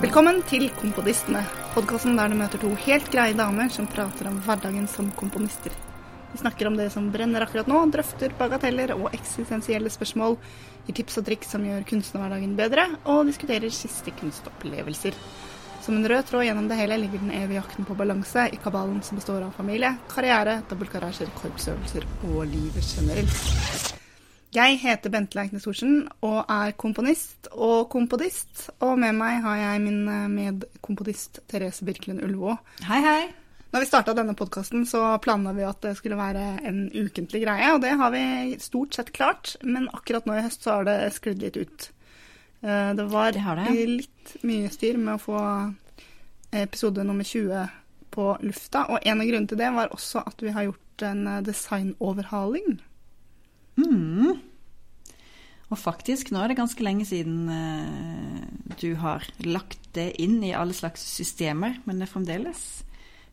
Velkommen 0.00 0.40
til 0.48 0.70
Komponistene, 0.78 1.42
podkasten 1.74 2.16
der 2.16 2.32
du 2.32 2.38
møter 2.40 2.62
to 2.62 2.70
helt 2.86 3.10
greie 3.12 3.36
damer 3.36 3.68
som 3.68 3.84
prater 3.92 4.30
om 4.30 4.38
hverdagen 4.46 4.88
som 4.88 5.10
komponister. 5.18 5.76
Vi 6.32 6.40
snakker 6.40 6.70
om 6.70 6.78
det 6.80 6.88
som 6.94 7.10
brenner 7.12 7.44
akkurat 7.44 7.68
nå, 7.68 7.82
drøfter 7.92 8.32
bagateller 8.40 8.94
og 8.96 9.12
eksistensielle 9.12 9.92
spørsmål, 9.92 10.38
gir 10.88 10.96
tips 11.02 11.20
og 11.20 11.28
triks 11.28 11.52
som 11.52 11.66
gjør 11.68 11.84
kunstnerhverdagen 11.92 12.56
bedre, 12.56 12.88
og 13.04 13.28
diskuterer 13.28 13.68
siste 13.68 14.16
kunstopplevelser. 14.16 15.12
Som 15.80 15.96
en 15.96 16.08
rød 16.08 16.26
tråd 16.28 16.44
gjennom 16.44 16.68
det 16.68 16.76
hele 16.76 16.98
ligger 17.00 17.22
den 17.22 17.30
evige 17.32 17.56
jakten 17.56 17.86
på 17.88 17.94
balanse 17.96 18.48
i 18.52 18.58
kabalen 18.60 19.00
som 19.02 19.16
består 19.16 19.46
av 19.46 19.54
familie, 19.56 19.94
karriere, 20.12 20.58
dobbeltgarasjer, 20.68 21.32
korpsøvelser 21.40 22.04
og 22.28 22.44
livet 22.50 22.84
generelt. 22.84 23.96
Jeg 24.50 24.80
heter 24.82 25.12
Bente 25.14 25.38
Leiknes 25.38 25.62
Thorsen 25.64 26.00
og 26.26 26.40
er 26.50 26.74
komponist 26.76 27.48
og 27.52 27.88
kompodist. 27.92 28.66
Og 28.82 28.98
med 28.98 29.14
meg 29.16 29.38
har 29.44 29.60
jeg 29.60 29.84
min 29.84 30.00
medkompodist 30.04 30.34
medkomponist 30.36 31.40
Therese 31.48 31.86
Birkelund 31.86 32.24
Ulvå. 32.26 32.56
Hei, 32.88 32.98
hei. 33.04 33.20
Når 33.70 33.84
vi 33.84 33.86
starta 33.86 34.14
denne 34.18 34.34
podkasten, 34.34 34.82
så 34.90 35.04
planla 35.22 35.52
vi 35.54 35.62
at 35.62 35.78
det 35.84 35.94
skulle 35.96 36.18
være 36.18 36.58
en 36.66 36.88
ukentlig 36.90 37.44
greie, 37.44 37.68
og 37.70 37.78
det 37.84 37.92
har 38.00 38.10
vi 38.10 38.58
stort 38.58 38.98
sett 38.98 39.12
klart. 39.14 39.54
Men 39.62 39.86
akkurat 39.94 40.26
nå 40.26 40.34
i 40.34 40.42
høst 40.42 40.66
så 40.66 40.80
har 40.80 40.90
det 40.90 40.98
sklidd 41.14 41.46
litt 41.46 41.56
ut. 41.60 41.86
Eh, 42.62 42.94
Det 42.94 43.04
var 43.10 43.32
Det 43.32 43.40
det. 43.56 43.86
litt 43.88 44.36
mye 44.44 44.68
styr 44.70 44.96
med 44.98 45.14
å 45.14 45.22
få 45.22 45.74
episode 46.52 47.04
nummer 47.04 47.24
20 47.24 47.68
på 48.10 48.36
lufta, 48.42 48.86
og 48.90 48.98
en 49.06 49.20
av 49.20 49.26
grunnene 49.26 49.48
til 49.48 49.58
det 49.58 49.72
var 49.72 49.88
også 49.94 50.24
at 50.26 50.40
vi 50.42 50.50
har 50.50 50.64
gjort 50.66 51.02
en 51.02 51.26
eh, 51.26 51.40
designoverhaling. 51.42 52.80
Mm. 53.78 54.40
Og 55.70 55.78
faktisk, 55.78 56.32
nå 56.34 56.42
er 56.42 56.48
det 56.50 56.56
ganske 56.58 56.82
lenge 56.82 57.06
siden 57.06 57.48
eh, 57.48 58.74
du 58.80 58.94
har 58.98 59.22
lagt 59.46 59.78
det 59.94 60.08
inn 60.20 60.42
i 60.44 60.52
alle 60.52 60.74
slags 60.74 61.00
systemer, 61.16 61.78
men 61.86 61.98
det 62.00 62.08
er 62.08 62.12
fremdeles 62.14 62.82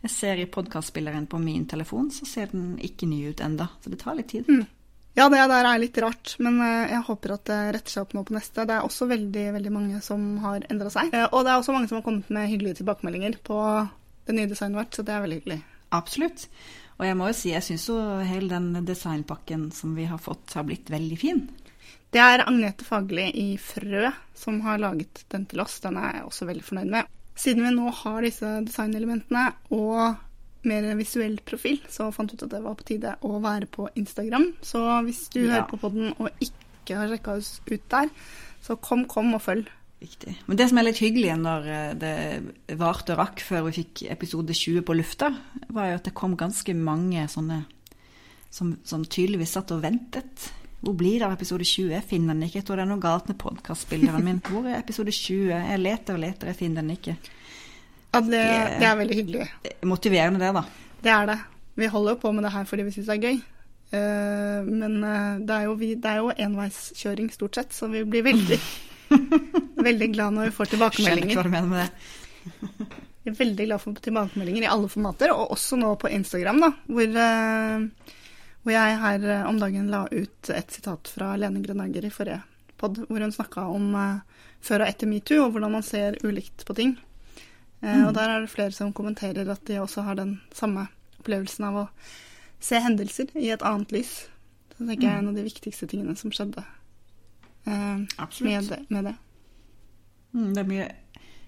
Jeg 0.04 0.12
ser 0.14 0.38
i 0.38 0.46
podkastspilleren 0.46 1.26
på 1.28 1.40
min 1.42 1.66
telefon, 1.66 2.12
så 2.14 2.26
ser 2.30 2.52
den 2.54 2.76
ikke 2.78 3.08
ny 3.10 3.32
ut 3.32 3.42
enda, 3.42 3.68
så 3.82 3.90
det 3.90 3.98
tar 4.00 4.16
litt 4.16 4.30
tid. 4.30 4.46
Mm. 4.48 4.68
Ja, 5.18 5.26
det 5.34 5.40
der 5.50 5.66
er 5.66 5.80
litt 5.82 5.98
rart, 5.98 6.36
men 6.46 6.60
eh, 6.62 6.92
jeg 6.92 7.06
håper 7.08 7.32
at 7.34 7.48
det 7.50 7.62
retter 7.74 7.94
seg 7.94 8.04
opp 8.06 8.12
nå 8.14 8.22
på 8.28 8.36
neste. 8.36 8.68
Det 8.70 8.76
er 8.76 8.86
også 8.86 9.08
veldig 9.10 9.46
veldig 9.56 9.72
mange 9.74 10.02
som 10.06 10.28
har 10.44 10.68
endra 10.70 10.92
seg. 10.94 11.10
Og 11.32 11.40
det 11.42 11.54
er 11.54 11.58
også 11.58 11.74
mange 11.74 11.90
som 11.90 11.98
har 11.98 12.06
kommet 12.06 12.30
med 12.34 12.52
hyggelige 12.52 12.84
tilbakemeldinger 12.84 13.40
på 13.48 13.62
det 14.28 14.36
nye 14.38 14.52
designet 14.52 14.78
vårt, 14.78 14.94
så 14.94 15.06
det 15.08 15.16
er 15.16 15.24
veldig 15.24 15.40
hyggelig. 15.40 15.58
Absolutt. 15.98 16.46
Og 16.98 17.06
jeg 17.08 17.18
må 17.18 17.32
jo 17.32 17.38
si, 17.40 17.50
jeg 17.54 17.66
syns 17.66 17.88
jo 17.90 17.98
hele 18.30 18.52
den 18.52 18.86
designpakken 18.86 19.72
som 19.74 19.98
vi 19.98 20.06
har 20.10 20.22
fått, 20.22 20.54
har 20.54 20.68
blitt 20.68 20.92
veldig 20.94 21.18
fin. 21.18 21.42
Det 22.14 22.22
er 22.22 22.46
Agnete 22.46 22.86
Fagli 22.86 23.26
i 23.42 23.48
Frø 23.62 24.12
som 24.38 24.62
har 24.66 24.80
laget 24.82 25.26
den 25.34 25.50
til 25.50 25.66
oss. 25.66 25.80
Den 25.84 25.98
er 25.98 26.20
jeg 26.20 26.28
også 26.30 26.48
veldig 26.50 26.66
fornøyd 26.66 26.94
med. 26.94 27.10
Siden 27.38 27.66
vi 27.66 27.74
nå 27.74 27.90
har 28.04 28.22
disse 28.26 28.54
designelementene 28.66 29.50
og 29.74 30.22
mer 30.64 30.96
visuell 30.98 31.38
profil, 31.46 31.80
så 31.90 32.10
fant 32.14 32.34
ut 32.34 32.44
at 32.44 32.50
det 32.50 32.64
var 32.64 32.76
på 32.76 32.84
tide 32.88 33.16
å 33.22 33.38
være 33.44 33.68
på 33.72 33.90
Instagram. 33.96 34.54
Så 34.62 34.82
hvis 35.06 35.30
du 35.30 35.42
Ja. 35.46 35.52
hører 35.62 35.70
på 35.70 35.78
podden 35.80 36.14
og 36.20 36.30
ikke 36.42 36.96
har 36.98 37.08
sjekka 37.08 37.38
oss 37.38 37.62
ut 37.72 37.90
der, 37.90 38.10
så 38.64 38.76
kom, 38.82 39.06
kom 39.06 39.34
og 39.34 39.42
følg. 39.42 39.68
Viktig. 40.00 40.36
Men 40.48 40.58
det 40.58 40.70
som 40.70 40.78
er 40.78 40.84
litt 40.84 41.00
hyggelig 41.02 41.38
når 41.42 41.68
eh, 41.68 41.94
det 41.98 42.78
varte 42.78 43.14
og 43.16 43.18
rakk 43.18 43.40
før 43.42 43.64
vi 43.66 43.72
fikk 43.84 44.04
episode 44.12 44.54
20 44.54 44.82
på 44.86 44.94
lufta, 44.96 45.32
var 45.74 45.88
jo 45.90 45.96
at 45.96 46.04
det 46.04 46.14
kom 46.14 46.36
ganske 46.38 46.76
mange 46.76 47.24
sånne 47.28 47.64
som, 48.52 48.78
som 48.84 49.04
tydeligvis 49.06 49.56
satt 49.58 49.72
og 49.72 49.82
ventet. 49.82 50.52
Hvor 50.86 50.94
blir 50.94 51.18
det 51.20 51.26
av 51.26 51.34
episode 51.34 51.66
20? 51.66 51.90
Jeg 51.96 52.04
finner 52.06 52.36
den 52.36 52.44
ikke. 52.46 52.60
Jeg 52.62 52.66
tror 52.68 52.76
det 52.78 52.84
er 52.86 52.92
noe 52.92 53.02
galt 53.02 53.28
med 53.28 53.40
podkastspilleren 53.42 54.24
min. 54.24 54.40
Hvor 54.46 54.68
er 54.70 54.78
episode 54.84 55.10
20? 55.12 55.50
Jeg 55.50 55.80
leter 55.82 56.14
og 56.14 56.20
leter, 56.22 56.48
jeg 56.52 56.60
finner 56.62 56.84
den 56.86 56.94
ikke. 56.94 57.18
Ja, 58.14 58.22
det, 58.24 58.42
det 58.80 58.88
er 58.88 58.98
veldig 58.98 59.20
hyggelig. 59.20 59.48
Motiverende 59.86 60.42
det, 60.42 60.54
da. 60.56 60.64
Det 61.04 61.14
er 61.14 61.30
det. 61.30 61.38
Vi 61.78 61.90
holder 61.94 62.16
jo 62.16 62.20
på 62.24 62.32
med 62.34 62.48
det 62.48 62.54
her 62.56 62.66
fordi 62.66 62.88
vi 62.88 62.94
syns 62.96 63.10
det 63.12 63.18
er 63.18 63.26
gøy. 63.28 63.40
Eh, 63.88 64.68
men 64.68 64.98
eh, 65.04 65.34
det 65.48 65.58
er 65.58 65.68
jo, 65.68 65.76
vi, 65.80 65.94
det 65.96 66.12
er 66.12 66.24
jo 66.24 66.34
enveiskjøring 66.48 67.30
stort 67.32 67.60
sett, 67.60 67.76
så 67.76 67.88
vi 67.92 68.04
blir 68.08 68.26
veldig, 68.26 68.58
veldig 69.88 70.10
glad 70.16 70.36
når 70.36 70.50
vi 70.50 70.56
får 70.58 70.74
tilbakemeldinger. 70.74 71.30
Skjønner 71.30 71.36
ikke 71.36 71.40
hva 71.40 71.48
du 71.48 71.54
mener 71.54 71.72
med 71.76 71.86
det. 71.86 72.96
Vi 73.28 73.32
er 73.34 73.40
veldig 73.42 73.66
glad 73.68 73.82
for 73.84 74.00
tilbakemeldinger 74.00 74.64
i 74.64 74.68
alle 74.72 74.88
formater, 74.88 75.34
og 75.36 75.50
også 75.52 75.76
nå 75.76 75.90
på 76.00 76.08
Instagram, 76.16 76.62
da, 76.64 76.70
hvor, 76.88 77.18
eh, 77.20 78.14
hvor 78.64 78.72
jeg 78.72 79.00
her 79.02 79.26
om 79.50 79.58
dagen 79.60 79.90
la 79.92 80.06
ut 80.08 80.52
et 80.56 80.72
sitat 80.72 81.12
fra 81.12 81.34
Lene 81.36 81.60
Grenager 81.60 82.08
i 82.08 82.12
forrige 82.14 82.38
pod, 82.80 83.02
hvor 83.10 83.26
hun 83.26 83.34
snakka 83.36 83.66
om 83.68 83.90
før 84.64 84.86
og 84.86 84.88
etter 84.88 85.12
metoo, 85.12 85.42
og 85.44 85.58
hvordan 85.58 85.76
man 85.76 85.84
ser 85.84 86.16
ulikt 86.24 86.64
på 86.64 86.78
ting. 86.78 86.96
Eh, 87.82 88.08
Og 88.08 88.14
der 88.18 88.30
er 88.30 88.42
det 88.42 88.50
flere 88.50 88.72
som 88.74 88.94
kommenterer 88.94 89.50
at 89.52 89.66
de 89.68 89.78
også 89.82 90.02
har 90.08 90.16
den 90.18 90.40
samme 90.56 90.88
opplevelsen 91.20 91.66
av 91.70 91.76
å 91.84 91.86
se 92.60 92.80
hendelser 92.82 93.30
i 93.38 93.52
et 93.54 93.62
annet 93.66 93.92
lys. 93.94 94.28
Så 94.74 94.80
det 94.84 94.88
tenker 94.94 95.08
jeg 95.08 95.14
er 95.16 95.20
en 95.24 95.32
av 95.34 95.38
de 95.38 95.46
viktigste 95.46 95.88
tingene 95.90 96.16
som 96.18 96.32
skjedde 96.34 96.64
eh, 97.68 97.98
med, 98.42 98.70
det, 98.72 98.80
med 98.90 99.12
det. 99.12 99.16
Mm, 100.34 100.54
det 100.54 100.64
er 100.64 100.72
mye 100.72 100.88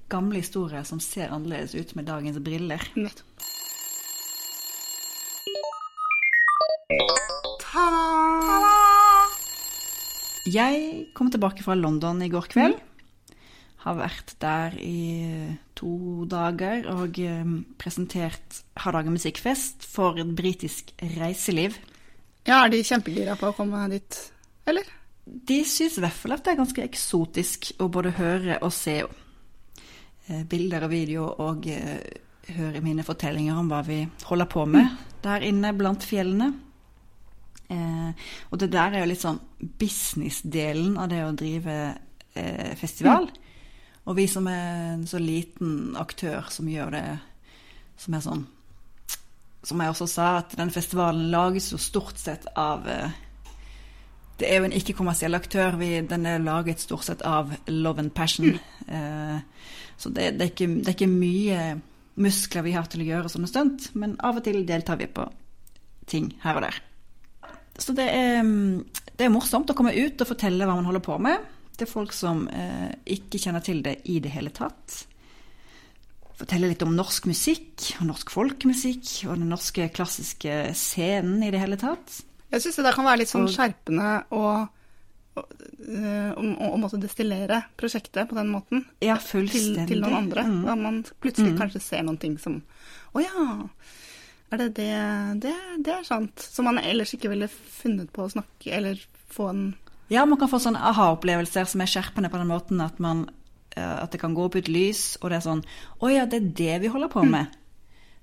gamle 0.09 0.41
historier 0.41 0.83
som 0.85 0.99
ser 1.01 1.29
annerledes 1.33 1.75
ut 1.77 1.95
med 1.95 2.05
dagens 2.09 2.39
briller. 2.41 2.81
Nettopp. 2.97 3.25
Ta-da! 7.61 8.05
Jeg 10.49 11.09
kom 11.13 11.29
tilbake 11.29 11.61
fra 11.65 11.75
London 11.77 12.21
i 12.25 12.29
går 12.31 12.47
kveld. 12.49 12.77
Har 13.85 13.95
vært 13.99 14.33
der 14.41 14.73
i 14.81 15.55
to 15.79 16.25
dager 16.29 16.87
og 16.91 17.19
eh, 17.23 17.55
presentert 17.79 18.61
Hardanger 18.83 19.15
musikkfest 19.15 19.87
for 19.87 20.19
et 20.19 20.35
britisk 20.35 20.91
reiseliv. 21.17 21.77
Ja, 22.47 22.63
er 22.63 22.71
de 22.73 22.83
kjempegira 22.85 23.35
på 23.39 23.49
å 23.49 23.55
komme 23.55 23.85
dit, 23.91 24.19
eller? 24.69 24.87
De 25.25 25.59
syns 25.67 25.99
i 25.99 26.03
hvert 26.03 26.15
fall 26.17 26.33
at 26.33 26.45
det 26.45 26.53
er 26.53 26.61
ganske 26.61 26.83
eksotisk 26.83 27.73
å 27.83 27.89
både 27.91 28.15
høre 28.17 28.57
og 28.65 28.73
se 28.73 28.97
eh, 29.03 30.43
bilder 30.49 30.87
og 30.87 30.93
video 30.93 31.27
og 31.45 31.67
eh, 31.69 31.99
høre 32.55 32.81
mine 32.81 33.05
fortellinger 33.05 33.59
om 33.59 33.69
hva 33.69 33.83
vi 33.85 34.01
holder 34.25 34.49
på 34.49 34.65
med 34.69 34.89
der 35.23 35.45
inne 35.45 35.73
blant 35.77 36.05
fjellene. 36.07 36.53
Eh, 37.69 38.29
og 38.49 38.61
det 38.61 38.71
der 38.73 38.95
er 38.95 39.03
jo 39.03 39.11
litt 39.11 39.21
sånn 39.21 39.41
businessdelen 39.81 40.97
av 40.97 41.11
det 41.11 41.21
å 41.25 41.35
drive 41.37 41.75
eh, 42.33 42.73
festival. 42.79 43.29
Og 44.09 44.17
vi 44.17 44.25
som 44.29 44.47
er 44.49 44.95
en 44.95 45.05
så 45.07 45.21
liten 45.21 45.95
aktør 45.99 46.49
som 46.49 46.69
gjør 46.69 46.95
det 46.95 47.03
som 47.99 48.15
er 48.15 48.23
sånn 48.25 48.45
Som 49.67 49.81
jeg 49.83 49.91
også 49.91 50.07
sa, 50.07 50.27
at 50.39 50.55
den 50.55 50.71
festivalen 50.71 51.27
lages 51.33 51.67
jo 51.73 51.77
stort 51.77 52.17
sett 52.17 52.47
av 52.57 52.87
eh, 52.87 53.17
det 54.39 54.47
er 54.47 54.61
jo 54.61 54.69
en 54.69 54.75
ikke-kommersiell 54.77 55.35
aktør. 55.35 55.75
Vi, 55.75 55.89
den 56.07 56.23
er 56.23 56.39
laget 56.39 56.79
stort 56.79 57.03
sett 57.03 57.25
av 57.27 57.51
love 57.67 57.99
and 57.99 58.13
passion. 58.15 58.55
Eh, 58.87 59.41
så 59.99 60.09
det, 60.15 60.29
det, 60.39 60.45
er 60.45 60.51
ikke, 60.53 60.67
det 60.77 60.87
er 60.87 60.95
ikke 60.95 61.11
mye 61.11 61.59
muskler 62.23 62.63
vi 62.63 62.71
har 62.77 62.87
til 62.87 63.03
å 63.03 63.09
gjøre 63.09 63.33
sånne 63.33 63.49
stunt, 63.51 63.89
men 63.99 64.15
av 64.23 64.39
og 64.39 64.47
til 64.47 64.63
deltar 64.65 65.01
vi 65.01 65.09
på 65.11 65.27
ting 66.07 66.31
her 66.45 66.61
og 66.61 66.69
der. 66.69 66.79
Så 67.83 67.91
det 67.99 68.07
er, 68.15 68.39
mm, 68.47 69.11
det 69.19 69.27
er 69.27 69.35
morsomt 69.35 69.69
å 69.69 69.75
komme 69.75 69.91
ut 69.91 70.23
og 70.23 70.31
fortelle 70.31 70.63
hva 70.63 70.79
man 70.79 70.87
holder 70.87 71.03
på 71.03 71.19
med 71.19 71.58
til 71.79 71.89
folk 71.89 72.13
som 72.15 72.45
eh, 72.53 72.91
ikke 73.17 73.39
kjenner 73.41 73.63
til 73.65 73.81
det 73.85 73.97
i 74.11 74.19
det 74.23 74.31
hele 74.35 74.51
tatt. 74.55 75.03
Fortelle 76.39 76.69
litt 76.71 76.83
om 76.85 76.93
norsk 76.95 77.25
musikk 77.27 77.89
og 77.99 78.05
norsk 78.13 78.29
folkemusikk 78.31 79.09
og 79.27 79.39
den 79.41 79.49
norske 79.51 79.89
klassiske 79.91 80.59
scenen 80.79 81.41
i 81.43 81.49
det 81.51 81.59
hele 81.59 81.75
tatt. 81.81 82.21
Jeg 82.49 82.63
syns 82.63 82.79
det 82.79 82.85
der 82.87 82.95
kan 82.95 83.05
være 83.09 83.19
litt 83.21 83.31
sånn 83.31 83.49
skjerpende 83.51 84.11
eh, 84.31 84.37
å, 84.39 84.43
å, 85.39 86.69
å 86.71 86.77
måtte 86.79 86.99
destillere 87.01 87.59
prosjektet 87.79 88.29
på 88.31 88.37
den 88.39 88.49
måten 88.53 88.85
Ja, 89.03 89.17
til, 89.19 89.49
til 89.51 89.99
noen 90.01 90.15
andre. 90.23 90.45
Mm. 90.47 90.61
Da 90.67 90.77
man 90.79 91.01
plutselig 91.21 91.53
Mm. 91.53 91.59
kanskje 91.59 91.81
ser 91.83 92.07
noen 92.07 92.17
ting 92.21 92.37
som 92.41 92.61
Å 93.13 93.21
ja, 93.23 93.45
er 94.53 94.57
det 94.63 94.69
det? 94.79 94.89
det? 95.43 95.53
Det 95.85 95.93
er 95.93 96.03
sant. 96.07 96.39
Som 96.41 96.65
man 96.69 96.79
ellers 96.81 97.13
ikke 97.13 97.29
ville 97.29 97.47
funnet 97.49 98.11
på 98.13 98.25
å 98.25 98.31
snakke 98.31 98.71
eller 98.79 99.01
få 99.29 99.49
en 99.51 99.63
Ja, 100.09 100.25
man 100.25 100.39
kan 100.41 100.49
få 100.49 100.57
sånne 100.61 100.81
aha-opplevelser 100.89 101.67
som 101.69 101.83
er 101.83 101.89
skjerpende 101.89 102.31
på 102.33 102.39
den 102.41 102.49
måten 102.49 102.81
at, 102.81 102.97
man, 103.03 103.27
eh, 103.75 103.95
at 104.03 104.13
det 104.13 104.21
kan 104.21 104.33
gå 104.37 104.47
opp 104.47 104.57
et 104.57 104.71
lys, 104.71 105.19
og 105.21 105.29
det 105.29 105.39
er 105.39 105.45
sånn 105.45 105.61
Å 106.01 106.09
ja, 106.09 106.25
det 106.29 106.39
er 106.39 106.53
det 106.61 106.77
vi 106.85 106.93
holder 106.93 107.11
på 107.13 107.25
med. 107.29 107.53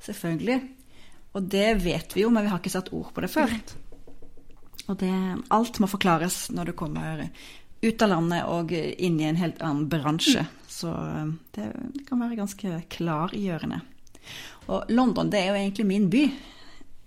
Selvfølgelig. 0.02 0.60
Og 1.36 1.46
det 1.52 1.68
vet 1.84 2.16
vi 2.16 2.24
jo, 2.24 2.32
men 2.32 2.46
vi 2.46 2.50
har 2.50 2.58
ikke 2.62 2.74
satt 2.74 2.90
ord 2.96 3.12
på 3.14 3.22
det 3.22 3.30
før. 3.30 3.54
Og 4.86 4.98
det, 4.98 5.12
alt 5.54 5.78
må 5.82 5.88
forklares 5.90 6.46
når 6.54 6.70
du 6.70 6.76
kommer 6.78 7.26
ut 7.84 8.02
av 8.02 8.10
landet 8.10 8.46
og 8.50 8.72
inn 8.72 9.18
i 9.20 9.28
en 9.28 9.38
helt 9.38 9.60
annen 9.62 9.86
bransje. 9.90 10.46
Så 10.70 10.90
eh, 10.90 11.32
det, 11.56 11.70
det 11.94 12.06
kan 12.08 12.22
være 12.22 12.40
ganske 12.40 12.80
klargjørende. 12.96 13.82
Og 14.72 14.90
London 14.90 15.30
det 15.30 15.42
er 15.42 15.52
jo 15.52 15.58
egentlig 15.60 15.86
min 15.86 16.10
by. 16.10 16.24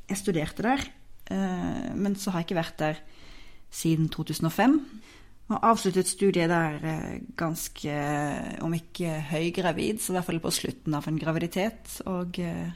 Jeg 0.10 0.22
studerte 0.22 0.66
der. 0.66 0.88
eh, 1.36 1.90
men 1.96 2.16
så 2.16 2.32
har 2.32 2.42
jeg 2.42 2.50
ikke 2.50 2.62
vært 2.62 2.80
der 2.80 3.02
siden 3.72 4.10
2005. 4.10 4.80
Og 5.50 5.64
avsluttet 5.66 6.10
studiet 6.10 6.52
der 6.52 6.76
eh, 6.86 7.16
ganske, 7.38 7.94
om 8.62 8.74
ikke 8.78 9.16
høygravid, 9.32 9.98
så 10.02 10.14
i 10.14 10.18
hvert 10.18 10.28
fall 10.28 10.44
på 10.44 10.54
slutten 10.54 10.94
av 10.98 11.08
en 11.10 11.18
graviditet. 11.22 11.96
Og 12.10 12.38
eh, 12.44 12.70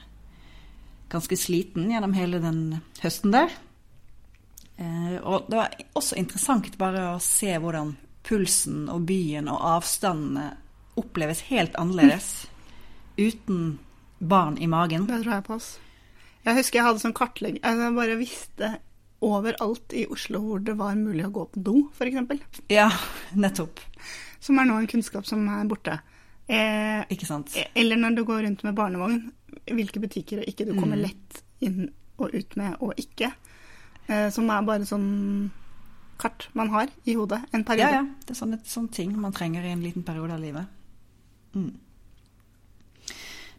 ganske 1.13 1.38
sliten 1.38 1.92
gjennom 1.92 2.16
hele 2.18 2.42
den 2.42 2.63
høsten 3.04 3.36
der. 3.36 3.54
Eh, 4.81 5.19
og 5.22 5.45
det 5.51 5.60
var 5.60 5.78
også 5.94 6.18
interessant 6.18 6.72
bare 6.81 7.12
å 7.13 7.22
se 7.22 7.54
hvordan 7.62 7.94
pulsen 8.25 8.88
og 8.90 9.06
byen 9.06 9.51
og 9.51 9.62
avstandene 9.75 10.54
oppleves 10.98 11.44
helt 11.50 11.75
annerledes 11.78 12.48
uten 13.18 13.78
barn 14.18 14.57
i 14.57 14.69
magen. 14.69 15.06
Det 15.10 15.22
tror 15.22 15.36
jeg 15.36 15.45
på. 15.45 15.60
oss. 15.60 15.69
Jeg 16.44 16.57
husker 16.57 16.80
jeg 16.80 16.88
hadde 16.88 17.00
sånn 17.00 17.16
kartlegging 17.16 17.62
altså 17.63 17.86
Jeg 17.86 17.95
bare 17.95 18.16
visste 18.19 18.69
overalt 19.23 19.93
i 19.95 20.05
Oslo 20.11 20.39
hvor 20.43 20.63
det 20.63 20.75
var 20.79 20.95
mulig 20.99 21.25
å 21.27 21.31
gå 21.35 21.45
på 21.53 21.63
do, 21.63 21.75
f.eks. 21.95 22.59
Ja, 22.73 22.89
nettopp. 23.35 23.79
Som 24.43 24.59
er 24.59 24.67
nå 24.67 24.77
en 24.81 24.87
kunnskap 24.91 25.25
som 25.29 25.45
er 25.47 25.63
borte. 25.71 25.99
Eh, 26.51 27.05
Ikke 27.15 27.25
sant? 27.29 27.53
eller 27.79 27.95
når 28.01 28.15
du 28.17 28.23
går 28.27 28.43
rundt 28.43 28.63
med 28.67 28.75
barnevogn, 28.75 29.19
hvilke 29.71 30.01
butikker 30.03 30.41
og 30.43 30.49
ikke 30.51 30.65
du 30.67 30.73
kommer 30.75 30.97
Mm. 30.99 31.03
lett 31.07 31.43
inn 31.63 31.91
og 32.19 32.33
ut 32.35 32.55
med 32.59 32.75
og 32.83 32.93
ikke. 32.99 33.31
Eh, 34.09 34.29
som 34.29 34.49
er 34.51 34.61
bare 34.67 34.83
sånn 34.85 35.49
kart 36.19 36.49
man 36.53 36.69
har 36.69 36.87
i 37.05 37.15
hodet 37.15 37.39
en 37.53 37.63
periode. 37.63 37.91
ja. 37.91 38.03
Det 38.27 38.35
er 38.35 38.39
sånne, 38.41 38.59
sånne 38.67 38.91
ting 38.91 39.15
man 39.19 39.31
trenger 39.33 39.63
i 39.63 39.71
en 39.71 39.81
liten 39.81 40.03
periode 40.03 40.33
av 40.35 40.39
livet. 40.43 40.67
Mm. 41.55 41.71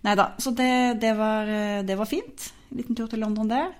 Nei 0.04 0.14
da, 0.20 0.26
så 0.38 0.50
det, 0.52 1.00
det, 1.00 1.14
var, 1.16 1.48
eh, 1.48 1.82
det 1.82 1.96
var 1.96 2.06
fint. 2.10 2.50
En 2.70 2.76
liten 2.82 2.96
tur 2.98 3.08
til 3.08 3.20
London 3.24 3.48
der. 3.48 3.72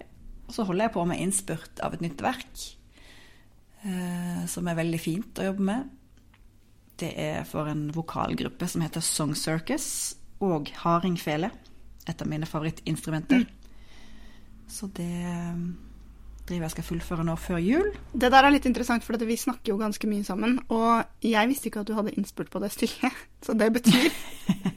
Og 0.55 0.61
så 0.61 0.69
holder 0.69 0.85
jeg 0.85 0.95
på 0.95 1.03
med 1.11 1.19
innspurt 1.19 1.81
av 1.83 1.97
et 1.97 2.03
nytt 2.05 2.21
verk, 2.23 2.61
eh, 3.83 4.43
som 4.47 4.69
er 4.71 4.77
veldig 4.79 4.99
fint 5.03 5.41
å 5.43 5.47
jobbe 5.49 5.65
med. 5.67 5.89
Det 7.03 7.09
er 7.19 7.41
for 7.43 7.67
en 7.67 7.89
vokalgruppe 7.91 8.69
som 8.71 8.85
heter 8.85 9.03
Song 9.03 9.33
Circus, 9.35 10.15
og 10.39 10.71
hardingfele. 10.79 11.49
Et 12.07 12.23
av 12.23 12.31
mine 12.31 12.47
favorittinstrumenter. 12.47 13.49
Så 14.71 14.87
det 14.95 15.09
eh, 15.27 15.59
driver 16.47 16.69
jeg 16.69 16.75
skal 16.77 16.87
fullføre 16.93 17.27
nå 17.27 17.35
før 17.35 17.59
jul. 17.59 17.91
Det 18.15 18.31
der 18.31 18.47
er 18.47 18.55
litt 18.55 18.71
interessant, 18.71 19.03
for 19.03 19.19
vi 19.19 19.41
snakker 19.41 19.73
jo 19.73 19.81
ganske 19.83 20.07
mye 20.07 20.23
sammen. 20.23 20.61
Og 20.71 21.27
jeg 21.27 21.51
visste 21.51 21.67
ikke 21.67 21.83
at 21.83 21.91
du 21.91 21.97
hadde 21.99 22.15
innspurt 22.15 22.55
på 22.55 22.63
det 22.63 22.71
stykket. 22.77 23.27
Så 23.49 23.59
det 23.59 23.73
betyr, 23.75 24.07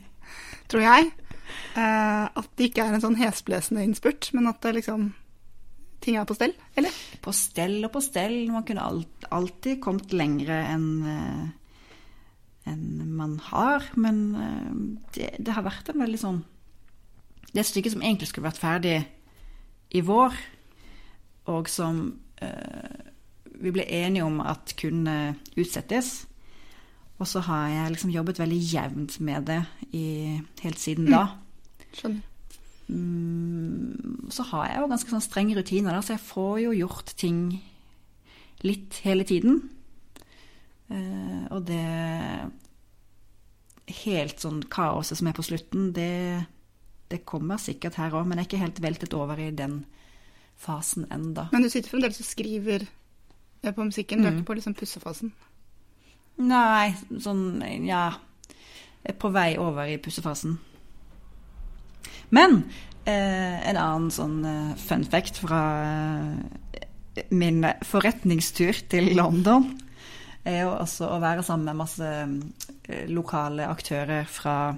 tror 0.74 0.88
jeg, 0.90 1.14
eh, 1.78 2.26
at 2.34 2.52
det 2.58 2.72
ikke 2.72 2.90
er 2.90 2.98
en 2.98 3.06
sånn 3.06 3.22
hesblesende 3.22 3.86
innspurt, 3.86 4.34
men 4.34 4.50
at 4.50 4.66
det 4.66 4.80
liksom 4.82 5.12
ting 6.07 6.18
er 6.18 6.27
på 6.27 6.38
stell, 6.38 6.56
eller? 6.80 6.98
På 7.24 7.36
stell 7.36 7.77
og 7.86 7.92
på 7.94 8.01
stell. 8.04 8.39
Man 8.50 8.65
kunne 8.68 8.86
alt, 8.88 9.27
alltid 9.30 9.81
kommet 9.83 10.15
lengre 10.15 10.63
enn 10.71 10.88
en 12.68 13.15
man 13.15 13.39
har. 13.39 13.83
Men 13.95 14.36
eh, 14.36 14.71
det, 15.15 15.31
det 15.39 15.56
har 15.56 15.65
vært 15.68 15.92
en 15.92 16.04
veldig 16.04 16.21
sånn 16.21 16.44
Det 17.48 17.59
er 17.59 17.63
et 17.63 17.71
stykke 17.71 17.94
som 17.94 18.04
egentlig 18.04 18.30
skulle 18.31 18.50
vært 18.50 18.62
ferdig 18.62 18.98
i 19.95 20.01
vår, 20.04 20.33
og 21.48 21.69
som 21.71 22.01
eh, 22.44 22.98
vi 23.57 23.71
ble 23.71 23.86
enige 23.88 24.25
om 24.27 24.42
at 24.44 24.75
kunne 24.77 25.38
utsettes. 25.56 26.27
Og 27.18 27.30
så 27.31 27.42
har 27.48 27.69
jeg 27.71 27.94
liksom 27.95 28.12
jobbet 28.13 28.42
veldig 28.44 28.59
jevnt 28.62 29.15
med 29.25 29.48
det 29.48 29.62
i, 29.95 30.38
helt 30.62 30.81
siden 30.81 31.07
da. 31.09 31.24
Skjønner. 31.95 32.37
Mm, 32.88 34.28
så 34.31 34.44
har 34.51 34.68
jeg 34.69 34.80
jo 34.81 34.88
ganske 34.92 35.12
sånn 35.12 35.24
strenge 35.25 35.57
rutiner, 35.57 35.92
da, 35.98 36.01
så 36.06 36.16
jeg 36.16 36.24
får 36.28 36.54
jo 36.66 36.75
gjort 36.78 37.13
ting 37.19 37.42
litt 38.63 39.01
hele 39.06 39.25
tiden. 39.28 39.60
Eh, 40.89 41.44
og 41.51 41.66
det 41.68 41.81
helt 44.04 44.42
sånn 44.44 44.62
kaoset 44.72 45.19
som 45.19 45.30
er 45.30 45.36
på 45.38 45.45
slutten, 45.45 45.92
det, 45.95 46.45
det 47.12 47.22
kommer 47.28 47.60
sikkert 47.62 48.00
her 48.00 48.16
òg, 48.16 48.25
men 48.28 48.39
jeg 48.39 48.45
er 48.45 48.50
ikke 48.51 48.63
helt 48.66 48.81
veltet 48.84 49.16
over 49.16 49.40
i 49.40 49.50
den 49.56 49.81
fasen 50.60 51.06
enda. 51.13 51.48
Men 51.54 51.63
du 51.63 51.69
sitter 51.72 51.92
fremdeles 51.94 52.19
og 52.24 52.28
skriver 52.28 52.88
eh, 52.88 53.72
på 53.72 53.86
musikken, 53.88 54.24
du 54.24 54.28
er 54.28 54.33
Mm. 54.33 54.40
ikke 54.42 54.50
på 54.51 54.57
liksom 54.60 54.75
pussefasen? 54.80 55.31
Nei, 56.38 56.92
sånn 57.24 57.62
ja 57.88 58.12
Jeg 59.07 59.13
er 59.16 59.19
på 59.22 59.30
vei 59.31 59.56
over 59.57 59.88
i 59.88 59.95
pussefasen. 60.04 60.57
Men 62.30 62.63
eh, 63.06 63.69
en 63.69 63.77
annen 63.77 64.12
sånn 64.13 64.45
eh, 64.45 64.75
fun 64.81 65.06
fact 65.07 65.38
fra 65.44 65.62
eh, 66.75 66.81
min 67.33 67.65
forretningstur 67.88 68.74
til 68.92 69.15
London 69.18 69.80
er 70.48 70.62
jo 70.63 70.69
også 70.77 71.06
å 71.12 71.19
være 71.24 71.44
sammen 71.45 71.68
med 71.69 71.81
masse 71.81 72.07
eh, 72.07 73.06
lokale 73.12 73.63
aktører 73.71 74.24
fra 74.30 74.75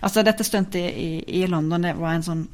Altså, 0.00 0.18
dette 0.24 0.44
stuntet 0.48 0.96
i, 0.96 1.20
i 1.42 1.44
London 1.44 1.84
det 1.84 1.92
var 1.98 2.14
en 2.16 2.22
sånn 2.24 2.46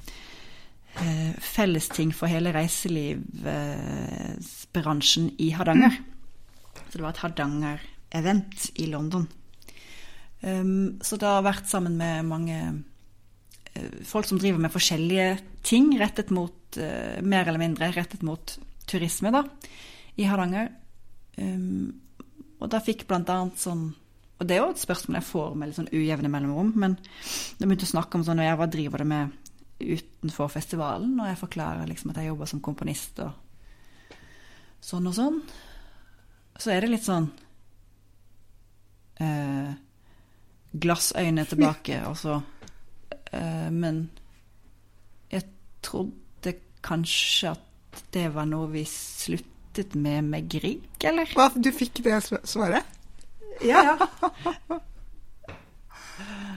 eh, 0.99 1.31
fellesting 1.39 2.11
for 2.11 2.27
hele 2.27 2.51
reiselivsbransjen 2.57 5.39
i 5.39 5.55
Hardanger. 5.55 5.95
Så 6.89 6.95
det 6.97 7.05
var 7.05 7.15
et 7.15 7.23
Hardanger-event 7.23 8.75
i 8.83 8.91
London. 8.91 9.31
Um, 10.43 10.99
så 11.07 11.15
det 11.23 11.29
har 11.29 11.47
vært 11.47 11.71
sammen 11.71 11.95
med 12.01 12.27
mange 12.27 12.83
folk 14.07 14.29
som 14.29 14.41
driver 14.41 14.61
med 14.63 14.73
forskjellige 14.73 15.39
ting 15.67 15.93
rettet 16.01 16.33
mot 16.35 16.79
eh, 16.79 17.21
Mer 17.23 17.49
eller 17.49 17.61
mindre 17.63 17.91
rettet 17.95 18.23
mot 18.27 18.57
turisme, 18.91 19.31
da, 19.35 19.45
i 20.19 20.27
Hardanger. 20.27 20.71
Um, 21.39 21.93
og 22.61 22.71
da 22.73 22.81
fikk 22.85 23.07
annet 23.09 23.61
sånn 23.61 23.85
Og 24.41 24.49
det 24.49 24.57
er 24.57 24.65
jo 24.65 24.73
et 24.75 24.83
spørsmål 24.83 25.21
jeg 25.21 25.29
får 25.29 25.55
med 25.55 25.71
litt 25.71 25.79
sånn 25.79 25.93
ujevne 25.95 26.29
mellomrom, 26.33 26.73
men 26.77 26.97
de 26.99 27.65
begynte 27.65 27.87
å 27.87 27.93
snakke 27.95 28.19
om 28.19 28.25
sånn 28.27 28.43
og 28.43 28.49
jeg, 28.49 28.59
Hva 28.59 28.69
driver 28.73 29.05
det 29.05 29.09
med 29.13 29.37
utenfor 29.81 30.51
festivalen? 30.53 31.15
Og 31.21 31.31
jeg 31.31 31.41
forklarer 31.41 31.89
liksom 31.89 32.13
at 32.13 32.21
jeg 32.21 32.33
jobber 32.33 32.51
som 32.51 32.65
komponist 32.65 33.23
og 33.25 34.11
sånn 34.85 35.09
og 35.09 35.17
sånn. 35.17 35.39
Så 36.61 36.73
er 36.73 36.85
det 36.85 36.91
litt 36.93 37.07
sånn 37.07 37.31
eh, 39.21 39.71
glassøyne 40.73 41.45
tilbake, 41.49 42.03
og 42.09 42.17
så 42.19 42.41
Men 43.71 44.03
jeg 45.31 45.45
trodde 45.87 46.55
kanskje 46.83 47.53
at 47.55 48.01
det 48.15 48.29
var 48.35 48.49
noe 48.51 48.67
vi 48.73 48.83
sluttet 48.89 49.95
med 49.95 50.25
med 50.33 50.49
Grieg, 50.51 50.83
eller? 51.07 51.31
Hva, 51.37 51.49
du 51.55 51.71
fikk 51.75 52.01
det 52.03 52.17
svaret? 52.49 52.87
Ja, 53.63 53.83
ja. 53.93 54.79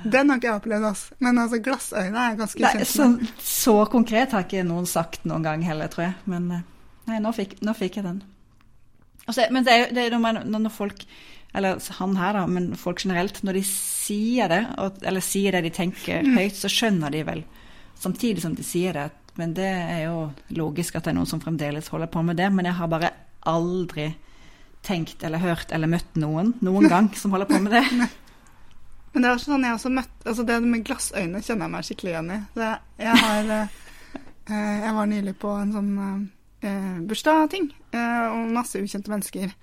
Den 0.04 0.30
har 0.30 0.40
ikke 0.40 0.50
jeg 0.50 0.60
opplevd, 0.60 0.86
altså. 0.90 1.16
Men 1.24 1.40
altså, 1.40 1.60
glassøyne 1.64 2.24
er 2.28 2.34
ganske 2.40 2.60
kjent 2.74 2.90
så, 2.90 3.06
så 3.40 3.76
konkret 3.92 4.34
har 4.36 4.44
ikke 4.44 4.66
noen 4.68 4.88
sagt 4.90 5.24
noen 5.30 5.46
gang 5.46 5.64
heller, 5.64 5.88
tror 5.94 6.10
jeg. 6.10 6.16
Men 6.28 6.50
eh, 6.52 6.66
nei, 7.08 7.20
nå 7.24 7.32
fikk, 7.36 7.56
nå 7.64 7.76
fikk 7.78 8.02
jeg 8.02 8.08
den. 8.10 8.20
Altså, 9.24 9.46
men 9.56 9.64
det 9.64 9.78
er, 9.78 10.10
jo- 10.10 10.20
når, 10.20 10.42
når 10.52 10.74
folk 10.76 11.06
Eller 11.54 11.82
han 12.00 12.16
her, 12.18 12.34
da, 12.34 12.46
men 12.50 12.72
folk 12.80 13.04
generelt. 13.06 13.44
Når 13.46 13.60
de 13.60 13.66
sier 13.68 14.50
det, 14.50 14.62
eller 15.06 15.24
sier 15.24 15.54
det 15.54 15.68
de 15.68 15.74
tenker 15.76 16.26
høyt, 16.34 16.58
så 16.58 16.72
skjønner 16.72 17.14
de 17.14 17.22
vel 17.28 17.44
samtidig 18.02 18.42
som 18.42 18.56
de 18.58 18.66
sier 18.66 18.98
det. 18.98 19.10
Men 19.38 19.54
det 19.58 19.70
er 19.70 20.04
jo 20.08 20.18
logisk 20.54 20.98
at 20.98 21.06
det 21.06 21.14
er 21.14 21.18
noen 21.18 21.30
som 21.30 21.42
fremdeles 21.42 21.90
holder 21.94 22.10
på 22.12 22.24
med 22.26 22.38
det. 22.42 22.50
Men 22.54 22.70
jeg 22.70 22.78
har 22.78 22.90
bare 22.92 23.14
aldri 23.50 24.12
tenkt 24.84 25.24
eller 25.24 25.40
hørt 25.40 25.72
eller 25.72 25.88
møtt 25.88 26.20
noen 26.20 26.54
noen 26.64 26.90
gang 26.92 27.10
som 27.20 27.34
holder 27.34 27.50
på 27.50 27.62
med 27.64 27.78
det. 27.78 28.10
Men 29.14 29.22
det 29.22 29.30
er 29.30 29.36
også 29.38 29.54
sånn 29.54 29.66
jeg 29.68 29.78
også 29.78 29.92
møtt 29.94 30.24
Altså 30.26 30.44
det 30.48 30.56
med 30.66 30.86
glassøyne 30.88 31.42
kjenner 31.46 31.68
jeg 31.68 31.74
meg 31.76 31.88
skikkelig 31.88 32.14
igjen 32.16 32.32
i. 32.34 32.40
Det, 32.58 32.70
jeg 33.04 33.22
har 33.24 33.52
eh, 33.60 33.76
eh, 34.50 34.78
Jeg 34.88 34.96
var 34.98 35.12
nylig 35.12 35.36
på 35.42 35.54
en 35.60 35.74
sånn 35.76 35.92
eh, 36.66 37.00
bursdagsting, 37.10 37.70
eh, 37.94 38.26
og 38.32 38.54
masse 38.58 38.82
ukjente 38.82 39.14
mennesker. 39.14 39.54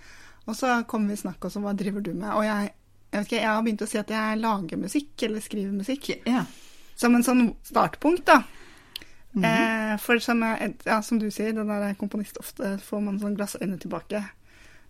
Og 0.51 0.57
så 0.59 0.73
kom 0.91 1.07
vi 1.09 1.15
i 1.15 1.21
snakk, 1.21 1.39
også 1.47 1.61
om 1.61 1.69
hva 1.69 1.75
driver 1.79 2.03
du 2.03 2.11
med? 2.13 2.31
Og 2.35 2.43
jeg, 2.47 2.73
jeg 3.15 3.27
ikke, 3.27 3.37
jeg 3.39 3.47
har 3.51 3.63
begynt 3.67 3.85
å 3.87 3.89
si 3.91 4.01
at 4.01 4.11
jeg 4.11 4.41
lager 4.43 4.81
musikk, 4.83 5.13
eller 5.27 5.45
skriver 5.45 5.77
musikk. 5.77 6.11
Ja. 6.27 6.43
Som 6.99 7.15
en 7.17 7.25
sånn 7.27 7.45
startpunkt, 7.71 8.27
da. 8.27 8.43
Mhm. 9.33 9.45
eh, 9.47 9.97
for 10.03 10.19
som, 10.19 10.41
jeg, 10.43 10.75
ja, 10.85 10.97
som 11.07 11.19
du 11.23 11.29
sier, 11.31 11.53
den 11.55 11.69
der 11.71 11.85
er 11.87 11.95
komponist 11.95 12.41
ofte 12.43 12.73
får 12.83 13.03
man 13.05 13.21
sånn 13.23 13.37
glassøyne 13.39 13.79
tilbake. 13.79 14.25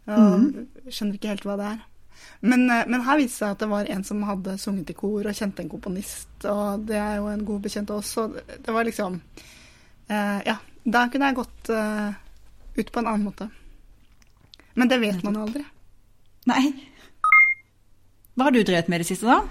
Og 0.08 0.40
Mhm. 0.40 0.66
skjønner 0.88 1.18
ikke 1.18 1.28
helt 1.34 1.44
hva 1.44 1.56
det 1.60 1.66
er. 1.74 1.80
Men, 2.40 2.70
eh, 2.70 2.84
men 2.88 3.02
her 3.04 3.18
viste 3.20 3.28
det 3.28 3.38
seg 3.38 3.50
at 3.50 3.58
det 3.58 3.68
var 3.68 3.84
en 3.92 4.04
som 4.04 4.22
hadde 4.22 4.56
sunget 4.58 4.90
i 4.90 4.96
kor 4.96 5.20
og 5.28 5.36
kjente 5.36 5.60
en 5.60 5.68
komponist, 5.68 6.28
og 6.44 6.86
det 6.86 6.96
er 6.96 7.16
jo 7.16 7.26
en 7.28 7.44
god 7.44 7.60
bekjent 7.62 7.88
også. 7.90 8.02
så 8.02 8.56
det 8.64 8.72
var 8.74 8.84
liksom 8.84 9.20
eh, 10.08 10.40
Ja, 10.46 10.56
da 10.84 11.08
kunne 11.08 11.26
jeg 11.30 11.36
gått 11.36 11.70
eh, 11.70 12.12
ut 12.76 12.92
på 12.92 12.98
en 12.98 13.06
annen 13.06 13.24
måte. 13.28 13.50
Men 14.74 14.90
det 14.90 15.00
vet 15.02 15.22
man 15.26 15.38
aldri. 15.40 15.64
Nei. 16.50 16.64
Hva 18.34 18.48
har 18.48 18.54
du 18.54 18.62
drevet 18.62 18.88
med 18.88 19.00
i 19.00 19.04
det 19.04 19.10
siste, 19.10 19.28
da? 19.28 19.42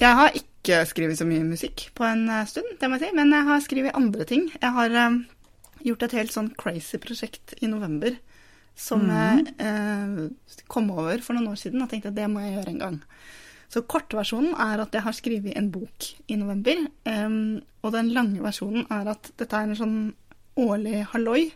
Jeg 0.00 0.18
har 0.18 0.36
ikke 0.36 0.82
skrevet 0.88 1.18
så 1.18 1.26
mye 1.28 1.44
musikk 1.46 1.88
på 1.96 2.04
en 2.04 2.26
eh, 2.32 2.46
stund, 2.50 2.74
det 2.80 2.88
må 2.90 2.98
jeg 2.98 3.06
si, 3.06 3.16
men 3.16 3.32
jeg 3.32 3.48
har 3.48 3.64
skrevet 3.64 3.96
andre 3.96 4.26
ting. 4.28 4.48
Jeg 4.56 4.72
har 4.76 4.96
um, 5.06 5.20
gjort 5.86 6.06
et 6.06 6.16
helt 6.18 6.34
sånn 6.34 6.50
crazy 6.58 7.00
prosjekt 7.00 7.54
i 7.62 7.70
november 7.70 8.16
som 8.76 9.06
mm. 9.06 9.12
jeg 9.14 9.54
uh, 9.62 10.58
kom 10.68 10.90
over 10.92 11.22
for 11.24 11.36
noen 11.36 11.54
år 11.54 11.60
siden 11.60 11.80
og 11.80 11.88
tenkte 11.88 12.10
at 12.12 12.18
det 12.18 12.26
må 12.28 12.42
jeg 12.44 12.58
gjøre 12.58 12.72
en 12.74 12.82
gang. 12.82 12.98
Så 13.72 13.82
kortversjonen 13.88 14.52
er 14.62 14.82
at 14.84 14.94
jeg 14.94 15.04
har 15.06 15.16
skrevet 15.16 15.56
en 15.58 15.70
bok 15.74 16.10
i 16.28 16.36
november. 16.38 16.84
Um, 17.08 17.62
og 17.82 17.94
den 17.96 18.12
lange 18.14 18.42
versjonen 18.44 18.86
er 18.92 19.10
at 19.14 19.32
dette 19.40 19.56
er 19.56 19.70
en 19.70 19.78
sånn 19.78 19.98
årlig 20.60 21.06
halloi 21.12 21.48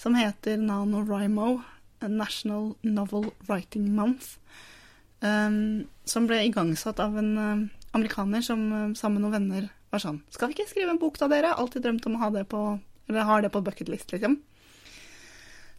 som 0.00 0.14
heter 0.16 0.60
NaNoWriMo, 0.60 1.48
a 1.60 1.79
National 2.08 2.74
Novel 2.82 3.30
Writing 3.48 3.90
Month. 3.94 4.38
um, 5.20 5.86
som 6.04 6.26
ble 6.26 6.44
igangsatt 6.46 6.98
av 7.00 7.18
en 7.18 7.32
eh, 7.38 7.66
amerikaner 7.92 8.40
som 8.42 8.60
eh, 8.72 8.92
sammen 8.96 9.20
med 9.20 9.26
noen 9.26 9.34
venner 9.36 9.66
var 9.90 10.00
sånn 10.02 10.20
Skal 10.30 10.48
vi 10.48 10.54
ikke 10.56 10.70
skrive 10.70 10.90
en 10.94 11.00
bok 11.02 11.18
da, 11.18 11.28
dere? 11.28 11.52
Alltid 11.54 11.82
drømt 11.84 12.06
om 12.06 12.16
å 12.16 12.22
ha 12.22 12.30
det 12.30 12.44
på 12.48 12.60
Eller 13.08 13.26
har 13.28 13.42
det 13.42 13.50
på 13.50 13.60
bucketlist, 13.66 14.12
liksom. 14.14 14.38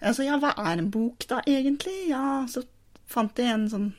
Altså, 0.02 0.24
ja, 0.26 0.38
hva 0.42 0.52
er 0.58 0.78
en 0.82 0.90
bok 0.92 1.26
da, 1.30 1.42
egentlig? 1.48 2.10
Ja, 2.10 2.44
så 2.50 2.64
fant 3.08 3.38
jeg 3.40 3.50
en 3.54 3.68
sånn 3.72 3.90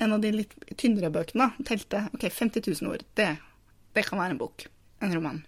En 0.00 0.12
av 0.16 0.20
de 0.22 0.32
litt 0.32 0.54
tynnere 0.80 1.10
bøkene. 1.12 1.50
da, 1.50 1.64
Telte 1.68 2.06
OK, 2.14 2.24
50 2.32 2.64
000 2.80 2.90
ord. 2.92 3.02
Det, 3.14 3.28
det 3.92 4.04
kan 4.06 4.18
være 4.18 4.32
en 4.32 4.40
bok. 4.40 4.64
En 5.04 5.12
roman. 5.12 5.42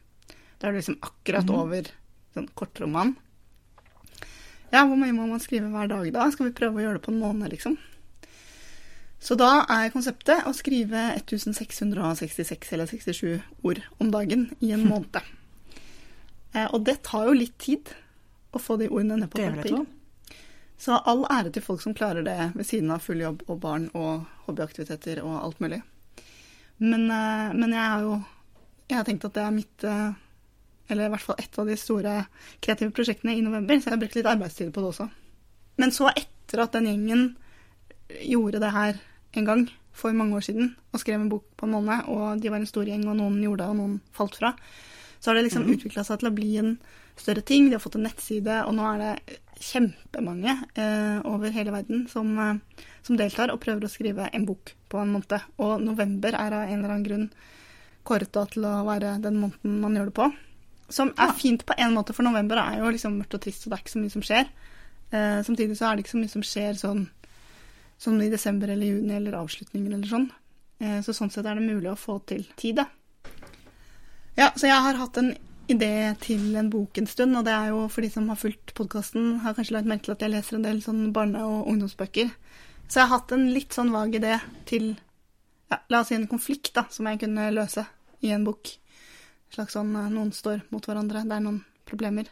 Da 0.61 0.69
er 0.69 0.75
du 0.75 0.79
liksom 0.83 0.99
akkurat 1.01 1.49
over 1.51 1.89
sånn 2.35 2.51
kortroman. 2.55 3.15
Ja, 4.73 4.87
hvor 4.88 4.97
mye 4.97 5.14
må 5.14 5.26
man 5.29 5.43
skrive 5.43 5.69
hver 5.73 5.91
dag 5.91 6.07
da? 6.14 6.29
Skal 6.33 6.49
vi 6.49 6.57
prøve 6.57 6.81
å 6.81 6.85
gjøre 6.87 6.99
det 6.99 7.05
på 7.05 7.12
en 7.12 7.21
måned, 7.21 7.52
liksom? 7.52 7.76
Så 9.23 9.37
da 9.38 9.67
er 9.71 9.93
konseptet 9.95 10.49
å 10.49 10.55
skrive 10.57 11.12
1666 11.21 12.73
eller 12.75 12.91
67 12.91 13.43
ord 13.62 13.83
om 14.02 14.11
dagen 14.11 14.49
i 14.64 14.73
en 14.75 14.87
måned. 14.91 15.21
Eh, 16.52 16.67
og 16.67 16.83
det 16.88 17.02
tar 17.07 17.29
jo 17.29 17.37
litt 17.37 17.59
tid 17.62 17.93
å 18.52 18.61
få 18.61 18.79
de 18.81 18.91
ordene 18.91 19.21
ned 19.23 19.31
på 19.33 19.45
papir. 19.45 19.85
Så 20.83 20.97
all 21.07 21.23
ære 21.31 21.52
til 21.55 21.62
folk 21.62 21.85
som 21.85 21.95
klarer 21.95 22.25
det 22.26 22.50
ved 22.57 22.67
siden 22.67 22.91
av 22.91 23.05
full 23.05 23.21
jobb 23.23 23.45
og 23.47 23.61
barn 23.62 23.87
og 23.95 24.25
hobbyaktiviteter 24.49 25.21
og 25.23 25.37
alt 25.38 25.61
mulig. 25.62 25.79
Men, 26.83 27.07
eh, 27.12 27.52
men 27.55 27.76
jeg 27.76 27.85
har 27.93 28.09
jo 28.09 28.23
jeg 28.93 28.99
har 28.99 29.07
tenkt 29.09 29.25
at 29.25 29.37
det 29.37 29.43
er 29.47 29.55
mitt 29.55 29.85
eh, 29.88 30.17
Eller 30.93 31.09
i 31.09 31.13
hvert 31.15 31.25
fall 31.25 31.41
ett 31.41 31.59
av 31.59 31.69
de 31.69 31.77
store 31.81 32.17
kreative 32.61 32.93
prosjektene 32.95 33.37
i 33.37 33.45
november, 33.45 33.81
så 33.81 33.89
jeg 33.89 33.97
har 33.97 34.03
brukt 34.03 34.19
litt 34.19 34.29
arbeidstid 34.29 34.73
på 34.75 34.85
det 34.85 34.91
også. 34.93 35.09
Men 35.81 35.95
så 35.95 36.11
etter 36.13 36.65
at 36.67 36.77
den 36.77 36.91
gjengen 36.91 37.29
gjorde 38.29 38.61
det 38.61 38.73
her 38.75 38.99
en 39.41 39.49
gang 39.49 39.69
for 39.97 40.15
mange 40.17 40.37
år 40.37 40.45
siden 40.45 40.73
og 40.93 41.01
skrev 41.01 41.21
en 41.21 41.31
bok 41.33 41.47
på 41.57 41.69
en 41.69 41.77
måned, 41.77 42.09
og 42.13 42.43
de 42.43 42.51
var 42.53 42.61
en 42.61 42.69
stor 42.69 42.89
gjeng, 42.89 43.07
og 43.09 43.17
noen 43.19 43.41
gjorde 43.45 43.65
det, 43.65 43.71
og 43.73 43.79
noen 43.79 43.95
falt 44.17 44.37
fra, 44.41 44.53
så 45.23 45.31
har 45.31 45.39
det 45.39 45.47
liksom 45.47 45.65
mm. 45.67 45.73
utvikla 45.77 46.05
seg 46.05 46.21
til 46.21 46.29
å 46.29 46.35
bli 46.35 46.51
en 46.61 46.75
større 47.21 47.45
ting. 47.47 47.69
De 47.69 47.77
har 47.77 47.83
fått 47.83 47.97
en 47.99 48.07
nettside, 48.09 48.59
og 48.67 48.75
nå 48.77 48.87
er 48.89 49.03
det 49.03 49.39
kjempemange 49.63 50.57
eh, 50.75 51.19
over 51.31 51.55
hele 51.55 51.75
verden 51.75 52.07
som, 52.11 52.33
eh, 52.43 52.87
som 53.07 53.19
deltar 53.21 53.53
og 53.53 53.61
prøver 53.63 53.87
å 53.87 53.93
skrive 53.93 54.27
en 54.35 54.47
bok 54.49 54.75
på 54.91 54.99
en 54.99 55.13
måned. 55.15 55.37
Og 55.63 55.85
november 55.85 56.35
er 56.35 56.57
av 56.57 56.65
en 56.67 56.79
eller 56.81 56.97
annen 56.97 57.07
grunn 57.07 57.29
kåret 58.03 58.35
til 58.35 58.67
å 58.67 58.81
være 58.89 59.21
den 59.23 59.39
måneden 59.39 59.79
man 59.85 59.95
gjør 59.99 60.11
det 60.11 60.17
på. 60.19 60.29
Som 60.89 61.12
er 61.17 61.33
fint 61.39 61.65
på 61.67 61.77
en 61.79 61.95
måte, 61.95 62.15
for 62.17 62.27
november 62.27 62.61
er 62.61 62.81
jo 62.81 62.91
liksom 62.93 63.19
mørkt 63.21 63.39
og 63.39 63.45
trist, 63.45 63.67
og 63.67 63.73
det 63.73 63.79
er 63.79 63.85
ikke 63.85 63.95
så 63.95 64.03
mye 64.03 64.15
som 64.15 64.25
skjer. 64.27 64.49
Eh, 65.12 65.41
samtidig 65.47 65.77
så 65.79 65.89
er 65.89 65.97
det 65.97 66.05
ikke 66.05 66.15
så 66.15 66.23
mye 66.23 66.33
som 66.33 66.47
skjer 66.47 66.79
sånn 66.81 67.03
som 68.03 68.19
i 68.19 68.31
desember 68.33 68.73
eller 68.73 68.89
juni 68.89 69.15
eller 69.15 69.37
avslutninger 69.39 69.93
eller 69.95 70.11
sånn. 70.11 70.27
Eh, 70.83 70.99
så 71.07 71.15
sånn 71.15 71.31
sett 71.31 71.47
er 71.47 71.59
det 71.59 71.65
mulig 71.69 71.93
å 71.93 71.99
få 71.99 72.19
til 72.27 72.45
tid, 72.59 72.81
da. 72.83 72.89
Ja, 74.35 74.51
så 74.57 74.67
jeg 74.67 74.81
har 74.83 74.99
hatt 74.99 75.21
en 75.21 75.35
idé 75.71 75.93
til 76.21 76.57
en 76.59 76.71
bok 76.73 76.99
en 76.99 77.07
stund, 77.07 77.37
og 77.39 77.47
det 77.47 77.55
er 77.55 77.71
jo 77.71 77.85
for 77.93 78.05
de 78.05 78.11
som 78.11 78.27
har 78.33 78.41
fulgt 78.41 78.75
podkasten, 78.75 79.39
har 79.45 79.55
kanskje 79.55 79.77
lagt 79.77 79.89
merke 79.91 80.09
til 80.09 80.17
at 80.17 80.25
jeg 80.25 80.35
leser 80.35 80.59
en 80.59 80.67
del 80.67 80.83
sånn 80.85 81.12
barne- 81.15 81.45
og 81.47 81.69
ungdomsbøker. 81.71 82.33
Så 82.89 83.01
jeg 83.01 83.09
har 83.09 83.19
hatt 83.19 83.33
en 83.33 83.47
litt 83.55 83.77
sånn 83.77 83.93
vag 83.95 84.17
idé 84.19 84.39
til 84.69 84.95
ja, 85.71 85.79
la 85.89 86.03
oss 86.03 86.11
si 86.11 86.17
en 86.19 86.29
konflikt 86.29 86.75
da, 86.77 86.85
som 86.91 87.07
jeg 87.09 87.23
kunne 87.23 87.51
løse 87.55 87.87
i 88.21 88.33
en 88.35 88.45
bok. 88.45 88.75
Slags 89.53 89.77
sånn 89.77 89.93
eh, 89.97 90.11
noen 90.13 90.33
står 90.35 90.65
mot 90.73 90.87
hverandre, 90.89 91.25
det 91.29 91.37
er 91.37 91.45
noen 91.45 91.63
problemer. 91.89 92.29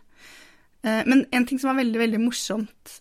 Eh, 0.83 1.03
Men 1.07 1.27
en 1.31 1.47
ting 1.49 1.61
som 1.61 1.73
var 1.73 1.83
veldig, 1.83 2.01
veldig 2.01 2.21
morsomt, 2.23 3.01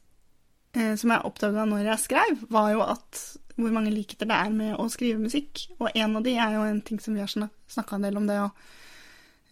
eh, 0.75 0.95
som 0.99 1.13
jeg 1.13 1.25
oppdaga 1.29 1.67
når 1.69 1.91
jeg 1.93 2.05
skrev, 2.07 2.43
var 2.51 2.73
jo 2.73 2.83
at 2.85 3.21
hvor 3.59 3.73
mange 3.75 3.91
likheter 3.91 4.27
det 4.29 4.35
er 4.39 4.51
med 4.55 4.77
å 4.79 4.87
skrive 4.91 5.19
musikk. 5.19 5.65
Og 5.79 5.91
en 5.91 6.15
av 6.15 6.23
de 6.23 6.35
er 6.39 6.55
jo 6.55 6.63
en 6.67 6.81
ting 6.81 6.99
som 7.03 7.15
vi 7.15 7.23
har 7.23 7.31
snakka 7.31 7.97
en 7.97 8.07
del 8.07 8.19
om 8.19 8.27
det. 8.27 8.37
Og, 8.39 8.69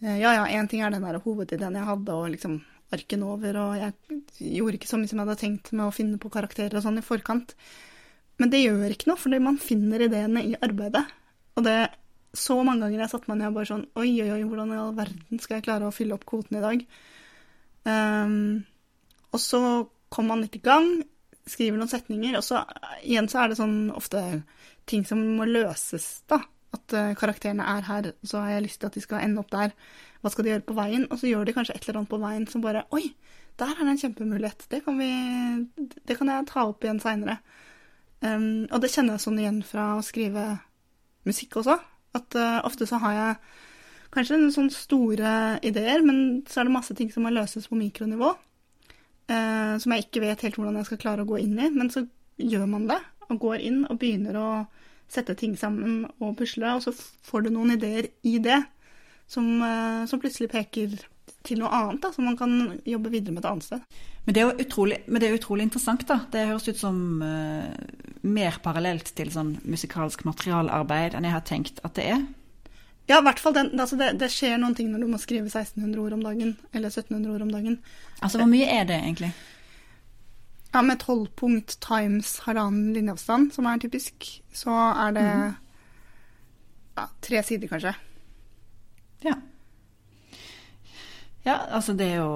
ja, 0.00 0.32
ja, 0.32 0.46
én 0.48 0.68
ting 0.70 0.80
er 0.80 0.94
den 0.94 1.04
der 1.04 1.20
hovedideen 1.20 1.76
jeg 1.76 1.88
hadde, 1.90 2.14
og 2.16 2.30
liksom 2.32 2.62
arken 2.94 3.24
over, 3.26 3.58
og 3.60 3.74
jeg 3.76 4.22
gjorde 4.56 4.78
ikke 4.78 4.88
så 4.88 4.96
mye 4.96 5.10
som 5.10 5.20
jeg 5.20 5.26
hadde 5.26 5.40
tenkt 5.42 5.72
med 5.74 5.84
å 5.84 5.92
finne 5.92 6.16
på 6.20 6.30
karakterer 6.32 6.78
og 6.78 6.86
sånn 6.86 7.02
i 7.02 7.04
forkant. 7.04 7.52
Men 8.40 8.52
det 8.52 8.62
gjør 8.62 8.94
ikke 8.94 9.10
noe, 9.10 9.20
fordi 9.20 9.40
man 9.44 9.58
finner 9.60 10.06
ideene 10.06 10.44
i 10.46 10.56
arbeidet. 10.56 11.04
Og 11.58 11.66
det 11.66 11.76
så 12.36 12.58
mange 12.60 12.84
ganger 12.84 13.04
jeg 13.04 13.12
satte 13.12 13.30
meg 13.30 13.40
ned 13.40 13.50
og 13.50 13.56
bare 13.56 13.70
sånn 13.70 13.86
Oi, 13.96 14.10
oi, 14.22 14.30
oi, 14.34 14.42
hvordan 14.44 14.74
i 14.74 14.80
all 14.80 14.96
verden 14.96 15.40
skal 15.40 15.58
jeg 15.58 15.68
klare 15.68 15.88
å 15.88 15.94
fylle 15.94 16.16
opp 16.18 16.26
kvoten 16.28 16.58
i 16.58 16.64
dag? 16.64 16.82
Um, 17.88 18.34
og 19.32 19.40
så 19.40 19.62
kommer 20.12 20.34
man 20.34 20.44
litt 20.44 20.58
i 20.58 20.64
gang, 20.64 20.88
skriver 21.48 21.80
noen 21.80 21.90
setninger, 21.90 22.36
og 22.36 22.44
så 22.44 22.62
igjen 23.00 23.28
så 23.32 23.42
er 23.42 23.50
det 23.50 23.58
sånn 23.60 23.78
ofte 23.96 24.22
ting 24.88 25.04
som 25.08 25.20
må 25.38 25.48
løses, 25.48 26.22
da. 26.28 26.40
At 26.76 26.92
uh, 26.96 27.14
karakterene 27.16 27.64
er 27.64 27.86
her, 27.88 28.10
så 28.28 28.42
har 28.44 28.56
jeg 28.56 28.66
lyst 28.66 28.82
til 28.82 28.90
at 28.90 28.96
de 28.96 29.04
skal 29.04 29.24
ende 29.24 29.40
opp 29.40 29.52
der. 29.52 29.72
Hva 30.20 30.32
skal 30.32 30.44
de 30.44 30.52
gjøre 30.52 30.66
på 30.68 30.76
veien? 30.76 31.06
Og 31.08 31.20
så 31.20 31.30
gjør 31.30 31.48
de 31.48 31.54
kanskje 31.56 31.76
et 31.76 31.86
eller 31.86 32.02
annet 32.02 32.12
på 32.12 32.20
veien 32.20 32.44
som 32.50 32.64
bare 32.64 32.84
Oi, 32.96 33.06
der 33.60 33.72
er 33.72 33.84
det 33.84 33.94
en 33.94 34.00
kjempemulighet. 34.04 34.66
Det 34.70 34.82
kan, 34.84 35.00
vi, 35.00 35.88
det 36.08 36.16
kan 36.18 36.30
jeg 36.32 36.48
ta 36.50 36.66
opp 36.68 36.84
igjen 36.84 37.00
seinere. 37.02 37.38
Um, 38.20 38.66
og 38.68 38.82
det 38.82 38.90
kjenner 38.92 39.16
jeg 39.16 39.24
sånn 39.24 39.40
igjen 39.40 39.62
fra 39.66 39.92
å 39.96 40.04
skrive 40.04 40.50
musikk 41.28 41.60
også. 41.62 41.78
At 42.18 42.38
uh, 42.38 42.60
ofte 42.68 42.88
så 42.88 43.00
har 43.02 43.16
jeg 43.16 43.38
kanskje 44.14 44.38
noen 44.40 44.54
sånne 44.54 44.74
store 44.74 45.32
ideer, 45.66 46.04
men 46.04 46.42
så 46.48 46.60
er 46.60 46.68
det 46.68 46.76
masse 46.78 46.96
ting 46.98 47.10
som 47.12 47.26
må 47.26 47.32
løses 47.34 47.68
på 47.68 47.78
mikronivå. 47.78 48.34
Uh, 49.28 49.74
som 49.80 49.92
jeg 49.94 50.06
ikke 50.06 50.24
vet 50.24 50.46
helt 50.46 50.56
hvordan 50.58 50.80
jeg 50.80 50.88
skal 50.88 51.02
klare 51.02 51.26
å 51.26 51.28
gå 51.28 51.40
inn 51.42 51.58
i. 51.60 51.70
Men 51.74 51.92
så 51.92 52.06
gjør 52.40 52.66
man 52.70 52.88
det, 52.90 53.00
og 53.28 53.42
går 53.42 53.64
inn 53.68 53.84
og 53.88 54.00
begynner 54.00 54.40
å 54.40 54.48
sette 55.08 55.36
ting 55.40 55.54
sammen 55.56 56.02
og 56.20 56.34
pusle, 56.36 56.74
og 56.76 56.84
så 56.84 56.92
får 56.92 57.46
du 57.46 57.54
noen 57.54 57.76
ideer 57.76 58.10
i 58.28 58.36
det 58.44 58.58
som, 59.28 59.46
uh, 59.60 60.04
som 60.08 60.20
plutselig 60.20 60.50
peker 60.52 60.98
til 61.46 61.60
noe 61.62 61.72
annet, 61.72 62.02
da, 62.02 62.12
som 62.12 62.26
man 62.28 62.36
kan 62.38 62.80
jobbe 62.88 63.12
videre 63.12 63.34
med 63.34 63.44
et 63.44 63.50
annet 63.50 63.66
sted. 63.66 63.98
Men 64.26 64.36
det 64.36 64.42
er 64.42 64.48
jo 64.50 64.64
utrolig, 64.66 64.98
det 65.08 65.28
er 65.28 65.36
utrolig 65.38 65.66
interessant, 65.68 66.04
da. 66.08 66.18
Det 66.32 66.46
høres 66.50 66.68
ut 66.68 66.80
som 66.80 67.22
eh, 67.24 67.70
mer 68.22 68.58
parallelt 68.64 69.12
til 69.16 69.30
sånn 69.32 69.56
musikalsk 69.68 70.24
materialarbeid 70.26 71.16
enn 71.16 71.26
jeg 71.28 71.36
har 71.36 71.46
tenkt 71.46 71.82
at 71.86 71.96
det 71.98 72.08
er. 72.14 72.24
Ja, 73.08 73.20
i 73.22 73.24
hvert 73.24 73.40
fall 73.40 73.54
den, 73.56 73.70
altså 73.80 73.96
det, 73.96 74.10
det 74.20 74.28
skjer 74.32 74.58
noen 74.60 74.74
ting 74.76 74.90
når 74.92 75.04
du 75.04 75.08
må 75.08 75.20
skrive 75.20 75.48
1600 75.48 76.02
ord 76.02 76.16
om 76.18 76.24
dagen, 76.26 76.56
eller 76.76 76.92
1700 76.92 77.30
ord 77.32 77.46
om 77.46 77.52
dagen. 77.54 77.78
Altså, 78.20 78.42
hvor 78.42 78.50
mye 78.50 78.66
er 78.68 78.84
det 78.88 78.98
egentlig? 79.00 79.30
Ja, 80.74 80.82
med 80.84 81.00
12 81.00 81.30
punkt 81.40 81.78
times 81.80 82.34
halvannen 82.44 82.92
linjeavstand, 82.92 83.54
som 83.56 83.66
er 83.70 83.80
typisk, 83.80 84.28
så 84.52 84.74
er 85.06 85.16
det 85.16 85.24
ja, 86.98 87.06
tre 87.24 87.42
sider, 87.48 87.70
kanskje. 87.72 87.94
Ja. 89.24 89.38
Ja, 91.46 91.56
altså 91.72 91.96
det 91.96 92.10
er 92.12 92.20
jo 92.20 92.32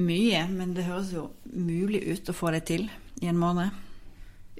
mye, 0.00 0.46
men 0.48 0.72
det 0.72 0.86
høres 0.88 1.12
jo 1.12 1.28
mulig 1.52 2.00
ut 2.08 2.32
å 2.32 2.36
få 2.36 2.54
det 2.56 2.64
til 2.70 2.88
i 3.20 3.28
en 3.28 3.36
måned. 3.36 3.76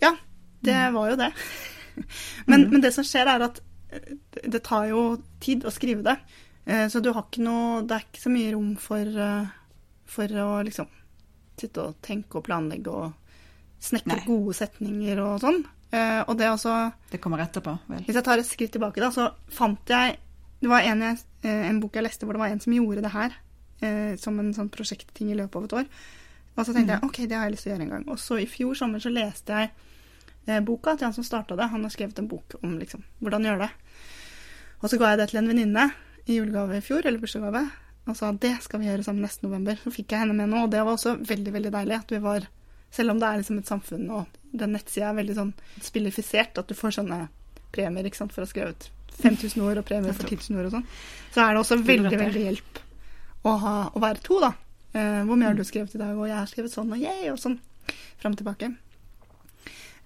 Ja, 0.03 0.13
det 0.63 0.79
var 0.95 1.11
jo 1.13 1.17
det. 1.21 1.33
Men, 2.49 2.71
men 2.71 2.81
det 2.81 2.95
som 2.95 3.05
skjer, 3.05 3.29
er 3.29 3.43
at 3.45 3.59
eh, 3.93 4.15
det 4.49 4.63
tar 4.65 4.87
jo 4.89 5.03
tid 5.45 5.67
å 5.69 5.73
skrive 5.75 6.01
det. 6.07 6.15
Eh, 6.65 6.87
Så 6.89 7.03
du 7.05 7.11
har 7.13 7.27
ikke 7.27 7.43
noe 7.45 7.83
Det 7.85 7.99
er 7.99 8.07
ikke 8.07 8.23
så 8.23 8.33
mye 8.33 8.53
rom 8.55 8.71
for, 8.81 9.05
eh, 9.27 9.51
for 10.09 10.33
å 10.41 10.47
liksom 10.65 10.89
sitte 11.61 11.85
og 11.85 11.99
tenke 12.01 12.41
og 12.41 12.47
planlegge 12.47 12.89
og 12.89 13.13
snekre 13.83 14.17
Nei. 14.17 14.25
gode 14.25 14.55
setninger 14.57 15.21
og 15.21 15.43
sånn. 15.43 15.61
Og 15.93 16.33
det 16.41 16.47
også 16.49 16.73
Det 17.13 17.21
kommer 17.21 17.43
etterpå, 17.45 17.75
vel. 17.91 18.01
Hvis 18.07 18.17
jeg 18.17 18.25
tar 18.25 18.41
et 18.41 18.49
skritt 18.49 18.73
tilbake, 18.73 19.03
da, 19.03 19.11
så 19.13 19.27
fant 19.53 19.93
jeg 19.93 20.17
Det 20.63 20.71
var 20.71 20.81
en, 20.89 21.03
jeg, 21.05 21.19
en 21.45 21.81
bok 21.83 21.99
jeg 21.99 22.07
leste 22.07 22.25
hvor 22.25 22.33
det 22.39 22.41
var 22.41 22.55
en 22.55 22.63
som 22.65 22.73
gjorde 22.73 23.03
det 23.05 23.13
her 23.13 23.37
som 24.17 24.39
en 24.41 24.53
sånn 24.55 24.71
prosjektting 24.73 25.35
i 25.35 25.37
løpet 25.37 25.59
av 25.59 25.65
et 25.67 25.77
år. 25.83 25.87
Og 26.57 26.65
så 26.65 26.73
tenkte 26.73 26.97
jeg 26.97 27.05
OK, 27.05 27.19
det 27.27 27.37
har 27.37 27.45
jeg 27.49 27.55
lyst 27.57 27.67
til 27.67 27.73
å 27.73 27.75
gjøre 27.75 27.85
en 27.89 27.93
gang. 27.97 28.05
Og 28.15 28.19
så 28.23 28.39
i 28.41 28.47
fjor 28.49 28.79
sommer 28.79 29.03
så 29.03 29.13
leste 29.13 29.59
jeg 29.59 29.71
boka 30.67 30.97
til 30.97 31.07
han 31.07 31.15
som 31.15 31.27
starta 31.27 31.57
det. 31.59 31.71
Han 31.71 31.85
har 31.87 31.93
skrevet 31.95 32.19
en 32.19 32.29
bok 32.31 32.57
om 32.63 32.79
liksom, 32.81 33.05
hvordan 33.23 33.47
gjøre 33.47 33.67
det. 33.67 33.71
Og 34.83 34.91
så 34.91 34.99
ga 34.99 35.13
jeg 35.13 35.21
det 35.21 35.29
til 35.31 35.43
en 35.43 35.51
venninne 35.53 35.91
i 36.27 36.39
julegave 36.39 36.79
i 36.79 36.85
fjor, 36.85 37.07
eller 37.07 37.23
bursdagsgave, 37.23 37.63
og 38.11 38.17
sa 38.19 38.33
det 38.35 38.57
skal 38.65 38.83
vi 38.83 38.89
gjøre 38.89 39.05
sammen 39.07 39.23
neste 39.27 39.47
november. 39.47 39.79
Så 39.79 39.93
fikk 39.95 40.15
jeg 40.15 40.25
henne 40.25 40.35
med 40.35 40.51
nå, 40.51 40.65
og 40.65 40.73
det 40.73 40.83
var 40.83 40.97
også 40.97 41.17
veldig 41.23 41.55
veldig 41.55 41.73
deilig. 41.75 42.01
at 42.01 42.15
vi 42.15 42.19
var, 42.23 42.49
Selv 42.93 43.11
om 43.11 43.21
det 43.21 43.29
er 43.29 43.39
liksom 43.41 43.59
et 43.59 43.71
samfunn, 43.71 44.11
og 44.11 44.27
den 44.53 44.75
nettsida 44.77 45.09
er 45.09 45.15
veldig 45.17 45.35
sånn 45.39 45.53
spillifisert, 45.81 46.59
at 46.59 46.69
du 46.69 46.75
får 46.77 46.99
sånne 46.99 47.29
premier 47.73 48.05
ikke 48.05 48.19
sant, 48.19 48.35
for 48.35 48.43
å 48.43 48.45
ha 48.45 48.51
skrevet 48.51 48.91
5000 49.23 49.63
ord 49.65 49.81
og 49.81 49.87
premier 49.89 50.13
for 50.13 50.29
10 50.29 50.51
000 50.51 50.61
ord 50.61 50.69
og 50.69 50.75
sånn, 50.75 50.85
så 51.33 51.45
er 51.45 51.55
det 51.55 51.63
også 51.63 51.79
veldig, 51.81 52.13
veldig 52.21 52.43
hjelp 52.43 52.83
å, 53.49 53.55
ha, 53.63 53.75
å 53.97 54.03
være 54.03 54.21
to, 54.27 54.43
da. 54.43 54.53
Eh, 54.93 55.23
hvor 55.25 55.39
mye 55.39 55.49
har 55.49 55.57
du 55.57 55.65
skrevet 55.65 55.95
i 55.97 56.03
dag? 56.03 56.13
Og 56.19 56.29
jeg 56.29 56.37
har 56.37 56.51
skrevet 56.51 56.75
sånn, 56.75 56.93
og 56.93 57.01
yay, 57.01 57.31
og 57.33 57.41
sånn. 57.41 57.57
Fram 58.21 58.37
og 58.37 58.43
tilbake. 58.43 58.75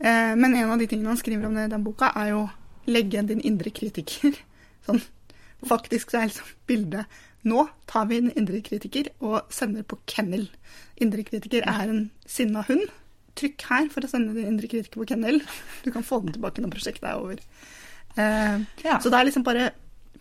Eh, 0.00 0.34
men 0.36 0.54
en 0.54 0.72
av 0.74 0.78
de 0.80 0.88
tingene 0.90 1.12
han 1.12 1.20
skriver 1.20 1.48
om 1.48 1.54
det 1.56 1.68
i 1.68 1.72
den 1.72 1.84
boka, 1.86 2.10
er 2.16 2.32
jo 2.34 2.42
legge 2.90 3.22
din 3.28 3.40
indre 3.40 3.72
kritiker. 3.74 4.36
Sånn. 4.86 5.00
Faktisk 5.66 6.12
så 6.12 6.20
er 6.20 6.28
liksom 6.30 6.50
bildet 6.68 7.22
Nå 7.46 7.62
tar 7.86 8.08
vi 8.10 8.16
en 8.18 8.32
indre 8.34 8.58
kritiker 8.66 9.06
og 9.22 9.52
sender 9.54 9.84
på 9.86 10.00
kennel. 10.10 10.48
Indre 10.98 11.22
kritiker 11.22 11.62
er 11.62 11.92
en 11.92 12.08
sinna 12.26 12.64
hund. 12.66 12.88
Trykk 13.38 13.62
her 13.68 13.86
for 13.92 14.02
å 14.02 14.10
sende 14.10 14.34
din 14.34 14.48
indre 14.50 14.66
kritiker 14.66 14.98
på 14.98 15.06
kennel. 15.12 15.38
Du 15.84 15.92
kan 15.94 16.02
få 16.06 16.18
den 16.24 16.34
tilbake 16.34 16.64
når 16.64 16.72
prosjektet 16.74 17.06
er 17.06 17.20
over. 17.20 17.38
Eh, 18.18 18.64
Ja. 18.82 18.96
Så 18.98 19.12
det 19.14 19.20
er 19.20 19.28
liksom 19.28 19.46
bare 19.46 19.68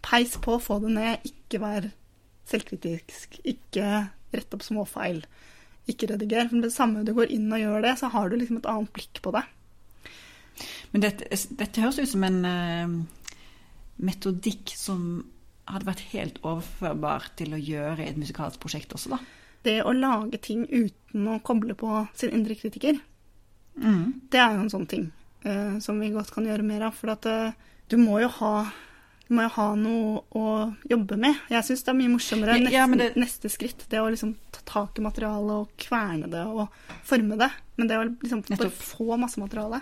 peis 0.05 0.35
på, 0.37 0.59
få 0.61 0.77
det 0.83 0.93
ned, 0.93 1.25
ikke 1.25 1.63
vær 1.63 1.89
selvkritisk. 2.51 3.39
Ikke 3.41 3.89
rett 4.35 4.53
opp 4.53 4.61
småfeil. 4.65 5.23
Ikke 5.89 6.11
rediger. 6.13 6.45
For 6.51 6.61
det 6.61 6.73
samme 6.75 7.01
du 7.07 7.13
går 7.17 7.33
inn 7.33 7.49
og 7.49 7.61
gjør 7.61 7.85
det, 7.89 7.95
så 8.01 8.11
har 8.13 8.29
du 8.29 8.37
liksom 8.37 8.61
et 8.61 8.69
annet 8.69 8.93
blikk 8.93 9.21
på 9.25 9.33
det. 9.33 9.43
Men 10.93 11.01
dette, 11.01 11.27
dette 11.59 11.81
høres 11.83 11.99
ut 11.99 12.09
som 12.11 12.23
en 12.23 12.45
uh, 12.45 12.95
metodikk 13.97 14.73
som 14.75 15.25
hadde 15.69 15.87
vært 15.87 16.03
helt 16.11 16.37
overførbar 16.45 17.29
til 17.39 17.55
å 17.55 17.59
gjøre 17.61 18.03
i 18.05 18.09
et 18.11 18.19
musikalsk 18.21 18.59
prosjekt 18.61 18.93
også, 18.95 19.15
da. 19.15 19.19
Det 19.65 19.79
å 19.81 19.95
lage 19.97 20.37
ting 20.45 20.65
uten 20.69 21.25
å 21.31 21.39
koble 21.41 21.73
på 21.79 22.07
sin 22.17 22.33
indre 22.37 22.57
kritiker, 22.59 22.99
Mm. 23.75 24.21
det 24.31 24.39
er 24.39 24.53
jo 24.55 24.61
en 24.63 24.69
sånn 24.71 24.85
ting 24.87 25.09
uh, 25.43 25.79
som 25.83 25.97
vi 25.99 26.07
godt 26.13 26.29
kan 26.31 26.45
gjøre 26.47 26.63
mer 26.63 26.85
av. 26.87 26.93
For 26.95 27.11
at 27.11 27.25
uh, 27.27 27.51
du 27.91 27.97
må 27.99 28.21
jo 28.21 28.29
ha 28.37 28.51
du 29.27 29.33
må 29.35 29.41
jo 29.43 29.49
ha 29.57 29.65
noe 29.75 30.21
å 30.37 30.43
jobbe 30.87 31.17
med. 31.19 31.35
Jeg 31.51 31.65
syns 31.67 31.83
det 31.83 31.91
er 31.91 31.97
mye 31.99 32.11
morsommere 32.13 32.55
Ja, 32.61 32.69
ja, 32.71 32.85
det- 32.87 33.17
neste 33.19 33.49
skritt. 33.51 33.83
Det 33.89 33.99
å 33.99 34.07
liksom 34.07 34.31
ta 34.53 34.61
tak 34.63 34.99
i 34.99 35.03
materialet 35.03 35.51
og 35.51 35.73
kverne 35.81 36.29
det 36.31 36.45
og 36.45 36.69
forme 37.03 37.35
det. 37.41 37.49
Men 37.75 37.87
det 37.89 37.97
å 37.99 38.05
liksom 38.07 38.45
bare 38.47 38.69
få 38.71 39.17
masse 39.19 39.41
materiale 39.43 39.81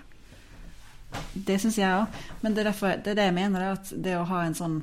Det 1.33 1.59
syns 1.61 1.77
jeg 1.79 2.01
òg. 2.01 2.19
Men 2.41 2.53
det 2.53 2.63
er, 2.63 2.71
derfor, 2.71 2.97
det 2.97 3.13
er 3.13 3.19
det 3.19 3.29
jeg 3.29 3.37
mener, 3.37 3.61
er 3.61 3.77
at 3.77 3.93
det 4.05 4.17
å 4.17 4.27
ha 4.29 4.43
en 4.45 4.57
sånn 4.57 4.81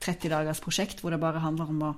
30 0.00 0.32
dagers 0.32 0.62
prosjekt 0.64 1.02
hvor 1.02 1.12
det 1.12 1.20
bare 1.20 1.42
handler 1.44 1.72
om 1.72 1.82
å 1.90 1.92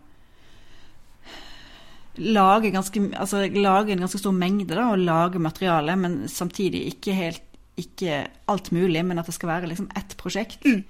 lage, 2.17 2.73
ganske, 2.75 3.01
altså, 3.17 3.47
lage 3.57 3.95
en 3.95 4.03
ganske 4.05 4.21
stor 4.21 4.35
mengde 4.37 4.75
da, 4.77 4.91
og 4.93 5.01
lage 5.01 5.41
materiale, 5.41 5.95
men 5.97 6.23
samtidig 6.29 6.85
ikke 6.93 7.17
helt 7.17 7.49
ikke 7.81 8.27
alt 8.53 8.69
mulig, 8.75 9.01
men 9.01 9.17
at 9.17 9.29
det 9.31 9.33
skal 9.33 9.49
være 9.49 9.71
liksom 9.71 9.87
ett 9.97 10.13
prosjekt. 10.21 10.65
Mm. 10.69 10.83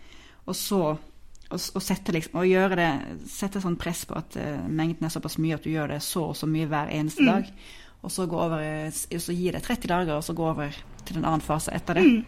Og 0.50 0.56
så 0.58 0.80
og, 1.52 1.60
og 1.76 1.82
sette 1.84 2.14
liksom, 2.16 2.38
og 2.40 2.48
gjøre 2.48 2.78
det, 2.80 2.90
sette 3.30 3.60
sånn 3.62 3.76
press 3.80 4.06
på 4.08 4.16
at 4.16 4.38
uh, 4.40 4.64
mengden 4.66 5.06
er 5.06 5.12
såpass 5.12 5.36
mye 5.42 5.58
at 5.58 5.66
du 5.66 5.70
gjør 5.70 5.92
det 5.92 6.00
så 6.04 6.30
og 6.30 6.36
så 6.38 6.48
mye 6.48 6.68
hver 6.70 6.92
eneste 6.96 7.22
Mm. 7.22 7.28
dag. 7.28 7.50
Og 8.02 8.10
så, 8.10 8.26
gå 8.26 8.34
over, 8.34 8.90
så 8.90 9.32
gi 9.36 9.50
det 9.54 9.62
30 9.62 9.86
dager, 9.86 10.16
og 10.16 10.24
så 10.26 10.34
gå 10.34 10.42
over 10.42 10.74
til 11.06 11.20
en 11.20 11.24
annen 11.28 11.44
fase 11.44 11.70
etter 11.70 12.00
det. 12.00 12.02
Mm. 12.02 12.24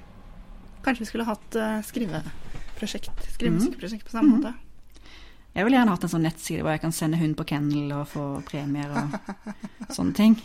Kanskje 0.85 1.00
vi 1.05 1.09
skulle 1.09 1.25
hatt 1.29 1.55
uh, 1.57 1.79
skriveprosjekt. 1.87 3.11
Skrivemusikkprosjekt 3.35 4.05
på 4.05 4.11
samme 4.17 4.29
Mhm. 4.29 4.37
måte. 4.43 4.53
Jeg 5.55 5.64
ville 5.64 5.76
gjerne 5.79 5.91
hatt 5.95 6.03
en 6.05 6.11
sånn 6.11 6.25
nettside 6.26 6.62
hvor 6.64 6.71
jeg 6.75 6.81
kan 6.83 6.93
sende 6.93 7.17
hund 7.21 7.37
på 7.38 7.45
kennel 7.47 7.93
og 7.95 8.09
få 8.11 8.25
premier 8.49 8.91
og 8.91 9.07
sånne 9.95 10.14
ting. 10.19 10.35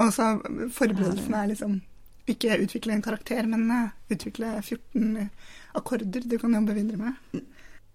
Og 0.00 0.08
så 0.16 0.24
forberedelsen 0.72 1.34
er 1.36 1.46
liksom 1.50 1.74
ikke 2.32 2.56
utvikle 2.64 2.92
en 2.94 3.02
karakter, 3.04 3.44
men 3.46 3.66
eh, 3.70 3.90
utvikle 4.14 4.54
14 4.62 5.28
akkorder 5.76 6.20
du 6.24 6.38
kan 6.40 6.54
jobbe 6.56 6.72
videre 6.78 6.96
med. 6.96 7.12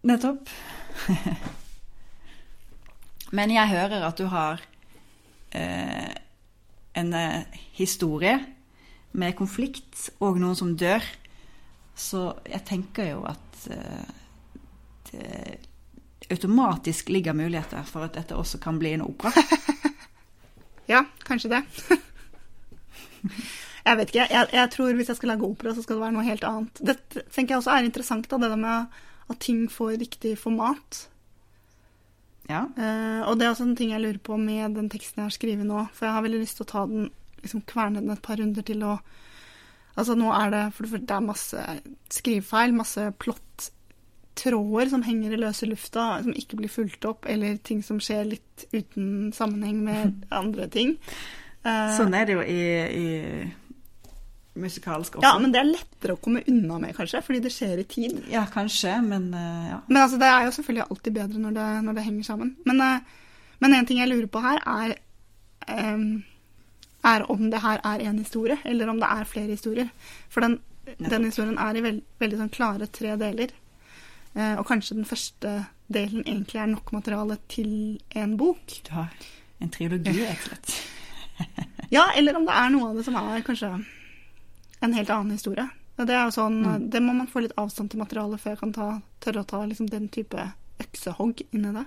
Nettopp. 0.05 0.45
Men 3.35 3.51
jeg 3.51 3.67
hører 3.73 4.05
at 4.07 4.17
du 4.21 4.27
har 4.31 4.61
eh, 5.57 6.13
en 7.01 7.09
eh, 7.17 7.43
historie 7.75 8.37
med 9.17 9.35
konflikt 9.37 10.09
og 10.23 10.39
noen 10.41 10.57
som 10.57 10.75
dør. 10.77 11.03
Så 11.97 12.29
jeg 12.45 12.61
tenker 12.69 13.11
jo 13.11 13.23
at 13.25 13.63
eh, 13.73 14.11
det 15.11 16.33
automatisk 16.33 17.09
ligger 17.09 17.33
muligheter 17.37 17.85
for 17.87 18.05
at 18.05 18.17
dette 18.17 18.35
også 18.35 18.59
kan 18.61 18.79
bli 18.81 18.95
en 18.97 19.07
opera. 19.07 19.33
Ja, 20.87 21.01
kanskje 21.27 21.49
det. 21.51 21.61
jeg 23.87 23.97
vet 23.99 24.13
ikke. 24.13 24.27
Jeg, 24.31 24.47
jeg 24.55 24.69
tror 24.71 24.93
hvis 24.95 25.09
jeg 25.11 25.19
skal 25.19 25.33
lage 25.33 25.43
opera, 25.43 25.73
så 25.75 25.83
skal 25.83 25.97
det 25.97 26.03
være 26.05 26.15
noe 26.15 26.23
helt 26.23 26.47
annet. 26.47 26.79
Det 26.79 26.95
tenker 27.35 27.53
jeg 27.53 27.59
også 27.59 27.73
er 27.75 27.87
interessant, 27.89 28.29
da, 28.31 28.39
det 28.39 28.59
med 28.61 28.95
at 29.27 29.41
ting 29.43 29.65
får 29.71 29.97
riktig 29.99 30.37
format. 30.39 31.01
Ja. 32.47 32.63
Uh, 32.79 33.27
og 33.27 33.35
det 33.35 33.47
er 33.47 33.51
også 33.51 33.67
en 33.67 33.75
ting 33.75 33.91
jeg 33.91 34.03
lurer 34.05 34.21
på 34.23 34.39
med 34.39 34.77
den 34.79 34.87
teksten 34.91 35.19
jeg 35.19 35.27
har 35.27 35.35
skrevet 35.35 35.67
nå. 35.67 35.83
For 35.91 36.07
jeg 36.07 36.15
har 36.15 36.23
veldig 36.23 36.43
lyst 36.45 36.61
til 36.61 36.67
å 36.67 36.71
ta 36.71 36.85
den, 36.87 37.09
liksom 37.43 37.61
kverne 37.69 38.01
den 38.01 38.13
et 38.13 38.21
par 38.25 38.37
runder 38.41 38.65
til 38.67 38.83
å 38.87 38.97
Altså 39.97 40.13
nå 40.13 40.27
er 40.29 40.51
det 40.53 40.59
For 40.77 40.85
det 40.93 41.09
er 41.09 41.23
masse 41.25 41.61
skrivefeil, 42.13 42.69
masse 42.77 43.01
plott-tråder 43.17 44.91
som 44.91 45.01
henger 45.01 45.33
i 45.33 45.39
løse 45.41 45.65
lufta, 45.65 46.19
som 46.21 46.35
ikke 46.37 46.59
blir 46.59 46.69
fulgt 46.69 47.07
opp, 47.09 47.25
eller 47.25 47.57
ting 47.65 47.79
som 47.81 47.97
skjer 47.97 48.27
litt 48.35 48.67
uten 48.75 49.31
sammenheng 49.33 49.79
med 49.87 50.19
andre 50.41 50.67
ting. 50.69 50.93
Eh, 51.65 51.95
Sånn 51.97 52.13
er 52.13 52.29
det 52.29 52.35
jo 52.37 52.43
i, 52.45 52.61
i 52.93 53.07
musikalsk 54.57 55.17
også. 55.17 55.25
ja, 55.25 55.33
men 55.41 55.51
det 55.53 55.59
er 55.63 55.69
lettere 55.71 56.13
å 56.13 56.21
komme 56.21 56.41
unna 56.49 56.77
med, 56.81 56.93
kanskje, 56.97 57.21
fordi 57.25 57.41
det 57.45 57.51
skjer 57.53 57.81
i 57.81 57.89
tid. 57.89 58.21
Ja, 58.33 58.45
kanskje, 58.53 58.95
men 59.05 59.27
eh, 59.37 59.67
ja. 59.71 59.81
Men 59.89 60.01
altså, 60.03 60.21
det 60.21 60.29
er 60.29 60.45
jo 60.47 60.55
selvfølgelig 60.61 60.87
alltid 60.91 61.17
bedre 61.19 61.41
når 61.43 61.57
det, 61.57 61.67
når 61.89 61.97
det 61.99 62.05
henger 62.07 62.29
sammen. 62.31 62.55
Men, 62.69 62.81
eh, 62.85 63.19
men 63.65 63.73
en 63.77 63.89
ting 63.89 64.01
jeg 64.01 64.09
lurer 64.13 64.29
på 64.29 64.41
her, 64.45 64.61
er, 64.77 64.95
em, 65.73 66.07
er 67.07 67.25
om 67.31 67.47
det 67.51 67.61
her 67.63 67.79
er 67.87 68.03
én 68.09 68.17
historie, 68.19 68.57
eller 68.67 68.89
om 68.91 68.99
det 69.01 69.07
er 69.09 69.29
flere 69.29 69.53
historier. 69.55 69.89
For 70.29 70.43
den, 70.45 70.59
den 70.99 71.25
historien 71.29 71.57
er 71.61 71.77
i 71.79 71.83
veld, 71.85 72.03
veldig 72.19 72.39
sånn 72.43 72.53
klare 72.53 72.87
tre 72.91 73.15
deler. 73.19 73.53
Eh, 74.35 74.53
og 74.59 74.67
kanskje 74.69 74.97
den 74.99 75.07
første 75.09 75.55
delen 75.93 76.23
egentlig 76.27 76.59
er 76.61 76.67
nok 76.73 76.91
materiale 76.93 77.37
til 77.49 77.71
en 78.19 78.35
bok. 78.37 78.77
Du 78.87 78.91
har 78.97 79.09
en 79.63 79.71
triologi, 79.73 80.13
rett 80.21 80.45
og 80.45 80.51
slett. 80.51 80.77
Ja, 81.93 82.09
eller 82.17 82.35
om 82.35 82.43
det 82.47 82.53
er 82.57 82.71
noe 82.73 82.89
av 82.89 82.97
det 82.97 83.03
som 83.07 83.15
er 83.15 83.43
kanskje 83.45 83.67
en 84.83 84.93
helt 84.97 85.09
annen 85.13 85.31
historie. 85.37 85.63
Det 85.97 86.13
er 86.13 86.29
sånn, 86.33 86.57
Mm. 86.65 86.89
det 86.93 86.99
må 87.01 87.13
man 87.15 87.27
få 87.31 87.41
litt 87.45 87.53
avstand 87.57 87.89
til 87.93 88.01
materialet 88.01 88.41
før 88.41 88.51
jeg 88.53 88.59
kan 88.59 88.73
ta, 88.73 88.87
tørre 89.23 89.41
å 89.41 89.47
ta 89.47 89.61
liksom, 89.65 89.87
den 89.89 90.09
type 90.13 90.43
øksehogg 90.83 91.41
inn 91.53 91.65
i 91.69 91.71
det. 91.77 91.85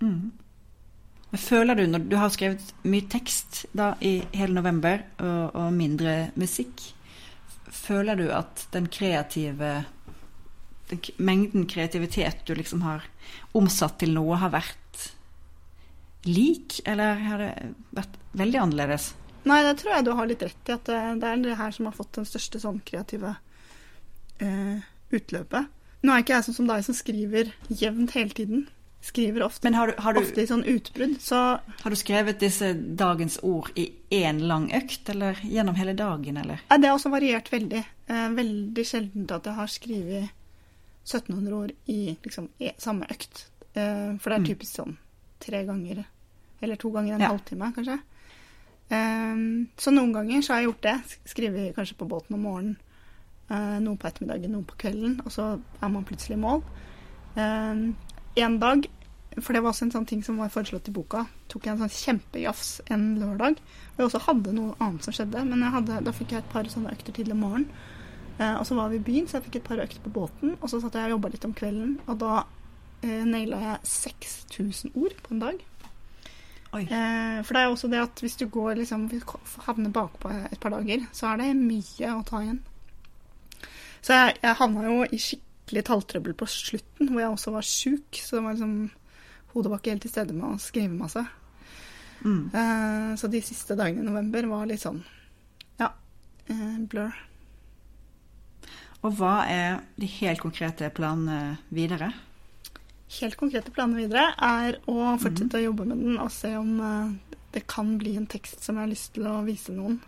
Mm. 0.00 0.32
Men 1.34 1.40
føler 1.42 1.74
du, 1.74 1.88
når 1.90 2.04
du 2.06 2.12
har 2.14 2.30
skrevet 2.30 2.68
mye 2.86 3.08
tekst 3.10 3.64
da 3.74 3.88
i 3.98 4.20
hele 4.38 4.54
november, 4.54 5.00
og, 5.18 5.56
og 5.58 5.72
mindre 5.74 6.28
musikk, 6.38 6.78
føler 7.74 8.20
du 8.20 8.28
at 8.30 8.68
den 8.70 8.86
kreative 8.86 9.70
den 10.92 11.00
mengden 11.18 11.64
kreativitet 11.66 12.44
du 12.46 12.52
liksom 12.54 12.84
har 12.86 13.08
omsatt 13.50 13.96
til 13.98 14.14
noe, 14.14 14.38
har 14.38 14.52
vært 14.54 15.08
lik, 16.28 16.78
eller 16.86 17.18
har 17.24 17.42
det 17.42 17.50
vært 17.98 18.14
veldig 18.38 18.62
annerledes? 18.68 19.08
Nei, 19.42 19.58
det 19.66 19.74
tror 19.82 19.96
jeg 19.96 20.06
du 20.06 20.12
har 20.14 20.30
litt 20.30 20.46
rett 20.46 20.70
i, 20.70 20.76
at 20.78 20.86
det 20.86 21.32
er 21.32 21.42
det 21.42 21.58
her 21.58 21.74
som 21.74 21.90
har 21.90 21.98
fått 21.98 22.14
den 22.20 22.30
største 22.30 22.62
sånn 22.62 22.78
kreative 22.86 23.34
eh, 24.38 24.86
utløpet. 25.10 25.66
Nå 26.06 26.14
er 26.14 26.22
ikke 26.22 26.38
jeg 26.38 26.46
sånn 26.46 26.60
som 26.62 26.70
deg 26.70 26.86
som 26.86 26.94
skriver 26.94 27.50
jevnt 27.74 28.14
hele 28.14 28.38
tiden. 28.38 28.66
Skriver 29.04 29.42
ofte, 29.44 29.66
Men 29.66 29.74
har 29.74 29.86
du, 29.90 29.94
har 30.00 30.14
du, 30.16 30.20
ofte 30.22 30.40
i 30.40 30.46
sånn 30.48 30.62
utbrudd. 30.64 31.18
Så 31.20 31.36
har 31.82 31.90
du 31.92 31.96
skrevet 31.96 32.38
disse 32.40 32.70
dagens 32.96 33.36
ord 33.44 33.68
i 33.76 33.90
én 34.16 34.38
lang 34.48 34.70
økt, 34.72 35.10
eller 35.12 35.34
gjennom 35.44 35.74
hele 35.76 35.92
dagen, 35.98 36.38
eller? 36.40 36.62
Ja, 36.70 36.78
det 36.80 36.88
har 36.88 36.96
også 36.96 37.10
variert 37.12 37.50
veldig. 37.52 37.82
Eh, 38.08 38.28
veldig 38.38 38.84
sjeldent 38.88 39.30
at 39.36 39.44
jeg 39.44 39.54
har 39.58 39.66
skrevet 39.68 40.30
1700 41.04 41.52
ord 41.58 41.72
i 41.92 42.16
liksom, 42.24 42.48
samme 42.80 43.04
økt. 43.12 43.44
Eh, 43.74 44.16
for 44.16 44.30
det 44.30 44.36
er 44.38 44.40
Mm. 44.40 44.48
typisk 44.48 44.72
sånn 44.80 44.96
tre 45.40 45.64
ganger, 45.68 46.04
eller 46.62 46.76
to 46.76 46.90
ganger 46.90 47.14
en 47.14 47.20
Ja. 47.20 47.28
halvtime, 47.28 47.74
kanskje. 47.76 47.98
Eh, 48.90 49.36
så 49.76 49.92
noen 49.92 50.12
ganger 50.14 50.40
så 50.42 50.54
har 50.54 50.60
jeg 50.62 50.68
gjort 50.70 50.80
det. 50.82 50.96
Sk- 51.08 51.28
Skrevet 51.34 51.74
kanskje 51.76 51.96
på 51.98 52.08
båten 52.08 52.34
om 52.34 52.40
morgenen, 52.42 52.76
noe 53.84 53.96
på 53.96 54.08
ettermiddagen, 54.08 54.50
noe 54.50 54.62
på 54.64 54.76
kvelden, 54.80 55.20
og 55.26 55.30
så 55.30 55.60
er 55.82 55.88
man 55.88 56.04
plutselig 56.04 56.38
i 56.38 56.40
mål. 56.40 56.62
Eh, 57.36 57.92
en 58.34 58.58
dag, 58.58 58.86
for 59.40 59.54
det 59.54 59.62
var 59.62 59.72
også 59.72 59.88
en 59.88 59.94
sånn 59.94 60.06
ting 60.08 60.22
som 60.26 60.38
var 60.38 60.52
foreslått 60.54 60.88
i 60.90 60.94
boka, 60.94 61.24
tok 61.50 61.66
jeg 61.66 61.74
en 61.74 61.82
sånn 61.84 61.94
kjempejafs 61.94 62.70
en 62.94 63.06
lørdag. 63.20 63.58
Og 63.94 64.00
jeg 64.00 64.08
også 64.08 64.22
hadde 64.28 64.54
noe 64.56 64.76
annet 64.82 65.06
som 65.06 65.16
skjedde, 65.16 65.44
men 65.48 65.62
jeg 65.64 65.74
hadde, 65.74 66.00
da 66.06 66.14
fikk 66.14 66.34
jeg 66.34 66.44
et 66.44 66.52
par 66.52 66.70
sånne 66.70 66.94
økter 66.94 67.16
tidlig 67.16 67.36
om 67.36 67.44
morgenen. 67.46 67.92
Eh, 68.38 68.54
og 68.58 68.66
så 68.66 68.74
var 68.78 68.90
vi 68.90 68.98
i 68.98 69.04
byen, 69.06 69.28
så 69.30 69.38
jeg 69.38 69.46
fikk 69.48 69.60
et 69.60 69.68
par 69.68 69.82
økter 69.84 70.02
på 70.02 70.14
båten. 70.14 70.56
Og 70.60 70.70
så 70.70 70.80
satt 70.82 70.98
jeg 70.98 71.10
og 71.10 71.16
jobba 71.16 71.30
litt 71.34 71.46
om 71.46 71.54
kvelden, 71.54 71.96
og 72.08 72.18
da 72.22 72.42
eh, 73.04 73.22
naila 73.28 73.62
jeg 73.62 73.94
6000 73.94 74.98
ord 74.98 75.16
på 75.22 75.34
en 75.34 75.46
dag. 75.46 75.62
Eh, 76.74 77.38
for 77.46 77.54
det 77.54 77.60
er 77.62 77.70
også 77.70 77.88
det 77.92 78.02
at 78.02 78.22
hvis 78.22 78.36
du 78.40 78.48
går 78.50 78.80
liksom, 78.80 79.06
havner 79.68 79.94
bakpå 79.94 80.30
et 80.50 80.58
par 80.60 80.74
dager, 80.74 81.06
så 81.14 81.30
er 81.30 81.42
det 81.42 81.52
mye 81.58 82.14
å 82.16 82.22
ta 82.26 82.42
igjen. 82.42 82.62
Så 84.04 84.16
jeg, 84.18 84.38
jeg 84.42 84.58
havna 84.58 84.86
jo 84.88 85.02
i 85.06 85.18
skikkelig 85.18 85.53
talltrøbbel 85.72 86.34
på 86.36 86.48
slutten, 86.50 87.10
hvor 87.10 87.22
jeg 87.22 87.32
også 87.32 87.54
var 87.54 87.66
sjuk. 87.68 88.20
Så 88.20 88.36
det 88.36 88.44
var 88.44 88.56
liksom 88.56 88.76
hodet 89.54 89.70
var 89.70 89.80
ikke 89.80 89.94
helt 89.94 90.04
til 90.04 90.12
stede 90.12 90.36
med 90.36 90.48
å 90.48 90.62
skrive 90.62 90.96
masse. 90.98 91.22
Mm. 92.24 92.50
Eh, 92.54 93.10
så 93.20 93.28
de 93.30 93.40
siste 93.44 93.76
dagene 93.78 94.02
i 94.02 94.08
november 94.08 94.48
var 94.50 94.68
litt 94.68 94.82
sånn 94.82 95.02
ja, 95.80 95.90
eh, 96.48 96.78
blur. 96.88 97.12
Og 99.04 99.12
hva 99.18 99.34
er 99.50 99.82
de 100.00 100.08
helt 100.20 100.40
konkrete 100.40 100.88
planene 100.96 101.58
videre? 101.74 102.08
Helt 103.20 103.36
konkrete 103.38 103.70
planer 103.74 104.00
videre 104.00 104.30
er 104.42 104.80
å 104.90 105.12
fortsette 105.20 105.60
å 105.60 105.66
jobbe 105.66 105.86
med 105.90 106.00
den 106.00 106.16
og 106.18 106.32
se 106.32 106.54
om 106.56 106.72
eh, 106.80 107.36
det 107.54 107.66
kan 107.70 107.94
bli 108.00 108.16
en 108.18 108.26
tekst 108.26 108.64
som 108.64 108.78
jeg 108.78 108.86
har 108.86 108.90
lyst 108.90 109.12
til 109.14 109.28
å 109.30 109.42
vise 109.46 109.74
noen. 109.76 110.00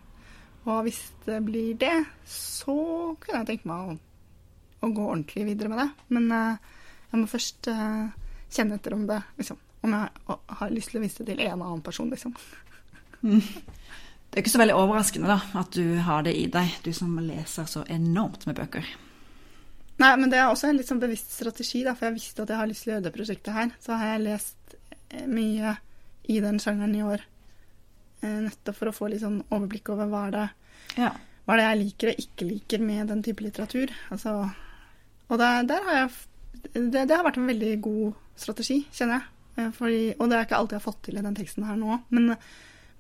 Og 0.67 0.81
hvis 0.89 0.99
det 1.29 1.39
blir 1.47 1.77
det, 1.79 1.95
så 2.27 2.75
kunne 3.23 3.45
jeg 3.45 3.51
tenke 3.53 3.71
meg 3.71 3.93
å, 3.93 3.99
å 4.85 4.91
gå 4.93 5.05
ordentlig 5.07 5.47
videre 5.49 5.69
med 5.73 5.79
det. 5.83 5.89
Men 6.17 6.27
eh, 6.33 6.57
jeg 7.13 7.21
må 7.23 7.29
først 7.31 7.69
eh, 7.73 8.09
kjenne 8.53 8.77
etter 8.79 8.95
om 8.97 9.07
det, 9.09 9.21
liksom. 9.41 9.59
Om 9.87 9.93
jeg 9.95 10.37
har 10.59 10.71
lyst 10.75 10.91
til 10.91 10.99
å 11.01 11.05
vise 11.05 11.23
det 11.25 11.37
til 11.37 11.47
en 11.47 11.63
annen 11.63 11.83
person, 11.87 12.11
liksom. 12.11 12.35
Det 14.27 14.41
er 14.41 14.43
ikke 14.43 14.53
så 14.53 14.61
veldig 14.61 14.75
overraskende 14.77 15.29
da, 15.31 15.37
at 15.57 15.73
du 15.73 15.95
har 16.05 16.25
det 16.27 16.33
i 16.37 16.47
deg, 16.53 16.73
du 16.85 16.91
som 16.93 17.15
leser 17.23 17.69
så 17.71 17.85
enormt 17.89 18.43
med 18.49 18.57
bøker. 18.59 18.85
Nei, 20.03 20.11
men 20.21 20.29
det 20.29 20.37
er 20.43 20.51
også 20.51 20.69
en 20.69 20.77
litt 20.77 20.91
sånn 20.91 21.01
bevisst 21.01 21.31
strategi, 21.33 21.81
da, 21.87 21.95
for 21.97 22.11
jeg 22.11 22.17
visste 22.19 22.43
at 22.45 22.51
jeg 22.53 22.59
har 22.61 22.69
lyst 22.69 22.85
til 22.85 22.91
å 22.91 22.95
gjøre 22.97 23.07
det 23.07 23.13
prosjektet 23.15 23.55
her. 23.57 23.71
Så 23.81 23.97
har 23.97 24.11
jeg 24.11 24.25
lest 24.27 24.75
eh, 25.09 25.25
mye 25.31 25.77
i 26.29 26.41
den 26.45 26.59
sjangeren 26.61 26.99
i 26.99 27.05
år, 27.07 27.23
nettopp 28.27 28.77
for 28.81 28.91
å 28.91 28.95
få 28.97 29.09
litt 29.13 29.23
sånn 29.23 29.39
overblikk 29.55 29.89
over 29.95 30.09
hva 30.11 30.23
er 30.27 30.35
det, 30.35 30.45
Ja. 30.99 31.11
hva 31.47 31.55
er 31.55 31.61
det 31.61 31.67
jeg 31.69 31.81
liker 31.85 32.11
og 32.11 32.21
ikke 32.27 32.49
liker 32.51 32.83
med 32.83 33.09
den 33.13 33.23
type 33.23 33.45
litteratur. 33.47 33.93
Altså, 34.11 34.33
og 35.29 35.39
der, 35.41 35.67
der 35.67 35.87
har 35.87 36.01
jeg 36.01 36.11
det, 36.75 37.07
det 37.09 37.15
har 37.15 37.25
vært 37.27 37.39
en 37.41 37.49
veldig 37.49 37.75
god 37.85 38.15
strategi, 38.39 38.81
kjenner 38.95 39.21
jeg. 39.21 39.33
Eh, 39.57 39.71
Fordi, 39.75 40.01
og 40.19 40.31
det 40.31 40.39
er 40.39 40.47
ikke 40.47 40.59
alltid 40.61 40.77
jeg 40.77 40.83
har 40.83 40.89
fått 40.89 41.03
til 41.07 41.19
i 41.19 41.25
den 41.25 41.37
teksten 41.37 41.67
her 41.67 41.79
nå. 41.81 42.01
Men, 42.15 42.35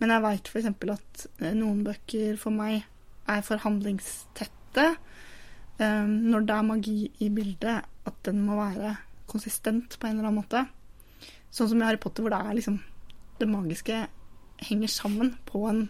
men 0.01 0.15
jeg 0.15 0.25
veit 0.25 0.51
f.eks. 0.51 0.71
at 0.95 1.27
eh, 1.43 1.57
noen 1.57 1.83
bøker 1.87 2.39
for 2.41 2.55
meg 2.55 2.87
er 3.31 3.43
for 3.47 3.63
handlingstette. 3.65 4.87
Eh, 5.83 6.07
når 6.07 6.47
det 6.49 6.57
er 6.57 6.71
magi 6.71 6.99
i 7.25 7.31
bildet, 7.33 7.85
at 8.07 8.21
den 8.29 8.43
må 8.47 8.59
være 8.61 8.97
konsistent 9.27 9.99
på 9.99 10.09
en 10.09 10.17
eller 10.17 10.31
annen 10.31 10.41
måte. 10.41 10.65
Sånn 11.51 11.71
som 11.73 11.81
i 11.81 11.87
Harry 11.87 12.01
Potter, 12.01 12.25
hvor 12.25 12.35
det 12.35 12.43
er 12.43 12.59
liksom 12.59 12.83
Det 13.37 13.47
magiske 13.49 14.07
henger 14.65 14.89
sammen 14.89 15.35
på 15.45 15.67
en 15.69 15.83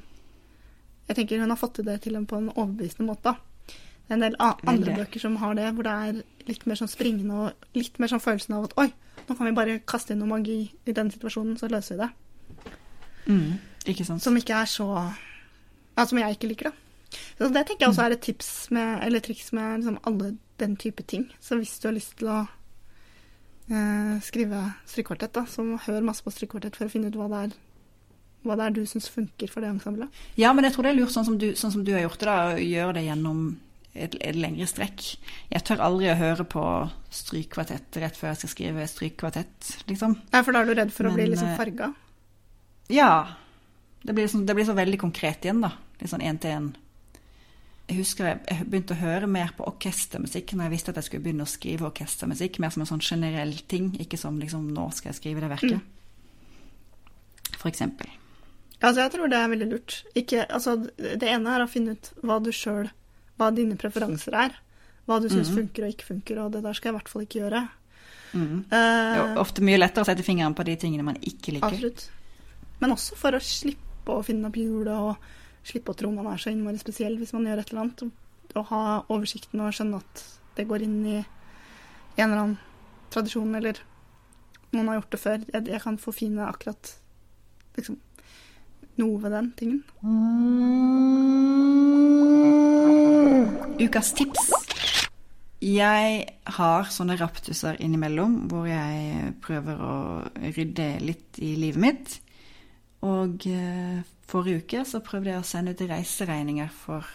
Jeg 1.07 1.16
tenker 1.16 1.38
hun 1.38 1.53
har 1.53 1.59
fått 1.61 1.77
til 1.79 1.87
det 1.87 2.01
til 2.03 2.16
en 2.18 2.27
på 2.27 2.40
en 2.40 2.49
overbevisende 2.51 3.07
måte. 3.07 3.37
En 4.09 4.23
del 4.23 4.37
andre 4.40 4.95
bøker 5.01 5.23
som 5.23 5.37
har 5.40 5.57
det, 5.59 5.66
hvor 5.75 5.87
det 5.87 5.95
er 6.09 6.23
litt 6.47 6.66
mer 6.69 6.79
sånn 6.79 6.90
springende 6.90 7.40
og 7.47 7.79
litt 7.79 7.99
mer 7.99 8.12
sånn 8.12 8.23
følelsen 8.23 8.55
av 8.55 8.69
at 8.69 8.77
oi, 8.79 8.88
nå 9.27 9.35
kan 9.35 9.49
vi 9.49 9.55
bare 9.57 9.79
kaste 9.88 10.14
inn 10.14 10.23
noe 10.23 10.37
magi 10.37 10.61
i 10.87 10.95
den 10.95 11.11
situasjonen, 11.11 11.57
så 11.59 11.71
løser 11.71 11.97
vi 11.97 12.05
det. 12.05 12.11
Mm. 13.27 13.57
Ikke 13.90 14.07
sant? 14.07 14.23
Som 14.23 14.38
ikke 14.38 14.61
er 14.62 14.71
så 14.71 14.88
Ja, 15.97 16.05
som 16.05 16.19
jeg 16.21 16.37
ikke 16.37 16.51
liker, 16.51 16.71
da. 16.71 17.16
Så 17.38 17.49
det 17.49 17.62
tenker 17.64 17.87
jeg 17.87 17.92
også 17.92 18.05
er 18.05 18.14
et 18.14 18.25
tips 18.27 18.49
med, 18.75 18.99
eller 19.07 19.23
triks 19.25 19.53
med 19.57 19.79
liksom 19.81 19.99
alle 20.05 20.35
den 20.61 20.75
type 20.77 21.03
ting. 21.09 21.31
Så 21.40 21.57
hvis 21.57 21.79
du 21.81 21.88
har 21.88 21.95
lyst 21.97 22.19
til 22.21 22.29
å 22.29 22.42
eh, 23.71 24.16
skrive 24.25 24.61
strykkvartett, 24.90 25.33
da, 25.38 25.47
så 25.49 25.64
hør 25.87 26.05
masse 26.05 26.25
på 26.25 26.35
strykkvartett 26.35 26.77
for 26.77 26.88
å 26.88 26.92
finne 26.92 27.09
ut 27.09 27.16
hva 27.16 27.31
det 27.33 27.42
er, 27.47 27.55
hva 28.45 28.59
det 28.59 28.66
er 28.66 28.77
du 28.77 28.83
syns 28.88 29.09
funker 29.12 29.53
for 29.53 29.64
det 29.64 29.73
ensemblet. 29.73 30.21
Ja, 30.37 30.53
men 30.53 30.69
jeg 30.69 30.77
tror 30.77 30.85
det 30.85 30.92
er 30.92 31.01
lurt 31.01 31.14
sånn 31.14 31.29
som 31.31 31.38
du, 31.40 31.49
sånn 31.57 31.73
som 31.79 31.87
du 31.87 31.95
har 31.97 32.05
gjort 32.05 32.21
det, 32.21 32.29
da, 32.29 32.37
å 32.53 32.66
gjøre 32.66 32.99
det 32.99 33.07
gjennom 33.09 33.47
et, 33.97 34.17
et 34.21 34.37
lengre 34.37 34.67
strekk. 34.69 35.05
Jeg 35.53 35.65
tør 35.67 35.83
aldri 35.87 36.11
å 36.13 36.19
høre 36.19 36.47
på 36.49 36.63
strykkvartett 37.15 37.99
rett 38.03 38.19
før 38.19 38.33
jeg 38.33 38.43
skal 38.43 38.53
skrive 38.53 38.87
strykkvartett, 38.91 39.71
liksom. 39.91 40.19
Ja, 40.33 40.43
for 40.43 40.57
da 40.57 40.63
er 40.63 40.71
du 40.71 40.75
redd 40.77 40.95
for 40.95 41.09
å 41.09 41.15
bli 41.15 41.25
Men, 41.25 41.35
liksom 41.35 41.53
eh, 41.53 41.59
farga. 41.59 41.93
Ja. 42.93 43.13
Det 44.03 44.13
blir, 44.13 44.27
liksom, 44.27 44.45
det 44.47 44.55
blir 44.55 44.69
så 44.69 44.77
veldig 44.77 45.01
konkret 45.03 45.47
igjen, 45.47 45.63
da. 45.65 45.73
Litt 46.01 46.13
sånn 46.13 46.25
én 46.25 46.41
til 46.43 46.55
én. 46.55 46.69
Jeg 47.87 48.01
husker 48.01 48.27
jeg, 48.27 48.39
jeg 48.51 48.67
begynte 48.67 48.97
å 48.97 48.99
høre 48.99 49.29
mer 49.31 49.53
på 49.55 49.67
orkestermusikk 49.69 50.57
når 50.57 50.67
jeg 50.67 50.75
visste 50.75 50.93
at 50.93 50.99
jeg 50.99 51.07
skulle 51.09 51.27
begynne 51.27 51.47
å 51.47 51.51
skrive 51.51 51.87
orkestermusikk. 51.89 52.59
Mer 52.63 52.75
som 52.75 52.83
en 52.83 52.91
sånn 52.91 53.05
generell 53.05 53.55
ting, 53.71 53.93
ikke 54.03 54.19
som 54.19 54.41
liksom 54.43 54.69
nå 54.75 54.89
skal 54.95 55.13
jeg 55.13 55.21
skrive 55.21 55.45
det 55.45 55.53
verket. 55.55 55.93
For 57.57 57.71
eksempel. 57.71 58.11
Altså, 58.81 59.01
jeg 59.01 59.13
tror 59.15 59.31
det 59.31 59.39
er 59.39 59.53
veldig 59.55 59.69
lurt. 59.71 60.01
Ikke, 60.19 60.45
altså, 60.45 60.77
det 60.99 61.31
ene 61.31 61.55
er 61.55 61.65
å 61.65 61.71
finne 61.71 61.95
ut 61.97 62.11
hva 62.27 62.41
du 62.43 62.51
sjøl 62.55 62.91
Hva 63.37 63.51
dine 63.55 63.77
preferanser 63.81 64.37
er. 64.46 64.55
Hva 65.07 65.20
du 65.22 65.29
syns 65.31 65.53
funker 65.55 65.87
og 65.87 65.92
ikke 65.94 66.09
funker, 66.09 66.38
og 66.42 66.55
det 66.55 66.64
der 66.64 66.77
skal 66.77 66.90
jeg 66.90 66.94
i 66.94 66.99
hvert 66.99 67.11
fall 67.12 67.27
ikke 67.27 67.40
gjøre. 67.44 67.62
Mm. 68.37 68.57
Det 68.68 68.79
er 68.81 69.40
ofte 69.40 69.64
mye 69.64 69.79
lettere 69.79 70.03
å 70.03 70.09
sette 70.09 70.25
fingeren 70.27 70.57
på 70.57 70.66
de 70.66 70.77
tingene 70.81 71.07
man 71.07 71.18
ikke 71.20 71.55
liker. 71.55 71.68
Absolutt. 71.70 72.07
Men 72.83 72.94
også 72.96 73.18
for 73.18 73.37
å 73.37 73.42
slippe 73.42 74.16
å 74.16 74.25
finne 74.27 74.51
opp 74.51 74.59
hjulet 74.59 74.94
og 74.96 75.66
slippe 75.66 75.92
å 75.92 75.99
tro 75.99 76.11
man 76.14 76.29
er 76.31 76.40
så 76.40 76.53
innmari 76.53 76.79
spesiell 76.81 77.16
hvis 77.20 77.35
man 77.37 77.46
gjør 77.49 77.62
et 77.62 77.72
eller 77.72 77.85
annet. 77.85 78.07
Og 78.57 78.68
ha 78.70 78.83
oversikten 79.12 79.62
og 79.62 79.75
skjønne 79.77 80.01
at 80.03 80.25
det 80.57 80.66
går 80.68 80.87
inn 80.87 80.99
i 81.05 81.18
en 81.20 82.29
eller 82.31 82.42
annen 82.42 82.59
tradisjon, 83.12 83.55
eller 83.55 83.79
noen 84.72 84.90
har 84.90 85.01
gjort 85.01 85.12
det 85.14 85.20
før. 85.22 85.42
Jeg, 85.53 85.66
jeg 85.72 85.83
kan 85.85 85.99
forfine 86.01 86.46
akkurat 86.49 86.92
liksom, 87.79 87.99
noe 89.01 89.21
ved 89.23 89.35
den 89.37 89.51
tingen. 89.59 89.83
Ukas 93.81 94.13
tips. 94.17 94.51
Jeg 95.63 96.27
har 96.59 96.91
sånne 96.93 97.17
raptuser 97.17 97.79
innimellom 97.83 98.43
hvor 98.51 98.67
jeg 98.69 99.33
prøver 99.45 99.81
å 99.83 99.97
rydde 100.57 100.89
litt 101.05 101.41
i 101.43 101.55
livet 101.59 101.83
mitt. 101.83 102.17
Og 103.07 103.47
eh, 103.49 104.03
forrige 104.29 104.65
uke 104.65 104.85
så 104.89 105.01
prøvde 105.05 105.33
jeg 105.33 105.41
å 105.41 105.47
sende 105.47 105.73
ut 105.73 105.87
reiseregninger 105.89 106.69
for, 106.73 107.09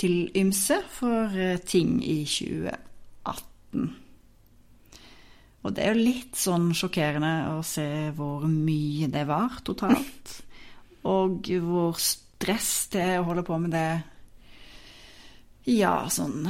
til 0.00 0.28
ymse 0.38 0.80
for 0.94 1.32
eh, 1.36 1.58
ting 1.64 1.98
i 2.04 2.20
2018. 2.28 4.07
Og 5.66 5.74
det 5.74 5.84
er 5.84 5.94
jo 5.94 6.06
litt 6.06 6.38
sånn 6.38 6.70
sjokkerende 6.76 7.32
å 7.56 7.62
se 7.66 8.12
hvor 8.16 8.46
mye 8.48 9.08
det 9.10 9.24
var 9.28 9.58
totalt. 9.66 10.36
Og 11.14 11.48
hvor 11.64 11.98
stress 12.02 12.72
det 12.92 13.02
er 13.02 13.18
å 13.20 13.26
holde 13.30 13.44
på 13.46 13.58
med 13.62 13.74
det 13.74 13.88
ja, 15.68 16.08
sånn 16.08 16.46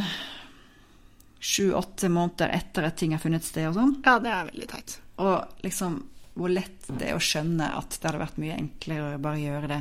sju-åtte 1.39 2.11
måneder 2.13 2.53
etter 2.55 2.87
at 2.89 2.97
ting 2.99 3.15
har 3.15 3.23
funnet 3.23 3.47
sted 3.47 3.69
og 3.71 3.77
sånn. 3.77 3.97
Ja, 4.07 4.19
det 4.23 4.31
er 4.31 4.49
veldig 4.51 4.69
teit. 4.71 4.99
Og 5.23 5.65
liksom 5.65 6.01
hvor 6.39 6.53
lett 6.53 6.87
det 6.87 7.11
er 7.11 7.19
å 7.19 7.23
skjønne 7.23 7.73
at 7.81 7.97
det 7.97 8.07
hadde 8.07 8.23
vært 8.23 8.39
mye 8.39 8.59
enklere 8.59 9.17
å 9.17 9.23
bare 9.23 9.43
gjøre 9.43 9.71
det 9.73 9.81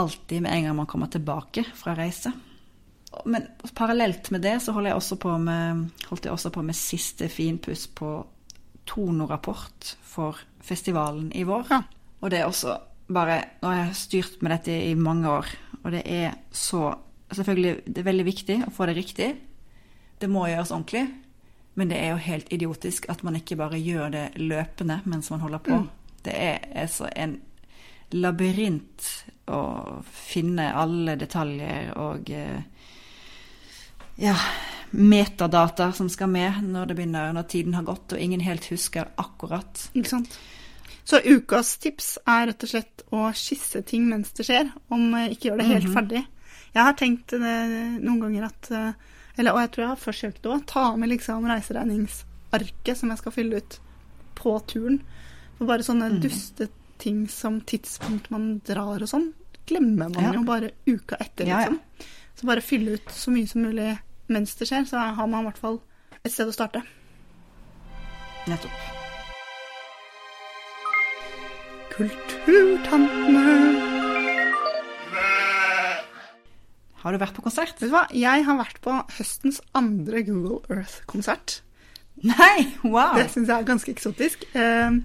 alltid 0.00 0.42
med 0.42 0.54
en 0.54 0.66
gang 0.66 0.78
man 0.80 0.88
kommer 0.90 1.10
tilbake 1.12 1.64
fra 1.78 1.94
reise. 1.98 2.32
Men 3.24 3.46
parallelt 3.74 4.30
med 4.30 4.44
det 4.46 4.60
så 4.62 4.72
holder 4.72 4.92
jeg 4.92 5.00
også 5.00 5.16
på 5.20 5.32
med, 5.42 5.88
holdt 6.10 6.28
også 6.30 6.52
på 6.54 6.62
med 6.62 6.78
siste 6.78 7.28
finpuss 7.28 7.86
på 7.86 8.12
Tono-rapport 8.86 9.94
for 10.02 10.38
festivalen 10.62 11.30
i 11.34 11.42
vår. 11.46 11.66
Ja. 11.70 11.82
Og 12.20 12.30
det 12.30 12.40
er 12.40 12.48
også 12.48 12.78
bare 13.10 13.40
Nå 13.58 13.70
har 13.72 13.78
jeg 13.80 13.98
styrt 13.98 14.42
med 14.42 14.52
dette 14.54 14.74
i 14.86 14.94
mange 14.94 15.30
år, 15.30 15.48
og 15.82 15.92
det 15.92 16.04
er 16.06 16.36
så 16.50 16.94
Selvfølgelig, 17.30 17.84
det 17.86 18.00
er 18.02 18.06
veldig 18.08 18.24
viktig 18.26 18.54
å 18.66 18.72
få 18.74 18.88
det 18.90 18.96
riktig. 18.96 19.26
Det 20.18 20.26
må 20.26 20.48
gjøres 20.50 20.72
ordentlig. 20.74 21.04
Men 21.78 21.92
det 21.92 22.00
er 22.02 22.08
jo 22.10 22.24
helt 22.24 22.48
idiotisk 22.50 23.06
at 23.12 23.22
man 23.22 23.36
ikke 23.38 23.54
bare 23.60 23.78
gjør 23.78 24.10
det 24.10 24.24
løpende 24.42 24.96
mens 25.06 25.30
man 25.30 25.44
holder 25.44 25.62
på. 25.62 25.78
Det 26.26 26.34
er 26.34 26.66
altså 26.82 27.06
en 27.14 27.36
labyrint 28.10 29.06
å 29.46 29.62
finne 30.10 30.72
alle 30.74 31.14
detaljer 31.20 31.92
og 32.02 32.32
eh, 32.34 32.66
ja, 34.16 34.36
metadata 34.90 35.92
som 35.92 36.08
skal 36.10 36.28
med 36.28 36.62
når 36.66 36.86
det 36.90 36.96
begynner, 36.98 37.32
når 37.32 37.46
tiden 37.48 37.74
har 37.74 37.86
gått 37.86 38.12
og 38.12 38.18
ingen 38.18 38.40
helt 38.40 38.64
husker 38.72 39.08
akkurat. 39.20 39.90
Ikke 39.94 40.08
sant? 40.08 40.38
Så 41.04 41.20
ukas 41.24 41.76
tips 41.82 42.18
er 42.28 42.50
rett 42.50 42.62
og 42.66 42.70
slett 42.70 43.04
å 43.10 43.22
skisse 43.34 43.82
ting 43.86 44.08
mens 44.10 44.30
det 44.36 44.44
skjer, 44.46 44.68
om 44.92 45.14
eh, 45.18 45.30
ikke 45.34 45.48
gjør 45.50 45.62
det 45.62 45.68
helt 45.70 45.88
ferdig. 45.94 46.24
Jeg 46.74 46.86
har 46.86 46.98
tenkt 46.98 47.32
eh, 47.34 47.72
noen 47.98 48.20
ganger 48.22 48.44
at 48.50 48.70
eh, 48.70 48.92
eller, 49.40 49.54
Og 49.54 49.60
jeg 49.62 49.70
tror 49.72 49.82
jeg 49.84 49.90
har 49.94 50.02
forsøkt 50.04 50.46
å 50.50 50.58
ta 50.68 50.84
med 51.00 51.08
liksom 51.08 51.46
reiseregningsarket 51.48 52.98
som 52.98 53.10
jeg 53.10 53.20
skal 53.22 53.32
fylle 53.32 53.60
ut 53.62 53.78
på 54.36 54.52
turen. 54.68 55.00
For 55.56 55.70
bare 55.70 55.86
sånne 55.86 56.10
duste 56.20 56.68
ting 57.00 57.22
som 57.32 57.60
tidspunkt 57.64 58.28
man 58.30 58.58
drar 58.66 59.00
og 59.00 59.08
sånn, 59.08 59.30
glemmer 59.70 60.10
man 60.12 60.24
Ja. 60.26 60.32
jo 60.34 60.42
bare 60.44 60.72
uka 60.86 61.16
etter, 61.20 61.46
Ja, 61.48 61.62
ja. 61.62 62.04
Så 62.40 62.46
bare 62.48 62.62
fylle 62.64 62.94
ut 62.96 63.10
så 63.12 63.28
mye 63.34 63.44
som 63.44 63.60
mulig 63.60 63.90
mens 64.32 64.54
det 64.56 64.64
skjer, 64.70 64.86
så 64.88 64.96
har 65.12 65.26
man 65.28 65.42
i 65.42 65.50
hvert 65.50 65.58
fall 65.60 65.74
et 66.24 66.32
sted 66.32 66.48
å 66.48 66.54
starte. 66.54 66.80
Nettopp. 68.48 68.78
Kulturtantene. 71.92 73.90
Har 77.02 77.12
du 77.12 77.20
vært 77.20 77.36
på 77.36 77.44
konsert? 77.44 77.76
Vet 77.76 77.90
du 77.90 77.92
hva? 77.92 78.06
Jeg 78.16 78.46
har 78.46 78.56
vært 78.56 78.80
på 78.84 78.94
høstens 79.18 79.60
andre 79.76 80.22
Google 80.24 80.62
Earth-konsert. 80.72 81.58
Nei, 82.24 82.70
wow! 82.84 83.18
Det 83.20 83.28
syns 83.34 83.52
jeg 83.52 83.56
er 83.56 83.68
ganske 83.68 83.92
eksotisk. 83.92 84.48
Eh, 84.56 84.96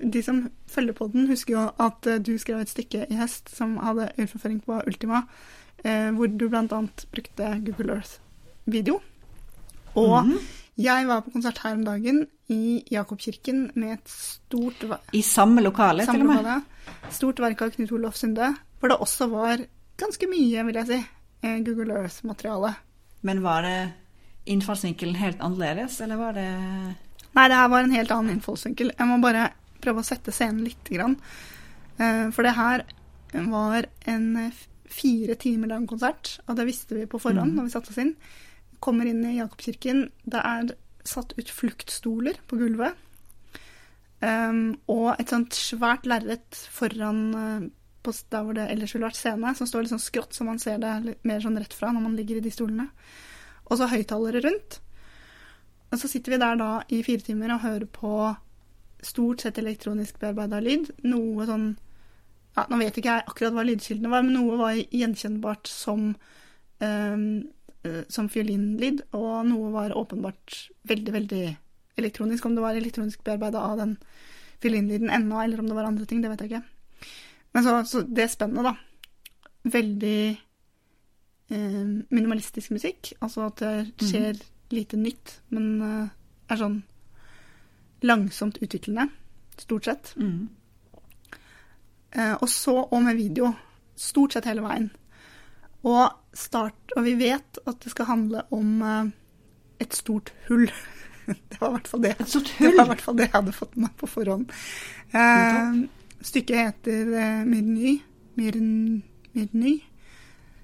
de 0.00 0.22
som 0.24 0.42
følger 0.68 0.96
på 0.96 1.08
den, 1.12 1.28
husker 1.32 1.56
jo 1.56 1.64
at 1.80 2.08
eh, 2.08 2.20
du 2.20 2.34
skrev 2.40 2.60
et 2.60 2.72
stykke 2.72 3.08
i 3.08 3.16
høst 3.16 3.48
som 3.52 3.78
hadde 3.80 4.12
urforføring 4.20 4.60
på 4.64 4.82
Ultima, 4.84 5.24
hvor 5.82 6.26
du 6.36 6.48
bl.a. 6.48 6.64
brukte 7.12 7.46
Google 7.64 7.94
Earth-video. 7.96 9.00
Og 9.96 10.26
Mhm. 10.26 10.38
jeg 10.78 11.06
var 11.08 11.20
på 11.20 11.30
konsert 11.32 11.58
her 11.64 11.72
om 11.72 11.84
dagen 11.84 12.26
i 12.48 12.82
Jakobkirken 12.90 13.70
med 13.74 13.92
et 13.98 14.08
stort 14.08 14.84
I 15.12 15.22
samme 15.22 15.60
lokale, 15.62 16.04
til 16.06 16.20
og 16.20 16.26
med. 16.26 16.36
samlebade. 16.36 16.62
Stort 17.10 17.38
verk 17.40 17.62
av 17.62 17.70
Knut 17.70 17.92
Olof 17.92 18.14
Sunde, 18.16 18.56
hvor 18.80 18.88
det 18.88 18.98
også 18.98 19.28
var 19.30 19.58
ganske 19.98 20.26
mye, 20.28 20.64
vil 20.66 20.74
jeg 20.74 20.86
si, 20.86 21.04
eh, 21.42 21.58
Google 21.64 21.92
Earth-materiale. 21.94 22.74
Men 23.22 23.42
var 23.42 23.62
det 23.62 23.92
innfallsvinkelen 24.46 25.14
helt 25.16 25.38
annerledes, 25.40 26.00
eller 26.00 26.16
var 26.16 26.32
det 26.32 26.96
Nei, 27.34 27.46
det 27.48 27.56
her 27.56 27.68
var 27.68 27.84
en 27.84 27.92
helt 27.92 28.10
annen 28.10 28.30
innfallsvinkel. 28.40 28.90
Jeg 28.98 29.06
må 29.06 29.20
bare 29.22 29.50
prøve 29.80 30.00
å 30.00 30.04
sette 30.04 30.32
scenen 30.32 30.64
litt. 30.64 30.82
Grann. 30.90 31.16
Eh, 31.98 32.30
For 32.32 32.42
det 32.42 32.54
her 32.56 32.82
var 33.34 33.84
en 34.06 34.36
eh, 34.36 34.50
fire 34.90 35.36
timer 35.40 35.70
lang 35.72 35.86
konsert, 35.88 36.38
og 36.46 36.56
det 36.58 36.66
visste 36.68 36.96
vi 36.98 37.08
på 37.10 37.20
forhånd 37.22 37.54
når 37.56 37.68
vi 37.68 37.74
satte 37.74 37.92
oss 37.92 38.00
inn. 38.02 38.14
Kommer 38.82 39.08
inn 39.08 39.22
i 39.28 39.36
Jakobkirken. 39.38 40.08
Det 40.24 40.40
er 40.40 40.72
satt 41.06 41.34
ut 41.38 41.52
fluktstoler 41.52 42.40
på 42.50 42.58
gulvet. 42.60 42.98
Um, 44.20 44.76
og 44.92 45.14
et 45.14 45.30
sånt 45.32 45.56
svært 45.56 46.04
lerret 46.08 46.58
foran 46.68 47.20
uh, 47.32 47.62
på 48.04 48.12
der 48.32 48.44
hvor 48.44 48.56
det 48.56 48.66
ellers 48.68 48.92
ville 48.94 49.08
vært 49.08 49.16
scene, 49.16 49.54
som 49.56 49.68
står 49.68 49.84
litt 49.84 49.94
sånn 49.94 50.02
skrått, 50.02 50.36
så 50.36 50.44
man 50.44 50.60
ser 50.60 50.80
det 50.80 50.92
litt 51.04 51.26
mer 51.28 51.40
sånn 51.44 51.56
rett 51.60 51.74
fra 51.76 51.92
når 51.92 52.04
man 52.04 52.16
ligger 52.18 52.40
i 52.40 52.44
de 52.44 52.52
stolene. 52.52 52.88
Og 53.68 53.78
så 53.80 53.88
høyttalere 53.88 54.42
rundt. 54.44 54.80
Og 55.90 55.98
så 56.00 56.08
sitter 56.08 56.34
vi 56.34 56.40
der 56.40 56.58
da 56.60 56.70
i 56.92 57.02
fire 57.06 57.24
timer 57.26 57.54
og 57.54 57.64
hører 57.64 57.88
på 57.90 58.14
stort 59.04 59.44
sett 59.44 59.58
elektronisk 59.60 60.20
bearbeida 60.20 60.60
lyd. 60.62 60.90
Noe 61.08 61.46
sånn 61.48 61.70
ja, 62.60 62.66
Nå 62.70 62.78
vet 62.80 62.98
ikke 63.00 63.14
jeg 63.14 63.26
akkurat 63.26 63.56
hva 63.56 63.64
lydkildene 63.66 64.12
var, 64.12 64.26
men 64.26 64.36
noe 64.36 64.58
var 64.60 64.76
gjenkjennbart 64.76 65.70
som 65.70 66.12
eh, 66.84 67.16
som 68.12 68.28
fiolinlyd, 68.28 69.06
og 69.16 69.46
noe 69.48 69.70
var 69.72 69.94
åpenbart 69.96 70.56
veldig, 70.88 71.12
veldig 71.14 71.44
elektronisk. 72.00 72.44
Om 72.44 72.58
det 72.58 72.64
var 72.64 72.76
elektronisk 72.76 73.22
bearbeida 73.24 73.62
av 73.64 73.78
den 73.80 73.96
fiolinlyden 74.60 75.08
ennå, 75.08 75.40
eller 75.40 75.62
om 75.62 75.70
det 75.70 75.78
var 75.78 75.88
andre 75.88 76.04
ting, 76.04 76.20
det 76.20 76.28
vet 76.28 76.44
jeg 76.44 76.52
ikke. 76.52 77.08
Men 77.56 77.64
så, 77.64 77.78
så 77.88 78.04
det 78.04 78.28
spennet, 78.30 78.68
da. 78.68 78.74
Veldig 79.72 80.20
eh, 81.56 81.80
minimalistisk 82.12 82.76
musikk. 82.76 83.14
Altså 83.24 83.48
at 83.48 83.64
det 83.64 84.10
skjer 84.10 84.44
lite 84.76 85.00
nytt, 85.00 85.38
men 85.48 85.72
eh, 85.80 86.12
er 86.52 86.60
sånn 86.60 86.82
langsomt 88.04 88.60
utviklende, 88.60 89.08
stort 89.60 89.88
sett. 89.88 90.14
mm. 90.16 90.59
Eh, 92.12 92.34
og 92.40 92.48
så 92.50 92.76
og 92.82 93.02
med 93.04 93.16
video. 93.18 93.52
Stort 93.96 94.34
sett 94.34 94.48
hele 94.50 94.64
veien. 94.64 94.90
Og 95.86 96.36
start 96.36 96.92
Og 96.96 97.04
vi 97.06 97.14
vet 97.16 97.58
at 97.66 97.78
det 97.80 97.90
skal 97.92 98.08
handle 98.10 98.42
om 98.52 98.82
eh, 98.82 99.12
et 99.80 99.94
stort 99.96 100.32
hull. 100.48 100.66
det 101.26 101.60
var 101.60 101.70
i 101.70 101.76
hvert 101.78 101.88
fall 101.88 102.02
det. 102.04 102.14
Et 102.18 102.28
stort 102.28 102.52
Det 102.58 102.72
var 102.76 102.84
i 102.84 102.92
hvert 102.92 103.04
fall 103.04 103.16
det 103.18 103.28
jeg 103.28 103.36
hadde 103.38 103.56
fått 103.56 103.76
med 103.76 103.88
meg 103.88 103.96
på 104.00 104.10
forhånd. 104.10 104.50
Eh, 105.14 105.80
stykket 106.20 106.60
heter 106.60 107.14
eh, 107.16 107.40
Myrny, 107.48 107.96
Myrny, 108.36 109.76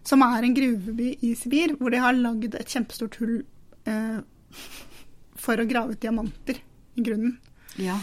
som 0.06 0.22
er 0.22 0.46
en 0.46 0.54
gruveby 0.54 1.14
i 1.26 1.32
Sibir, 1.38 1.76
hvor 1.80 1.90
de 1.94 2.02
har 2.02 2.14
lagd 2.18 2.54
et 2.54 2.70
kjempestort 2.70 3.16
hull 3.22 3.40
eh, 3.88 4.18
for 5.36 5.58
å 5.62 5.66
grave 5.68 5.96
ut 5.96 6.02
diamanter 6.02 6.60
i 6.96 7.06
grunnen. 7.06 7.38
Ja. 7.80 7.96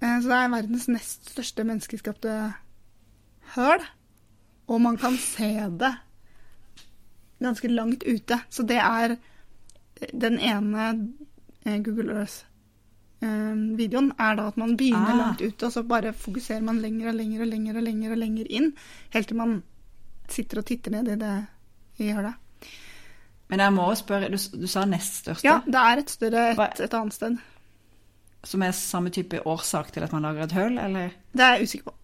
Eh, 0.00 0.20
Så 0.20 0.28
det 0.30 0.38
er 0.38 0.54
verdens 0.54 0.88
nest 0.92 1.32
største 1.34 1.66
menneskeskapte 1.66 2.36
høl, 3.56 3.82
og 4.68 4.80
man 4.80 4.96
kan 4.96 5.16
se 5.20 5.50
det 5.80 5.92
ganske 7.44 7.68
langt 7.68 8.02
ute. 8.06 8.38
Så 8.50 8.62
det 8.66 8.78
er 8.80 9.16
den 10.12 10.38
ene 10.40 10.86
eh, 11.66 11.78
Google 11.84 12.14
Earth-videoen 12.22 14.12
er 14.20 14.36
da 14.38 14.46
at 14.50 14.56
man 14.60 14.76
begynner 14.76 15.12
Ah. 15.12 15.18
langt 15.18 15.40
ute, 15.42 15.66
og 15.66 15.72
så 15.72 15.82
bare 15.82 16.12
fokuserer 16.12 16.62
man 16.62 16.80
lenger 16.82 17.08
og 17.08 17.14
lenger 17.14 17.40
og 17.40 17.46
lenger 17.48 17.76
og 17.76 17.82
lenger 17.82 18.10
og 18.12 18.18
lenger 18.18 18.46
inn, 18.50 18.72
helt 19.14 19.28
til 19.28 19.36
man 19.36 19.62
sitter 20.28 20.58
og 20.58 20.66
titter 20.66 20.90
ned 20.90 21.08
i 21.12 21.16
det 21.20 21.34
i 21.98 22.10
hølet. 22.12 22.34
Men 23.48 23.60
jeg 23.60 23.72
må 23.76 23.94
spørre, 23.94 24.28
du, 24.32 24.38
du 24.60 24.66
sa 24.66 24.84
nest 24.88 25.20
største, 25.22 25.44
Ja, 25.46 25.58
det 25.66 25.74
er 25.74 26.00
et 26.00 26.10
større 26.10 26.44
et, 26.54 26.80
et 26.80 26.94
annet 26.94 27.12
sted. 27.14 27.36
som 28.44 28.62
er 28.62 28.72
samme 28.72 29.10
type 29.10 29.40
årsak 29.46 29.92
til 29.92 30.02
at 30.02 30.12
man 30.12 30.22
lager 30.22 30.44
et 30.44 30.52
høl, 30.52 30.78
eller? 30.78 31.10
Det 31.32 31.40
er 31.44 31.54
jeg 31.54 31.62
usikker 31.68 31.90
på. 31.90 31.94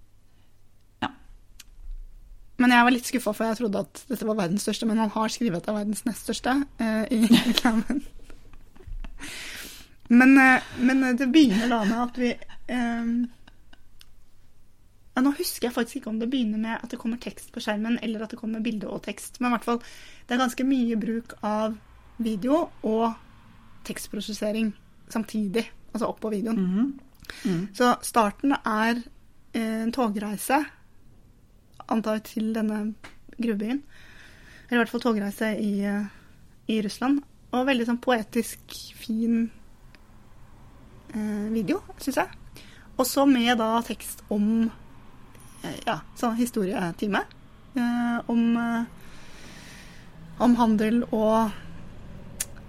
Men 2.61 2.75
jeg 2.75 2.87
var 2.87 2.93
litt 2.93 3.09
skuffa, 3.09 3.33
for 3.33 3.49
jeg 3.49 3.59
trodde 3.61 3.83
at 3.87 4.03
dette 4.11 4.27
var 4.29 4.39
verdens 4.43 4.67
største. 4.67 4.89
Men 4.89 5.01
han 5.01 5.13
har 5.15 5.33
skrevet 5.33 5.61
at 5.61 5.67
det 5.67 5.73
er 5.73 5.81
verdens 5.81 6.05
nest 6.05 6.27
største 6.29 6.57
eh, 6.83 7.05
i 7.17 7.21
reklamen. 7.51 8.03
Men, 10.11 10.39
eh, 10.43 10.73
men 10.83 11.05
det 11.17 11.31
begynner 11.33 11.71
da 11.71 11.85
med 11.87 12.01
at 12.03 12.19
vi 12.19 12.31
eh, 12.35 13.13
ja, 15.15 15.23
Nå 15.25 15.33
husker 15.39 15.69
jeg 15.69 15.77
faktisk 15.77 16.01
ikke 16.01 16.13
om 16.13 16.19
det 16.21 16.31
begynner 16.33 16.61
med 16.61 16.77
at 16.79 16.91
det 16.93 16.99
kommer 17.01 17.21
tekst 17.23 17.53
på 17.55 17.63
skjermen, 17.65 17.99
eller 18.03 18.25
at 18.25 18.35
det 18.35 18.41
kommer 18.41 18.65
bilde 18.65 18.91
og 18.91 19.03
tekst. 19.07 19.41
Men 19.41 19.51
i 19.51 19.57
hvert 19.57 19.69
fall, 19.69 19.81
det 20.27 20.37
er 20.37 20.43
ganske 20.45 20.67
mye 20.67 20.99
bruk 21.01 21.35
av 21.47 21.77
video 22.21 22.67
og 22.87 23.15
tekstprosessering 23.89 24.73
samtidig. 25.11 25.65
Altså 25.95 26.11
oppå 26.11 26.31
videoen. 26.33 26.61
Mhm. 26.61 26.91
Mm. 27.45 27.67
Så 27.75 27.95
starten 28.03 28.53
er 28.59 28.99
eh, 29.55 29.83
en 29.85 29.93
togreise, 29.95 30.65
antar 31.91 32.23
til 32.27 32.53
denne 32.55 32.95
gruvebyen. 33.37 33.83
Eller 34.69 34.79
i 34.79 34.83
hvert 34.85 34.93
fall 34.93 35.03
togreise 35.03 35.53
i, 35.59 35.73
eh, 35.87 36.07
i 36.71 36.81
Russland. 36.85 37.23
Og 37.51 37.67
veldig 37.67 37.89
sånn 37.89 38.03
poetisk, 38.03 38.61
fin 38.95 39.51
eh, 41.15 41.49
video, 41.51 41.81
syns 41.99 42.21
jeg. 42.23 42.63
Og 43.01 43.07
så 43.09 43.25
med 43.27 43.57
da 43.59 43.81
tekst 43.83 44.23
om 44.31 44.69
eh, 45.65 45.79
ja, 45.87 46.01
sånn 46.21 46.39
historietime. 46.39 47.25
Eh, 47.75 48.19
om, 48.31 48.45
eh, 48.57 48.85
om 50.43 50.57
handel 50.59 51.03
og 51.11 51.51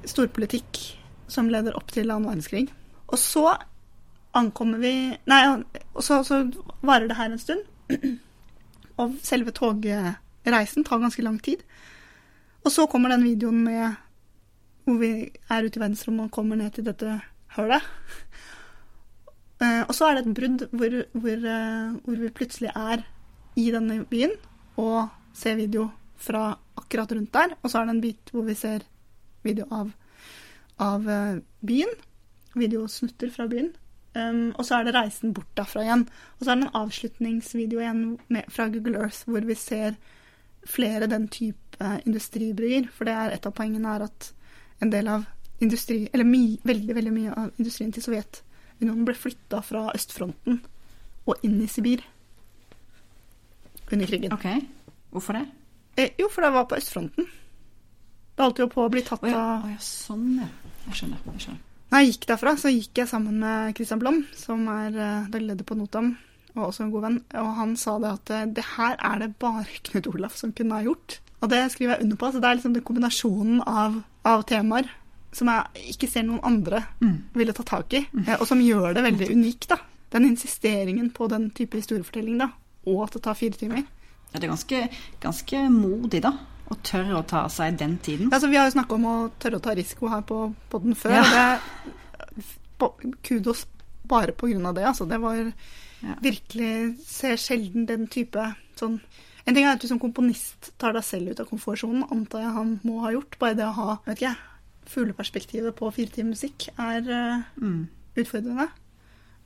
storpolitikk 0.07 0.81
som 1.31 1.49
leder 1.51 1.75
opp 1.77 1.91
til 1.93 2.09
annen 2.09 2.29
verdenskrig. 2.29 2.69
Og 3.11 3.19
så 3.19 3.45
ankommer 4.37 4.79
vi 4.81 4.93
Nei, 5.27 5.41
og 5.93 6.03
så, 6.05 6.21
så 6.23 6.43
varer 6.81 7.09
det 7.11 7.19
her 7.19 7.31
en 7.31 7.41
stund. 7.41 7.67
Og 9.01 9.17
selve 9.25 9.53
togreisen 9.55 10.85
tar 10.85 11.01
ganske 11.01 11.25
lang 11.25 11.39
tid. 11.43 11.63
Og 12.61 12.71
så 12.73 12.85
kommer 12.89 13.09
den 13.13 13.25
videoen 13.25 13.63
med 13.65 13.99
hvor 14.85 14.97
vi 15.01 15.11
er 15.49 15.65
ute 15.65 15.77
i 15.77 15.81
verdensrommet 15.81 16.27
og 16.27 16.35
kommer 16.35 16.59
ned 16.59 16.73
til 16.75 16.85
dette 16.87 17.19
hølet. 17.57 17.85
Eh, 19.61 19.83
Og 19.85 19.93
så 19.93 20.07
er 20.07 20.17
det 20.17 20.23
et 20.25 20.37
brudd 20.37 20.63
hvor, 20.73 20.93
hvor, 21.13 21.43
eh, 21.55 21.91
hvor 22.01 22.17
vi 22.17 22.29
plutselig 22.33 22.71
er 22.73 23.03
i 23.55 23.67
denne 23.69 23.99
byen 24.09 24.33
og 24.81 25.11
ser 25.37 25.59
video 25.59 25.91
fra 26.17 26.55
akkurat 26.77 27.11
rundt 27.13 27.33
der. 27.33 27.53
Og 27.61 27.69
så 27.69 27.81
er 27.81 27.85
det 27.85 27.95
en 27.95 28.01
bit 28.01 28.31
hvor 28.33 28.47
vi 28.47 28.55
ser 28.57 28.87
video 29.45 29.67
av, 29.69 29.91
av 30.81 31.05
eh, 31.09 31.41
byen. 31.61 31.93
Videosnutter 32.57 33.29
fra 33.29 33.45
byen. 33.47 33.69
Um, 34.11 34.51
og 34.59 34.65
så 34.67 34.75
er 34.75 34.87
det 34.87 34.95
reisen 34.95 35.33
bort 35.33 35.51
derfra 35.55 35.85
igjen. 35.85 36.07
Og 36.39 36.43
så 36.43 36.51
er 36.51 36.59
det 36.59 36.67
en 36.67 36.79
avslutningsvideo 36.81 37.79
igjen 37.79 38.01
med, 38.27 38.49
fra 38.51 38.67
Google 38.71 38.99
Earth 38.99 39.23
hvor 39.29 39.45
vi 39.47 39.55
ser 39.55 39.95
flere 40.67 41.07
den 41.07 41.29
type 41.31 41.91
industribryer. 42.05 42.89
For 42.91 43.07
det 43.07 43.15
er 43.15 43.35
et 43.35 43.47
av 43.47 43.55
poengene 43.55 43.95
er 43.95 44.07
at 44.09 44.31
en 44.81 44.91
del 44.91 45.07
av 45.07 45.27
industri, 45.61 46.09
eller 46.13 46.25
my, 46.25 46.59
veldig, 46.63 46.95
veldig 46.97 47.13
mye 47.13 47.33
av 47.37 47.61
industrien 47.61 47.91
til 47.93 48.03
Sovjetunionen 48.03 49.05
ble 49.05 49.15
flytta 49.15 49.61
fra 49.65 49.87
østfronten 49.93 50.59
og 51.29 51.45
inn 51.45 51.59
i 51.61 51.69
Sibir 51.69 52.01
under 53.91 54.09
krigen. 54.09 54.33
Ok, 54.33 54.47
hvorfor 55.13 55.37
det? 55.37 55.45
Eh, 55.97 56.15
jo, 56.19 56.29
for 56.33 56.41
det 56.41 56.53
var 56.55 56.65
på 56.65 56.79
østfronten. 56.79 57.27
Det 58.35 58.45
holdt 58.47 58.63
jo 58.63 58.69
på 58.71 58.85
å 58.87 58.91
bli 58.91 59.03
tatt 59.05 59.23
oh 59.27 59.29
ja. 59.29 59.41
av 59.41 59.67
Å 59.67 59.73
ja, 59.75 59.81
sånn 59.85 60.29
ja. 60.39 60.47
Jeg 60.87 60.97
skjønner. 61.03 61.27
jeg 61.35 61.43
skjønner. 61.45 61.67
Når 61.91 61.99
jeg 62.05 62.11
gikk 62.13 62.27
derfra, 62.29 62.53
så 62.59 62.71
gikk 62.71 63.01
jeg 63.01 63.09
sammen 63.11 63.39
med 63.43 63.73
Christian 63.75 63.99
Blom, 63.99 64.21
som 64.37 64.61
er 64.71 64.93
eh, 64.95 65.25
daglig 65.31 65.49
leder 65.51 65.67
på 65.67 65.75
Notam, 65.75 66.13
og 66.55 66.69
også 66.69 66.85
en 66.85 66.91
god 66.93 67.03
venn. 67.07 67.17
Og 67.41 67.49
han 67.57 67.73
sa 67.79 67.97
det 67.99 68.11
at 68.13 68.31
eh, 68.31 68.45
det 68.59 68.63
her 68.77 68.95
er 68.97 69.19
det 69.25 69.29
bare 69.43 69.65
Knut 69.89 70.07
Olaf 70.13 70.37
som 70.39 70.53
kunne 70.55 70.77
ha 70.79 70.85
gjort. 70.87 71.19
Og 71.41 71.49
det 71.51 71.59
skriver 71.73 71.95
jeg 71.97 72.05
under 72.05 72.19
på. 72.21 72.31
Så 72.31 72.39
det 72.39 72.47
er 72.51 72.57
liksom 72.59 72.75
den 72.77 72.85
kombinasjonen 72.87 73.61
av, 73.67 73.99
av 74.29 74.43
temaer 74.47 74.87
som 75.35 75.47
jeg 75.47 75.93
ikke 75.93 76.09
ser 76.11 76.25
noen 76.27 76.41
andre 76.43 76.81
Mm. 77.01 77.13
ville 77.33 77.53
ta 77.55 77.63
tak 77.63 77.93
i, 77.95 78.01
eh, 78.27 78.35
og 78.39 78.43
som 78.47 78.59
gjør 78.63 78.93
det 78.95 79.03
veldig 79.05 79.29
unikt. 79.31 79.67
da. 79.71 79.77
Den 80.11 80.25
insisteringen 80.27 81.09
på 81.15 81.27
den 81.31 81.49
type 81.55 81.79
historiefortelling, 81.79 82.37
da, 82.39 82.49
og 82.87 83.05
at 83.05 83.13
det 83.15 83.21
tar 83.23 83.33
fire 83.39 83.55
timer. 83.55 83.83
Ja, 84.33 84.39
det 84.39 84.43
er 84.43 84.51
ganske, 84.51 84.81
ganske 85.23 85.61
modig, 85.71 86.21
da. 86.23 86.33
Å 86.71 86.77
tørre 86.87 87.17
å 87.19 87.23
ta 87.27 87.43
seg 87.51 87.77
den 87.81 87.97
tiden. 87.99 88.29
Altså, 88.31 88.47
vi 88.47 88.55
har 88.55 88.69
jo 88.69 88.75
snakka 88.77 88.95
om 88.95 89.05
å 89.09 89.15
tørre 89.43 89.59
å 89.59 89.63
ta 89.65 89.73
risiko 89.75 90.07
her 90.11 90.21
på, 90.23 90.53
på 90.71 90.79
den 90.83 90.95
før. 90.95 91.17
Ja. 91.19 91.59
Det, 92.79 92.87
kudos 93.27 93.65
bare 94.07 94.33
av 94.65 94.75
det. 94.75 94.85
Altså, 94.87 95.05
det 95.05 95.19
var 95.21 95.35
Ja. 96.01 96.15
virkelig 96.21 96.97
Ser 97.05 97.35
sjelden 97.37 97.85
den 97.85 98.07
type 98.07 98.55
sånn 98.75 98.99
En 99.45 99.53
ting 99.55 99.65
er 99.65 99.73
at 99.75 99.81
du 99.81 99.87
som 99.87 99.99
komponist 99.99 100.71
tar 100.79 100.93
deg 100.93 101.03
selv 101.03 101.29
ut 101.31 101.39
av 101.39 101.47
komfortsonen, 101.49 102.03
antar 102.11 102.41
jeg 102.41 102.53
han 102.53 102.79
må 102.83 102.99
ha 103.01 103.11
gjort. 103.11 103.37
Bare 103.39 103.55
det 103.55 103.65
å 103.65 103.73
ha 103.73 103.95
vet 104.05 104.17
ikke 104.21 104.35
fugleperspektivet 104.85 105.75
på 105.75 105.89
fire 105.93 106.09
timer 106.13 106.29
musikk 106.35 106.67
er 106.77 107.01
uh, 107.09 107.41
Mm. 107.59 107.87
utfordrende. 108.15 108.67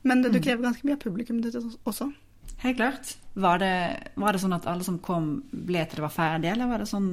Men 0.04 0.22
det, 0.22 0.32
du 0.32 0.38
Mm. 0.38 0.44
krever 0.44 0.62
ganske 0.62 0.84
mye 0.84 0.92
av 0.92 0.98
publikum 1.00 1.40
ditt 1.42 1.54
også. 1.86 2.12
Helt 2.62 2.76
klart. 2.78 3.16
Var 3.36 3.58
det, 3.60 3.72
var 4.16 4.32
det 4.32 4.40
sånn 4.40 4.54
at 4.56 4.66
alle 4.66 4.84
som 4.86 4.98
kom, 5.04 5.42
ble 5.52 5.82
til 5.84 5.98
det 6.00 6.04
var 6.06 6.14
ferdig, 6.14 6.48
eller 6.54 6.70
var 6.70 6.78
det 6.82 6.88
sånn 6.88 7.10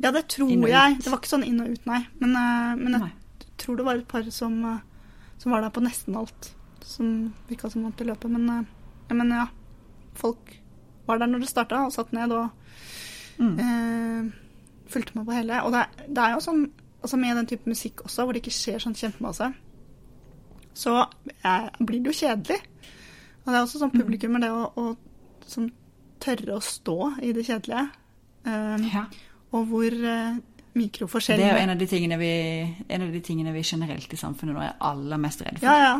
Ja, 0.00 0.12
det 0.14 0.28
tror 0.32 0.48
jeg. 0.52 0.98
Det 1.02 1.10
var 1.10 1.18
ikke 1.18 1.32
sånn 1.32 1.44
inn 1.44 1.60
og 1.60 1.72
ut, 1.74 1.86
nei. 1.90 1.98
Men, 2.20 2.36
eh, 2.38 2.76
men 2.78 2.92
jeg 2.94 3.00
Nei. 3.02 3.10
tror 3.58 3.76
det 3.76 3.84
var 3.84 3.98
et 3.98 4.08
par 4.08 4.22
som, 4.30 4.54
eh, 4.64 4.78
som 5.38 5.52
var 5.52 5.60
der 5.66 5.70
på 5.74 5.82
nesten 5.84 6.16
alt. 6.16 6.52
Som 6.86 7.34
virka 7.48 7.68
som 7.70 7.82
vant 7.84 8.00
i 8.00 8.04
løpet. 8.08 8.30
Men, 8.30 8.48
eh, 9.10 9.14
men 9.14 9.30
ja, 9.34 9.46
folk 10.14 10.54
var 11.06 11.18
der 11.18 11.26
når 11.26 11.40
det 11.40 11.48
starta, 11.50 11.84
og 11.86 11.92
satt 11.92 12.12
ned 12.12 12.32
og 12.32 12.50
Mm. 13.40 13.58
eh, 13.58 14.32
fulgte 14.88 15.14
med 15.16 15.26
på 15.26 15.32
hele. 15.32 15.62
Og 15.64 15.72
det, 15.72 15.86
det 16.08 16.18
er 16.18 16.32
jo 16.34 16.40
sånn 16.44 16.70
altså 17.02 17.16
med 17.16 17.36
den 17.36 17.46
type 17.46 17.66
musikk 17.66 18.02
også, 18.04 18.24
hvor 18.24 18.32
det 18.34 18.42
ikke 18.42 18.52
skjer 18.52 18.78
sånn 18.78 18.94
kjempemasse, 18.94 19.54
så 20.74 21.06
eh, 21.44 21.68
blir 21.80 22.02
det 22.04 22.12
jo 22.12 22.18
kjedelig. 22.26 22.58
Og 23.44 23.50
det 23.50 23.56
er 23.56 23.64
også 23.64 23.80
sånn 23.80 23.94
publikum 23.94 24.36
er 24.36 24.46
det 24.46 24.52
å, 24.52 24.68
å 24.76 25.46
som 25.48 25.66
tørre 26.20 26.58
å 26.58 26.62
stå 26.64 26.98
i 27.24 27.32
det 27.36 27.46
kjedelige. 27.48 27.88
Um, 28.44 28.86
Ja. 28.88 29.04
og 29.52 29.66
hvor 29.68 29.94
mikroforskjell... 30.76 31.40
Det 31.40 31.48
er 31.48 31.58
jo 31.58 31.64
en 31.64 31.74
av 31.74 32.22
vi, 32.22 32.32
en 32.88 33.02
av 33.02 33.12
de 33.12 33.20
tingene 33.24 33.52
vi 33.52 33.64
generelt 33.66 34.12
i 34.12 34.20
samfunnet 34.20 34.56
nå 34.56 34.62
er 34.64 34.78
aller 34.86 35.20
mest 35.20 35.42
redd 35.42 35.58
for. 35.58 35.66
Ja, 35.66 35.76
ja. 35.82 35.94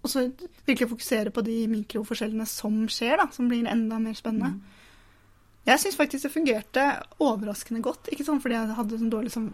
Og 0.00 0.10
så 0.10 0.24
virkelig 0.66 0.88
fokusere 0.88 1.32
på 1.34 1.44
de 1.44 1.56
mikroforskjellene 1.68 2.46
som 2.48 2.82
skjer, 2.88 3.18
da, 3.20 3.28
som 3.34 3.50
blir 3.50 3.68
enda 3.68 4.00
mer 4.00 4.16
spennende. 4.16 4.54
Mm. 4.56 4.78
Jeg 5.68 5.82
syns 5.82 5.98
faktisk 5.98 6.24
det 6.24 6.32
fungerte 6.32 6.86
overraskende 7.20 7.82
godt. 7.84 8.08
Ikke 8.12 8.24
sånn 8.26 8.40
fordi 8.40 8.56
jeg 8.56 8.78
hadde 8.78 9.00
sånn 9.00 9.12
dårlig, 9.12 9.32
sånn, 9.34 9.50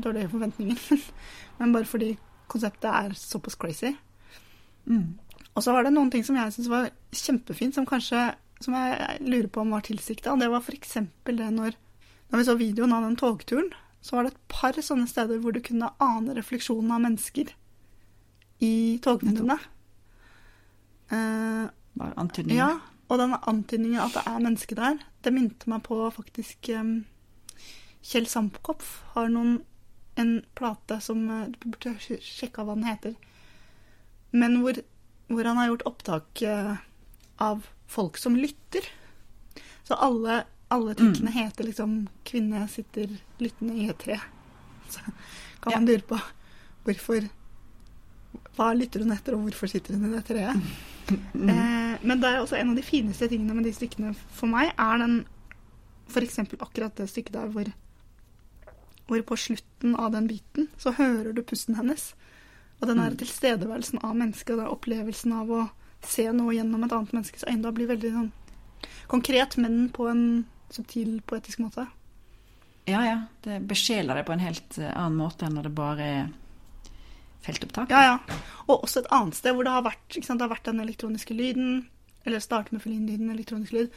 dårlige 0.00 0.30
forventninger, 0.32 1.02
men 1.60 1.74
bare 1.76 1.88
fordi 1.88 2.14
konseptet 2.50 2.88
er 2.90 3.18
såpass 3.18 3.58
crazy. 3.60 3.92
Mm. 4.88 5.18
Og 5.54 5.64
så 5.64 5.74
var 5.74 5.84
det 5.84 5.92
noen 5.94 6.10
ting 6.12 6.24
som 6.26 6.38
jeg 6.38 6.54
syns 6.54 6.70
var 6.70 6.90
kjempefint, 7.16 7.76
som 7.76 7.88
kanskje 7.88 8.30
som 8.60 8.76
jeg 8.76 9.20
lurer 9.24 9.48
på 9.48 9.62
om 9.62 9.72
var 9.74 9.84
tilsikta. 9.86 10.36
Det 10.36 10.50
var 10.52 10.60
f.eks. 10.60 10.98
det 11.24 11.50
når, 11.56 11.76
når 12.30 12.42
vi 12.42 12.46
så 12.46 12.56
videoen 12.60 12.92
av 12.92 13.06
den 13.06 13.16
togturen, 13.20 13.70
så 14.04 14.16
var 14.16 14.26
det 14.26 14.34
et 14.34 14.42
par 14.52 14.76
sånne 14.76 15.08
steder 15.08 15.40
hvor 15.40 15.56
du 15.56 15.62
kunne 15.64 15.92
ane 16.00 16.36
refleksjonen 16.36 16.92
av 16.92 17.02
mennesker 17.04 17.52
i 18.64 18.74
togvinduene. 19.04 19.56
Eh, 21.10 21.64
Bare 22.00 22.14
antydninger. 22.20 22.60
ja, 22.60 22.76
og 23.08 23.18
den 23.18 23.34
antydningen 23.34 24.02
at 24.04 24.14
det 24.14 24.26
er 24.28 24.44
mennesker 24.44 24.78
der, 24.78 25.00
det 25.24 25.34
minte 25.34 25.72
meg 25.72 25.82
på 25.88 25.98
faktisk 26.14 26.70
um, 26.76 27.00
Kjell 28.06 28.28
Sampkopf 28.30 28.92
har 29.16 29.32
noen, 29.32 29.58
en 30.20 30.40
plate 30.58 31.00
som 31.02 31.24
eh, 31.32 31.48
Du 31.56 31.72
burde 31.72 31.96
sjekke 32.00 32.64
hva 32.64 32.76
den 32.76 32.86
heter. 32.88 33.16
Men 34.36 34.60
hvor, 34.62 34.78
hvor 35.30 35.46
han 35.46 35.60
har 35.60 35.70
gjort 35.70 35.86
opptak 35.88 36.42
eh, 36.42 36.74
av 37.40 37.66
folk 37.90 38.18
som 38.18 38.36
lytter. 38.36 38.86
Så 39.86 39.94
alle, 39.94 40.44
alle 40.68 40.94
trikkene 40.98 41.32
heter 41.34 41.70
liksom 41.70 42.08
'Kvinne 42.24 42.66
sitter 42.68 43.16
lyttende 43.38 43.74
i 43.74 43.88
et 43.90 43.98
tre'. 43.98 44.20
Så 44.90 45.00
kan 45.62 45.72
man 45.72 45.86
lure 45.86 46.02
på 46.02 46.18
hvorfor 46.84 47.28
Hva 48.54 48.72
lytter 48.74 49.02
hun 49.02 49.10
etter, 49.10 49.34
og 49.34 49.48
hvorfor 49.48 49.66
sitter 49.70 49.96
hun 49.96 50.10
i 50.10 50.16
det 50.16 50.24
treet? 50.28 50.56
Eh, 51.10 51.96
men 52.06 52.20
det 52.22 52.28
er 52.28 52.36
også 52.38 52.54
en 52.54 52.68
av 52.70 52.76
de 52.78 52.84
fineste 52.86 53.26
tingene 53.26 53.56
med 53.56 53.64
de 53.66 53.72
stykkene 53.74 54.12
for 54.30 54.46
meg, 54.46 54.68
er 54.78 55.00
den 55.02 55.16
f.eks. 56.06 56.38
akkurat 56.38 56.94
det 56.94 57.08
stykket 57.10 57.34
der 57.34 57.48
hvor, 57.50 57.70
hvor 59.08 59.24
på 59.26 59.38
slutten 59.48 59.96
av 59.98 60.12
den 60.14 60.28
biten 60.30 60.68
så 60.78 60.92
hører 60.94 61.32
du 61.34 61.42
pusten 61.42 61.74
hennes. 61.80 62.12
Og 62.80 62.88
den 62.88 62.96
der 62.96 63.10
Mm. 63.10 63.16
tilstedeværelsen 63.16 63.98
av 64.04 64.14
mennesket, 64.16 64.50
og 64.50 64.58
den 64.58 64.66
opplevelsen 64.66 65.32
av 65.32 65.48
å 65.50 65.70
se 66.02 66.32
noe 66.32 66.54
gjennom 66.54 66.84
et 66.84 66.92
annet 66.92 67.12
menneskes 67.12 67.44
øyne, 67.44 67.62
da 67.62 67.70
blir 67.70 67.86
veldig 67.86 68.12
sånn 68.12 68.32
konkret, 69.08 69.56
men 69.58 69.90
på 69.90 70.08
en 70.08 70.46
subtil, 70.70 71.20
poetisk 71.26 71.58
måte. 71.58 71.86
Ja, 72.86 73.02
ja. 73.04 73.18
Det 73.42 73.60
besjeler 73.68 74.14
det 74.14 74.24
på 74.26 74.32
en 74.32 74.40
helt 74.40 74.78
eh, 74.78 74.92
annen 74.96 75.18
måte 75.18 75.44
enn 75.46 75.54
når 75.54 75.62
det 75.68 75.74
bare 75.74 76.00
er 76.00 76.30
feltopptak. 77.44 77.90
Ja, 77.90 78.02
ja. 78.02 78.38
Og 78.68 78.84
også 78.84 79.02
et 79.02 79.10
annet 79.12 79.34
sted 79.38 79.54
hvor 79.54 79.66
det 79.66 79.72
har 79.72 79.84
vært, 79.86 80.16
sant, 80.24 80.38
det 80.40 80.46
har 80.46 80.54
vært 80.54 80.68
den 80.70 80.80
elektroniske 80.80 81.34
lyden, 81.36 81.88
eller 82.24 82.42
starte 82.44 82.74
med 82.74 82.82
filinlyden, 82.84 83.30
elektronisk 83.32 83.72
lyd, 83.76 83.94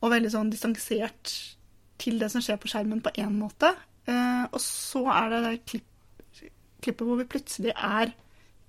og 0.00 0.12
veldig 0.12 0.30
sånn 0.32 0.52
distansert 0.52 1.32
til 2.00 2.18
det 2.20 2.30
som 2.32 2.42
skjer 2.44 2.58
på 2.60 2.68
skjermen 2.68 3.02
på 3.04 3.12
én 3.20 3.34
måte. 3.38 3.74
Eh, 4.06 4.44
og 4.50 4.60
så 4.60 5.04
er 5.12 5.30
det 5.30 5.42
det 5.44 5.54
klipp, 5.70 5.88
klippet 6.84 7.06
hvor 7.08 7.18
vi 7.20 7.26
plutselig 7.32 7.72
er 7.74 8.12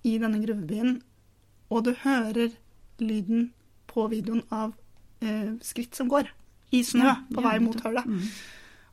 i 0.05 0.15
denne 0.21 0.39
gruvebyen, 0.43 0.97
og 1.73 1.83
du 1.87 1.93
hører 2.03 2.53
lyden 3.01 3.49
på 3.89 4.05
videoen 4.11 4.43
av 4.53 4.73
eh, 5.21 5.53
skritt 5.65 5.95
som 5.97 6.07
går 6.11 6.29
i 6.75 6.81
snø 6.85 7.05
Ja, 7.07 7.15
på 7.33 7.41
vei 7.45 7.57
mot 7.63 7.79
hullet. 7.85 8.05
Mm. 8.05 8.21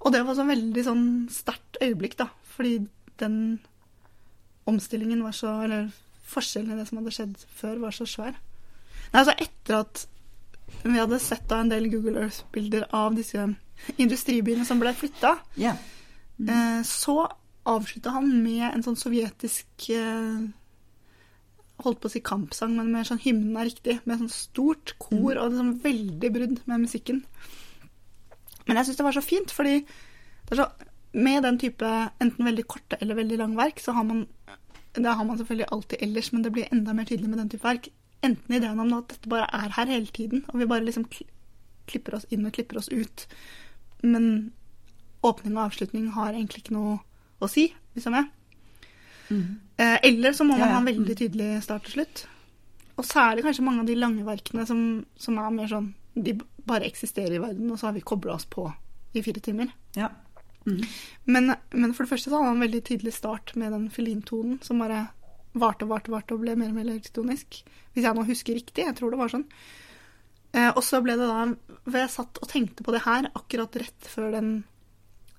Og 0.02 0.12
det 0.14 0.22
var 0.26 0.34
så 0.38 0.46
veldig 0.48 0.82
sånn 0.86 1.04
sterkt 1.30 1.78
øyeblikk, 1.84 2.16
da. 2.18 2.28
Fordi 2.56 2.78
den 3.22 3.36
omstillingen 4.68 5.22
var 5.24 5.34
så 5.36 5.52
Eller 5.64 5.90
forskjellen 6.32 6.72
i 6.72 6.78
det 6.80 6.86
som 6.88 6.98
hadde 7.00 7.12
skjedd 7.14 7.36
før, 7.60 7.78
var 7.82 7.92
så 7.94 8.06
svær. 8.08 8.36
Nei, 9.12 9.20
altså 9.20 9.34
etter 9.42 9.78
at 9.82 10.06
vi 10.82 10.94
hadde 10.96 11.18
sett 11.20 11.44
da 11.50 11.58
en 11.60 11.68
del 11.68 11.90
Google 11.92 12.22
Earth-bilder 12.24 12.86
av 12.96 13.12
disse 13.18 13.42
industribyene 14.00 14.64
som 14.64 14.80
ble 14.80 14.94
flytta, 14.96 15.34
Ja. 15.60 15.74
eh, 16.48 16.80
så 16.88 17.28
avslutta 17.68 18.12
han 18.16 18.28
med 18.42 18.64
en 18.68 18.84
sånn 18.84 18.98
sovjetisk 18.98 19.88
eh, 19.94 20.50
Holdt 21.82 21.98
på 21.98 22.06
å 22.06 22.12
si 22.12 22.20
kampsang, 22.22 22.76
men 22.76 22.92
med 22.94 23.08
sånn 23.08 23.18
hymnen 23.18 23.56
er 23.58 23.66
riktig. 23.66 23.96
Med 24.06 24.20
sånn 24.20 24.30
stort 24.30 24.92
kor 25.02 25.38
og 25.40 25.56
sånn 25.56 25.72
veldig 25.82 26.28
brudd 26.30 26.60
med 26.70 26.84
musikken. 26.84 27.24
Men 28.68 28.78
jeg 28.78 28.86
syns 28.86 29.00
det 29.00 29.06
var 29.08 29.16
så 29.16 29.22
fint, 29.24 29.50
fordi 29.50 29.80
det 30.46 30.58
så, 30.60 30.68
med 31.12 31.42
den 31.42 31.58
type 31.58 31.88
enten 32.22 32.46
veldig 32.46 32.66
korte 32.70 33.00
eller 33.00 33.18
veldig 33.18 33.40
lang 33.40 33.56
verk, 33.58 33.82
så 33.82 33.96
har 33.96 34.06
man 34.06 34.26
Det 34.92 35.08
har 35.08 35.24
man 35.24 35.38
selvfølgelig 35.38 35.72
alltid 35.72 36.02
ellers, 36.04 36.32
men 36.32 36.42
det 36.44 36.52
blir 36.52 36.68
enda 36.70 36.92
mer 36.92 37.04
tydelig 37.08 37.28
med 37.30 37.38
den 37.38 37.48
type 37.48 37.64
verk. 37.64 37.88
Enten 38.22 38.54
ideen 38.54 38.78
om 38.78 38.92
at 38.92 39.08
dette 39.08 39.28
bare 39.28 39.48
er 39.50 39.72
her 39.72 39.86
hele 39.86 40.06
tiden, 40.06 40.44
og 40.48 40.58
vi 40.60 40.66
bare 40.66 40.84
liksom 40.84 41.08
klipper 41.88 42.14
oss 42.14 42.26
inn 42.30 42.44
og 42.46 42.52
klipper 42.52 42.78
oss 42.78 42.90
ut. 42.92 43.26
Men 44.02 44.52
åpning 45.24 45.56
og 45.56 45.64
avslutning 45.64 46.10
har 46.12 46.34
egentlig 46.34 46.62
ikke 46.62 46.76
noe 46.76 46.98
å 47.42 47.50
si, 47.50 47.66
hvis 47.94 48.06
jeg. 48.08 48.28
Mm. 49.32 49.44
Eh, 49.80 49.98
eller 50.10 50.34
så 50.36 50.44
må 50.44 50.54
man 50.56 50.60
Ja, 50.60 50.66
ja. 50.66 50.72
ha 50.76 50.80
en 50.82 50.88
veldig 50.90 51.16
tydelig 51.18 51.50
start 51.64 51.86
og 51.88 51.94
slutt. 51.96 52.24
Og 53.00 53.06
særlig 53.08 53.44
kanskje 53.46 53.64
mange 53.64 53.80
av 53.80 53.88
de 53.88 53.96
lange 53.96 54.24
verkene 54.26 54.66
som, 54.68 54.82
som 55.16 55.38
er 55.40 55.54
mer 55.54 55.70
sånn 55.70 55.94
De 56.14 56.34
bare 56.68 56.84
eksisterer 56.84 57.38
i 57.38 57.40
verden, 57.40 57.70
og 57.72 57.78
så 57.80 57.88
har 57.88 57.94
vi 57.96 58.02
kobla 58.04 58.34
oss 58.34 58.44
på 58.44 58.66
i 59.16 59.22
fire 59.24 59.40
timer. 59.40 59.72
ja. 59.96 60.10
Mm. 60.62 60.82
Men, 61.24 61.54
men 61.74 61.90
for 61.90 62.04
det 62.04 62.12
første 62.12 62.30
så 62.30 62.36
hadde 62.36 62.52
han 62.52 62.56
en 62.60 62.62
veldig 62.62 62.80
tydelig 62.86 63.14
start 63.16 63.56
med 63.58 63.72
den 63.74 63.88
filintonen 63.90 64.60
som 64.62 64.78
bare 64.78 65.08
varte 65.58 65.82
og 65.82 65.90
varte, 65.90 66.12
varte 66.12 66.36
og 66.36 66.44
ble 66.44 66.54
mer 66.54 66.70
og 66.70 66.76
mer 66.76 66.86
elektronisk. 66.86 67.64
Hvis 67.96 68.04
jeg 68.06 68.14
nå 68.14 68.22
husker 68.28 68.54
riktig. 68.54 68.84
Jeg 68.86 68.94
tror 68.94 69.10
det 69.10 69.18
var 69.18 69.32
sånn. 69.32 69.42
Eh, 70.54 70.68
og 70.70 70.84
så 70.86 71.00
ble 71.02 71.16
det 71.18 71.26
da 71.26 71.98
jeg 71.98 72.12
satt 72.14 72.38
og 72.38 72.48
tenkte 72.52 72.86
på 72.86 72.94
det 72.94 73.02
her 73.08 73.26
akkurat 73.32 73.80
rett 73.82 74.06
før 74.12 74.30
den 74.36 74.52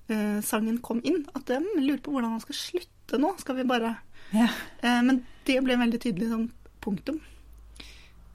eh, 0.08 0.40
sangen 0.44 0.80
kom 0.84 1.00
inn. 1.04 1.22
At 1.34 1.46
de 1.50 1.60
lurer 1.78 2.02
på 2.04 2.14
hvordan 2.14 2.36
han 2.36 2.42
skal 2.44 2.58
slutte 2.58 3.20
nå. 3.20 3.34
Skal 3.40 3.60
vi 3.60 3.68
bare 3.68 3.94
ja. 4.34 4.48
eh, 4.82 5.00
Men 5.04 5.24
det 5.48 5.60
ble 5.64 5.78
veldig 5.80 6.00
tydelig 6.02 6.30
sånn 6.32 6.48
punktum. 6.84 7.20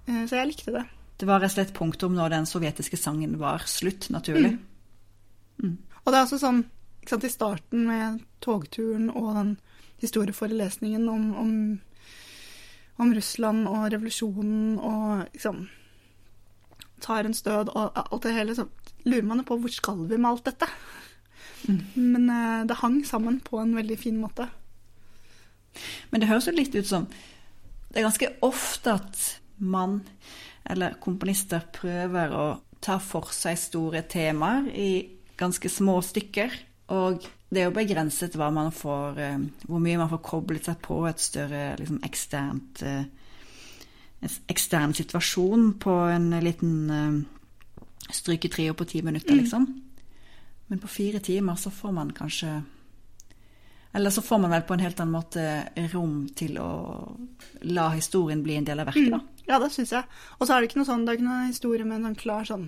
Eh, 0.08 0.26
så 0.26 0.40
jeg 0.40 0.52
likte 0.54 0.76
det. 0.76 0.86
Det 1.20 1.28
var 1.28 1.42
rett 1.44 1.52
og 1.52 1.58
slett 1.58 1.76
punktum 1.76 2.16
når 2.16 2.36
den 2.38 2.48
sovjetiske 2.48 2.98
sangen 3.00 3.36
var 3.42 3.66
slutt, 3.68 4.08
naturlig. 4.14 4.56
Mm. 5.60 5.76
Og 6.06 6.14
det 6.14 6.18
er 6.18 6.24
også 6.24 6.40
sånn 6.42 6.64
ikke 7.00 7.16
sant, 7.16 7.26
I 7.26 7.34
starten 7.34 7.84
med 7.88 8.24
togturen 8.44 9.10
og 9.10 9.34
den 9.36 9.52
historieforelesningen 10.00 11.08
om, 11.12 11.26
om, 11.36 11.52
om 13.04 13.14
Russland 13.16 13.68
og 13.68 13.90
revolusjonen 13.92 14.78
og 14.78 15.26
liksom 15.34 15.66
en 17.08 17.34
stød 17.34 17.72
og 17.72 17.96
alt 17.96 18.24
det 18.24 18.34
hele, 18.36 18.56
så 18.56 18.66
lurer 19.08 19.26
man 19.26 19.40
jo 19.40 19.48
på 19.48 19.58
hvor 19.64 19.72
skal 19.72 20.04
vi 20.10 20.18
med 20.18 20.30
alt 20.30 20.46
dette? 20.46 20.68
Men 21.96 22.30
eh, 22.30 22.66
det 22.68 22.80
hang 22.82 23.02
sammen 23.06 23.40
på 23.44 23.60
en 23.62 23.76
veldig 23.76 23.98
fin 24.00 24.18
måte. 24.22 24.48
Men 26.10 26.22
det 26.22 26.30
høres 26.30 26.48
jo 26.48 26.56
litt 26.56 26.76
ut 26.76 26.88
som 26.88 27.06
Det 27.90 28.00
er 28.00 28.06
ganske 28.06 28.30
ofte 28.46 28.94
at 28.94 29.22
man, 29.58 30.02
eller 30.70 30.98
komponister, 31.02 31.64
prøver 31.74 32.34
å 32.38 32.46
ta 32.82 33.00
for 33.02 33.32
seg 33.34 33.58
store 33.58 34.04
temaer 34.08 34.70
i 34.72 34.92
ganske 35.40 35.70
små 35.70 35.98
stykker. 36.06 36.54
Og 36.94 37.26
det 37.50 37.64
er 37.64 37.66
jo 37.66 37.74
begrenset 37.74 38.38
får, 38.38 39.20
eh, 39.20 39.40
hvor 39.66 39.80
mye 39.82 39.98
man 39.98 40.10
får 40.10 40.22
koblet 40.22 40.66
seg 40.70 40.78
på 40.86 41.02
et 41.10 41.20
større 41.20 41.76
liksom, 41.80 42.00
eksternt 42.06 42.84
eh, 42.84 43.04
en 44.22 44.30
ekstern 44.52 44.94
situasjon 44.94 45.74
på 45.80 45.94
en 46.12 46.30
liten 46.44 46.74
uh, 46.92 47.20
stryketrio 48.12 48.74
på 48.74 48.86
ti 48.86 49.02
minutter, 49.02 49.34
Mm. 49.34 49.40
liksom. 49.40 49.68
Men 50.70 50.80
på 50.80 50.88
fire 50.92 51.20
timer 51.26 51.56
så 51.58 51.72
får 51.74 51.92
man 51.96 52.12
kanskje 52.14 52.60
Eller 53.94 54.14
så 54.14 54.22
får 54.22 54.38
man 54.44 54.52
vel 54.54 54.62
på 54.70 54.76
en 54.76 54.84
helt 54.86 55.00
annen 55.02 55.16
måte 55.16 55.44
rom 55.94 56.28
til 56.38 56.60
å 56.62 56.70
la 57.66 57.88
historien 57.96 58.44
bli 58.46 58.60
en 58.60 58.68
del 58.68 58.80
av 58.84 58.92
verket, 58.92 59.10
da. 59.16 59.20
Ja, 59.50 59.58
det 59.60 59.72
syns 59.74 59.90
jeg. 59.96 60.04
Og 60.38 60.46
så 60.46 60.54
er 60.54 60.62
det 60.62 60.70
ikke 60.70 60.78
noe 60.84 60.86
sånn, 60.92 61.06
det 61.08 61.16
er 61.16 61.18
ikke 61.18 61.26
noe 61.26 61.48
historie 61.50 61.88
med 61.90 61.98
en 61.98 62.06
sånn 62.12 62.20
klar 62.22 62.46
sånn 62.46 62.68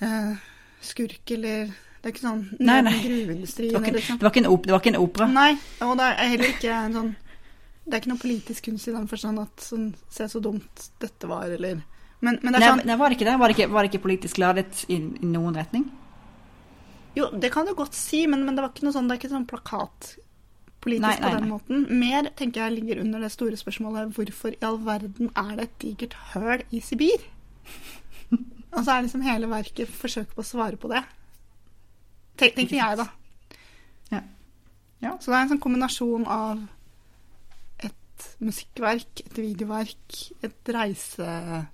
eh, 0.00 0.34
skurk 0.80 1.30
eller 1.34 1.72
Det 1.98 2.06
er 2.06 2.14
ikke 2.14 2.22
sånn 2.22 2.44
Nei, 2.62 2.78
nei. 2.86 2.94
gruveindustrien 3.02 3.72
Det 3.72 3.80
var 3.80 3.82
ikke, 3.88 3.94
eller 3.96 4.06
sånn. 4.06 4.18
det 4.22 4.28
var 4.28 4.38
en, 4.44 4.50
op 4.54 4.66
det 4.68 4.74
var 4.76 4.82
ikke 4.84 4.94
en 4.94 5.02
opera. 5.02 5.26
Nei, 5.34 5.50
og 5.82 5.96
det 5.98 6.06
er 6.12 6.32
heller 6.36 6.52
ikke 6.54 6.74
en 6.78 6.98
sånn 7.00 7.12
Det 7.88 7.94
er 7.96 8.02
ikke 8.04 8.12
noe 8.14 8.22
politisk 8.22 8.68
kunst 8.70 8.88
i 8.88 8.94
den 8.94 9.08
forstand 9.10 9.42
at 9.42 9.64
sånn 9.66 9.88
Se 10.14 10.28
så 10.30 10.42
dumt 10.44 10.90
dette 11.02 11.26
var, 11.30 11.50
eller 11.50 11.80
Men, 12.20 12.38
men 12.42 12.52
det 12.52 12.60
er 12.60 12.62
Nei, 12.62 12.68
sånn 12.76 12.86
nei, 12.86 12.96
var 13.02 13.10
det 13.10 13.18
ikke 13.18 13.26
det? 13.32 13.38
Var 13.42 13.50
det 13.50 13.58
ikke, 13.58 13.72
var 13.74 13.82
det 13.82 13.90
ikke 13.92 14.04
politisk 14.06 14.38
ladet 14.38 14.84
i, 14.86 15.00
i 15.02 15.32
noen 15.34 15.58
retning? 15.58 15.88
Jo, 17.18 17.28
det 17.34 17.50
kan 17.50 17.66
du 17.66 17.74
godt 17.74 17.96
si, 17.98 18.26
men, 18.30 18.44
men 18.46 18.54
det 18.54 18.62
var 18.62 18.70
ikke 18.70 18.86
noe 18.86 18.94
sånn 18.94 19.08
Det 19.08 19.16
er 19.16 19.20
ikke 19.22 19.32
sånn 19.32 19.48
plakatpolitisk 19.50 21.02
Nei, 21.02 21.16
nei, 21.16 21.18
på 21.18 21.32
den 21.34 21.42
nei. 21.42 21.50
måten. 21.50 21.76
Mer 21.98 22.22
tenker 22.38 22.62
jeg 22.62 22.76
ligger 22.76 23.02
under 23.02 23.18
det 23.24 23.32
store 23.34 23.58
spørsmålet 23.58 24.14
hvorfor 24.14 24.50
i 24.54 24.64
all 24.68 24.78
verden 24.86 25.32
er 25.34 25.52
det 25.58 25.64
et 25.66 25.76
digert 25.82 26.14
høl 26.32 26.60
i 26.70 26.78
Sibir? 26.84 27.22
Og 28.30 28.80
så 28.84 28.90
er 28.94 29.02
liksom 29.06 29.24
hele 29.26 29.46
verket 29.50 29.90
forsøk 29.90 30.28
på 30.36 30.44
å 30.44 30.46
svare 30.46 30.78
på 30.78 30.88
det. 30.92 31.02
Tenk, 32.38 32.54
tenker 32.54 32.76
jeg, 32.78 32.94
da. 33.00 33.06
Ja. 34.12 34.20
Ja. 35.02 35.12
Så 35.18 35.26
det 35.30 35.36
er 35.36 35.42
en 35.42 35.52
sånn 35.54 35.64
kombinasjon 35.64 36.24
av 36.30 36.62
et 37.88 38.18
musikkverk, 38.44 39.12
et 39.26 39.36
videoverk, 39.40 40.06
et 40.46 40.60
reisebrev 40.78 41.66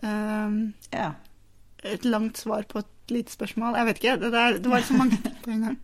um, 0.00 0.56
ja. 0.88 1.10
et 1.84 2.04
langt 2.08 2.36
svar 2.40 2.64
på 2.70 2.78
et 2.80 2.93
lite 3.10 3.32
spørsmål. 3.34 3.76
Jeg 3.78 3.86
vet 3.88 4.00
ikke. 4.00 4.16
Det, 4.22 4.30
der, 4.32 4.58
det 4.62 4.70
var 4.70 4.84
så 4.86 4.96
mange 4.96 5.18
på 5.44 5.50
en 5.50 5.66
gang. 5.66 5.78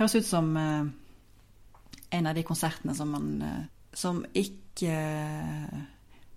Høres 0.00 0.16
ut 0.16 0.26
som 0.26 0.50
uh, 0.56 0.84
en 2.12 2.28
av 2.28 2.36
de 2.36 2.44
konsertene 2.46 2.94
som 2.96 3.12
man 3.12 3.32
uh, 3.44 3.64
Som 3.94 4.22
ikke 4.32 4.92
uh, 4.92 5.80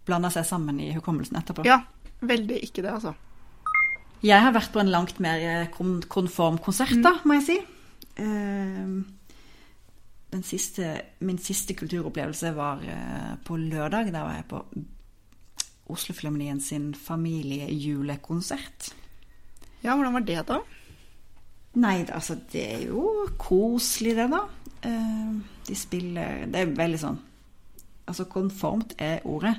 blander 0.05 0.33
seg 0.33 0.45
sammen 0.47 0.79
i 0.83 0.91
hukommelsen 0.95 1.39
etterpå. 1.39 1.63
Ja, 1.67 1.79
veldig 2.21 2.59
ikke 2.67 2.83
det, 2.83 2.91
altså. 2.91 3.15
Jeg 4.25 4.41
har 4.41 4.53
vært 4.55 4.73
på 4.73 4.81
en 4.81 4.91
langt 4.91 5.19
mer 5.21 5.67
kon 5.73 6.01
konform 6.09 6.57
konsert, 6.63 6.97
da, 7.03 7.15
må 7.25 7.37
jeg 7.39 7.45
si. 7.45 7.55
Den 10.33 10.45
siste, 10.45 10.93
min 11.25 11.37
siste 11.41 11.75
kulturopplevelse 11.77 12.51
var 12.55 12.81
på 13.45 13.57
lørdag. 13.59 14.11
Da 14.13 14.23
var 14.25 14.37
jeg 14.39 14.47
på 14.49 14.61
Oslofilharmonien 15.91 16.59
sin 16.61 16.93
familiejulekonsert. 16.97 18.93
Ja, 19.83 19.93
hvordan 19.93 20.13
var 20.13 20.25
det, 20.25 20.39
da? 20.47 20.59
Nei, 21.75 22.05
altså 22.09 22.37
det 22.51 22.63
er 22.63 22.85
jo 22.87 23.27
koselig 23.37 24.15
det, 24.17 24.29
da. 24.31 24.41
Eh, 24.85 25.31
de 25.67 25.75
spiller 25.75 26.45
Det 26.51 26.61
er 26.61 26.75
veldig 26.77 26.99
sånn 27.01 27.17
Altså 28.05 28.27
konformt 28.29 28.93
er 29.01 29.23
ordet. 29.25 29.55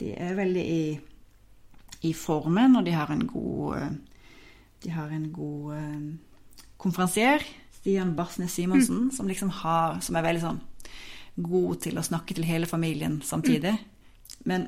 De 0.00 0.10
er 0.18 0.34
veldig 0.34 0.62
i, 0.66 0.98
i 2.08 2.12
formen, 2.16 2.74
og 2.76 2.84
de 2.86 2.94
har 2.96 3.12
en 3.14 3.22
god 3.30 3.76
eh, 3.78 3.92
De 4.82 4.90
har 4.90 5.14
en 5.14 5.28
god 5.32 5.74
eh, 5.78 6.02
konferansier, 6.82 7.44
Stian 7.78 8.16
Barsnes 8.18 8.58
Simonsen, 8.58 9.10
som 9.14 9.30
liksom 9.30 9.52
har 9.62 10.00
Som 10.02 10.18
er 10.18 10.26
veldig 10.26 10.44
sånn 10.44 10.60
god 11.42 11.78
til 11.86 11.96
å 11.96 12.04
snakke 12.04 12.34
til 12.36 12.44
hele 12.44 12.68
familien 12.68 13.22
samtidig. 13.24 13.72
Men 14.44 14.66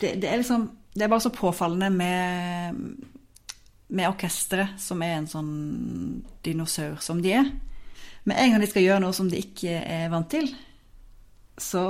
det, 0.00 0.14
det 0.22 0.28
er 0.30 0.40
liksom 0.40 0.68
Det 0.90 1.04
er 1.06 1.10
bare 1.12 1.22
så 1.22 1.30
påfallende 1.30 1.90
med 1.94 2.78
med 3.90 4.06
orkesteret, 4.06 4.78
som 4.78 5.02
er 5.02 5.16
en 5.18 5.26
sånn 5.26 5.50
dinosaur 6.46 7.00
som 7.02 7.20
de 7.22 7.32
er. 7.40 7.48
Med 8.28 8.38
en 8.38 8.52
gang 8.52 8.62
de 8.62 8.68
skal 8.70 8.84
gjøre 8.84 9.02
noe 9.02 9.16
som 9.16 9.30
de 9.30 9.40
ikke 9.42 9.80
er 9.80 10.10
vant 10.12 10.28
til, 10.30 10.46
så, 11.60 11.82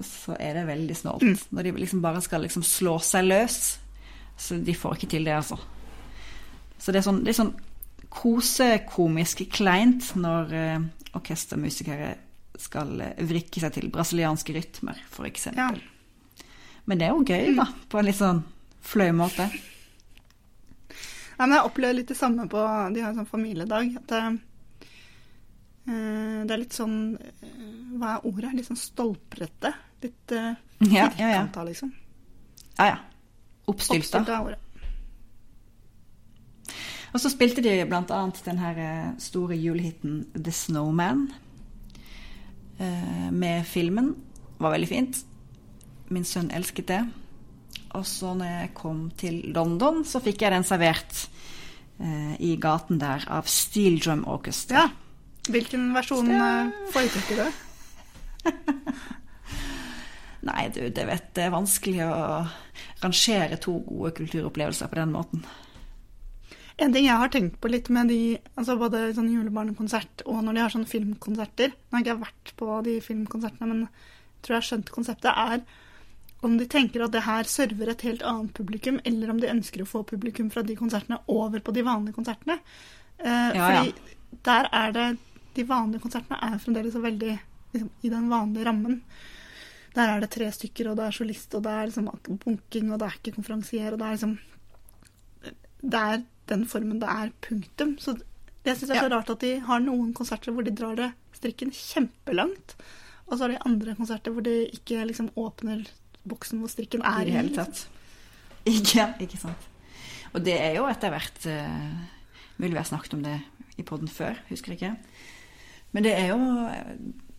så 0.00 0.36
er 0.40 0.56
det 0.56 0.68
veldig 0.70 0.96
snålt. 0.96 1.44
Når 1.52 1.68
de 1.68 1.74
liksom 1.82 2.00
bare 2.04 2.22
skal 2.24 2.46
liksom 2.46 2.64
slå 2.66 2.96
seg 3.04 3.28
løs. 3.28 3.60
Så 4.40 4.56
de 4.64 4.74
får 4.74 4.96
ikke 4.96 5.10
til 5.12 5.28
det, 5.28 5.36
altså. 5.36 5.58
Så 6.80 6.94
det 6.94 7.02
er 7.02 7.06
sånn, 7.06 7.20
det 7.22 7.34
er 7.34 7.40
sånn 7.42 7.54
kosekomisk 8.12 9.44
kleint 9.52 10.10
når 10.18 10.56
eh, 10.56 10.86
orkestermusikere 11.16 12.14
skal 12.60 12.96
eh, 13.04 13.20
vrikke 13.28 13.62
seg 13.62 13.76
til 13.76 13.92
brasilianske 13.92 14.56
rytmer, 14.56 14.98
f.eks. 15.12 15.52
Ja. 15.56 15.70
Men 16.84 16.98
det 16.98 17.06
er 17.06 17.12
jo 17.14 17.26
gøy, 17.26 17.52
da, 17.58 17.68
på 17.88 18.00
en 18.00 18.08
litt 18.08 18.18
sånn 18.18 18.42
fløy 18.82 19.12
måte. 19.14 19.46
Ja, 21.36 21.46
men 21.46 21.56
jeg 21.56 21.66
opplever 21.66 21.96
litt 21.96 22.10
det 22.10 22.18
samme 22.18 22.44
på 22.50 22.62
De 22.94 23.02
har 23.02 23.12
en 23.12 23.22
sånn 23.22 23.30
familiedag. 23.30 23.94
At 23.98 24.10
det, 24.12 24.22
eh, 25.88 26.42
det 26.46 26.54
er 26.54 26.60
litt 26.60 26.76
sånn 26.76 26.98
eh, 27.18 27.62
Hva 27.98 28.16
er 28.16 28.26
ordet? 28.28 28.52
Litt 28.58 28.68
sånn 28.68 28.78
stolprete. 28.78 29.72
Litt 30.02 30.34
uh, 30.34 30.52
Ja, 30.82 30.90
ja, 30.90 31.06
ja. 31.06 31.14
firkanta, 31.14 31.64
liksom. 31.66 31.94
Ja, 32.76 32.92
ja. 32.92 33.00
Oppstylta. 33.70 34.22
Oppstilt 34.22 34.30
er 34.34 34.46
ordet. 34.46 34.60
Og 37.12 37.20
så 37.20 37.28
spilte 37.28 37.62
de 37.64 37.74
annet 37.84 38.40
den 38.46 38.60
her 38.62 38.78
eh, 38.80 39.08
store 39.20 39.56
julehiten 39.56 40.22
The 40.32 40.52
Snowman 40.52 41.26
eh, 42.78 43.28
med 43.30 43.66
filmen. 43.68 44.14
Var 44.58 44.72
veldig 44.72 44.88
fint. 44.88 45.20
Min 46.12 46.24
sønn 46.28 46.50
elsket 46.54 46.86
det. 46.90 47.00
Og 47.96 48.04
så 48.08 48.32
når 48.36 48.48
jeg 48.50 48.72
kom 48.76 49.06
til 49.20 49.40
London, 49.54 50.02
så 50.08 50.20
fikk 50.24 50.44
jeg 50.44 50.52
den 50.54 50.64
servert 50.68 51.24
eh, 52.00 52.34
i 52.40 52.54
gaten 52.60 53.00
der 53.00 53.24
av 53.32 53.48
Steel 53.50 53.98
Drum 54.00 54.24
Orchestra. 54.28 54.86
Ja. 54.86 54.88
Hvilken 55.52 55.88
versjon 55.96 56.28
Ja. 56.30 56.44
eh, 56.68 56.90
foretrekker 56.94 57.42
du? 57.42 58.52
Nei, 60.42 60.62
du, 60.74 60.80
det 60.90 61.04
vet 61.06 61.28
det 61.36 61.44
er 61.46 61.52
vanskelig 61.54 62.00
å 62.02 62.14
rangere 63.02 63.58
to 63.62 63.76
gode 63.86 64.10
kulturopplevelser 64.16 64.90
på 64.90 64.98
den 64.98 65.12
måten. 65.14 65.44
En 66.82 66.90
ting 66.94 67.04
jeg 67.06 67.18
har 67.20 67.30
tenkt 67.30 67.60
på 67.62 67.70
litt 67.70 67.90
med 67.94 68.08
de, 68.10 68.18
altså 68.58 68.74
både 68.80 69.12
sånn 69.14 69.28
julebarnekonsert 69.30 70.24
og 70.26 70.40
når 70.42 70.56
de 70.56 70.62
har 70.64 70.72
sånne 70.72 70.88
filmkonserter 70.90 71.68
Nå 71.76 71.92
har 71.94 72.00
ikke 72.02 72.10
jeg 72.14 72.22
vært 72.24 72.52
på 72.58 72.68
de 72.88 72.94
filmkonsertene, 73.04 73.68
men 73.70 73.82
jeg 73.84 74.42
tror 74.42 74.56
jeg 74.56 74.62
har 74.62 74.68
skjønt 74.70 74.90
konseptet, 74.96 75.30
er 75.30 75.62
om 76.42 76.56
de 76.58 76.66
tenker 76.66 77.04
at 77.04 77.12
det 77.14 77.22
her 77.26 77.46
server 77.46 77.92
et 77.92 78.04
helt 78.06 78.22
annet 78.26 78.54
publikum, 78.56 78.98
eller 79.06 79.30
om 79.30 79.40
de 79.40 79.50
ønsker 79.50 79.84
å 79.84 79.88
få 79.88 80.02
publikum 80.08 80.48
fra 80.50 80.64
de 80.66 80.74
konsertene 80.78 81.20
over 81.30 81.62
på 81.62 81.74
de 81.74 81.84
vanlige 81.86 82.16
konsertene. 82.18 82.58
Eh, 83.18 83.28
Ja, 83.30 83.52
ja. 83.54 83.84
fordi 83.84 84.40
der 84.44 84.68
er 84.72 84.92
det 84.92 85.18
De 85.54 85.66
vanlige 85.68 86.00
konsertene 86.00 86.38
er 86.40 86.56
fremdeles 86.58 86.94
så 86.94 87.00
veldig 87.04 87.38
liksom, 87.74 87.90
i 88.00 88.08
den 88.08 88.30
vanlige 88.30 88.64
rammen. 88.64 89.02
Der 89.92 90.08
er 90.08 90.20
det 90.20 90.30
tre 90.32 90.46
stykker, 90.48 90.88
og 90.88 90.96
det 90.96 91.04
er 91.04 91.12
solist, 91.12 91.54
og 91.54 91.62
det 91.66 91.70
er 91.70 91.90
liksom 91.90 92.08
bunking, 92.44 92.90
og 92.90 92.98
det 92.98 93.06
er 93.06 93.18
ikke 93.18 93.34
konferansier, 93.36 93.92
og 93.92 93.98
det 94.00 94.06
er 94.06 94.16
liksom 94.16 94.38
det 95.82 96.00
er 96.00 96.22
den 96.48 96.64
formen 96.66 97.00
det 97.02 97.08
er, 97.10 97.32
punktum. 97.44 97.96
Så 97.98 98.16
jeg 98.64 98.78
syns 98.78 98.88
det 98.88 98.96
er 98.96 99.08
så 99.08 99.12
rart 99.12 99.30
at 99.34 99.42
de 99.42 99.56
har 99.66 99.82
noen 99.82 100.12
konserter 100.14 100.54
hvor 100.54 100.64
de 100.64 100.74
drar 100.74 100.96
det 100.96 101.10
strikken 101.36 101.72
kjempelangt, 101.74 102.76
og 103.26 103.36
så 103.36 103.44
har 103.44 103.54
de 103.54 103.62
andre 103.66 103.96
konserter 103.98 104.34
hvor 104.34 104.46
de 104.46 104.56
ikke 104.70 105.04
liksom 105.08 105.32
åpner 105.36 105.84
boksen 106.28 106.62
hvor 106.62 106.70
strikken 106.72 107.04
er 107.06 107.22
I 107.22 107.28
det 107.28 107.36
hele 107.36 107.50
liksom. 107.50 107.70
tatt. 107.72 107.88
Ikke, 108.68 109.06
ikke 109.26 109.40
sant. 109.40 109.68
Og 110.32 110.44
det 110.44 110.54
er 110.60 110.76
jo 110.78 110.86
etter 110.88 111.12
hvert 111.12 111.46
uh, 111.50 111.88
Mulig 112.60 112.76
vi 112.76 112.78
har 112.78 112.86
snakket 112.86 113.16
om 113.16 113.24
det 113.24 113.38
i 113.80 113.82
poden 113.82 114.10
før, 114.12 114.36
husker 114.50 114.74
ikke. 114.74 114.92
Men 115.96 116.04
det 116.04 116.12
er 116.14 116.28
jo 116.30 116.38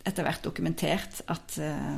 etter 0.04 0.26
hvert 0.26 0.44
dokumentert 0.44 1.22
at 1.32 1.56
uh, 1.62 1.96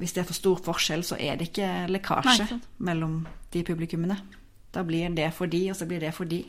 hvis 0.00 0.16
det 0.16 0.22
er 0.22 0.28
for 0.30 0.38
stor 0.38 0.62
forskjell, 0.64 1.04
så 1.06 1.18
er 1.20 1.36
det 1.38 1.50
ikke 1.50 1.68
Nei, 1.68 1.92
lekkasje 1.94 2.46
ikke 2.46 2.60
mellom 2.88 3.20
de 3.52 3.62
publikummene. 3.68 4.16
Da 4.72 4.82
blir 4.86 5.12
det 5.14 5.28
for 5.36 5.50
de, 5.50 5.60
og 5.70 5.76
så 5.76 5.86
blir 5.86 6.00
det 6.02 6.14
for 6.16 6.30
de. 6.30 6.40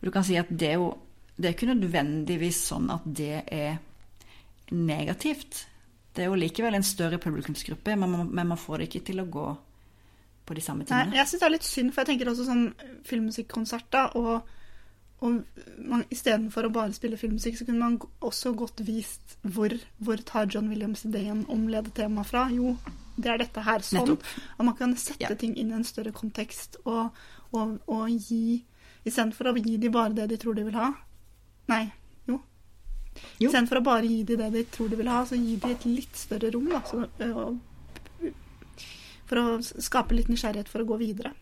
Og 0.00 0.08
du 0.08 0.10
kan 0.14 0.24
si 0.26 0.38
at 0.40 0.50
det 0.50 0.72
er 0.72 0.80
jo 0.80 0.94
det 1.34 1.48
er 1.48 1.56
ikke 1.56 1.72
nødvendigvis 1.72 2.60
sånn 2.70 2.90
at 2.94 3.06
det 3.18 3.42
er 3.50 3.78
negativt. 4.70 5.64
Det 6.14 6.24
er 6.24 6.30
jo 6.30 6.38
likevel 6.38 6.76
en 6.78 6.86
større 6.86 7.18
publikumsgruppe, 7.18 7.96
men 7.98 8.10
man, 8.10 8.28
men 8.30 8.50
man 8.52 8.60
får 8.60 8.78
det 8.82 8.88
ikke 8.90 9.06
til 9.10 9.22
å 9.22 9.28
gå 9.30 9.46
på 10.44 10.54
de 10.54 10.60
samme 10.60 10.84
Nei, 10.90 11.06
jeg 11.16 11.30
syns 11.30 11.40
det 11.40 11.46
er 11.46 11.54
litt 11.54 11.66
synd, 11.66 11.92
for 11.94 12.02
jeg 12.02 12.12
tenker 12.12 12.30
også 12.30 12.44
sånn 12.46 12.66
filmmusikkonsert, 13.08 13.86
da, 13.94 14.02
og, 14.20 14.50
og 15.24 15.38
man, 15.88 16.04
istedenfor 16.12 16.68
å 16.68 16.72
bare 16.74 16.94
spille 16.96 17.18
filmmusikk, 17.18 17.56
så 17.58 17.66
kunne 17.66 17.80
man 17.80 17.96
også 18.20 18.52
godt 18.58 18.84
vist 18.86 19.38
hvor, 19.42 19.72
hvor 20.04 20.20
tar 20.28 20.50
John 20.52 20.68
Williams 20.70 21.06
ideen 21.08 21.46
om 21.50 21.64
ledetemaet 21.72 22.28
fra. 22.28 22.44
Jo, 22.52 22.76
det 23.16 23.32
er 23.32 23.40
dette 23.40 23.64
her 23.64 23.82
sånn. 23.86 24.18
Og 24.58 24.68
man 24.68 24.76
kan 24.78 24.94
sette 25.00 25.30
Ja. 25.30 25.34
ting 25.40 25.56
inn 25.56 25.72
i 25.72 25.78
en 25.78 25.88
større 25.88 26.12
kontekst 26.12 26.76
og, 26.84 27.16
og, 27.52 27.78
og 27.88 28.06
gi 28.12 28.62
Istedenfor 29.04 29.50
å 29.50 29.58
gi 29.60 29.76
de 29.76 29.90
bare 29.92 30.14
det 30.16 30.30
de 30.30 30.36
tror 30.40 30.54
de 30.56 30.62
vil 30.64 30.76
ha. 30.80 30.86
Nei. 31.68 31.82
Istedenfor 33.38 33.80
å 33.80 33.86
bare 33.86 34.08
gi 34.08 34.22
dem 34.26 34.42
det 34.42 34.50
de 34.54 34.64
tror 34.74 34.90
de 34.90 34.98
vil 34.98 35.10
ha, 35.12 35.22
så 35.26 35.38
gi 35.38 35.56
dem 35.60 35.74
et 35.74 35.86
litt 35.88 36.18
større 36.18 36.50
rom. 36.54 36.68
Da, 36.72 36.82
så, 36.88 37.06
øh, 37.24 38.32
for 39.28 39.40
å 39.40 39.46
skape 39.62 40.16
litt 40.16 40.30
nysgjerrighet 40.30 40.70
for 40.70 40.84
å 40.84 40.88
gå 40.88 41.00
videre. 41.00 41.34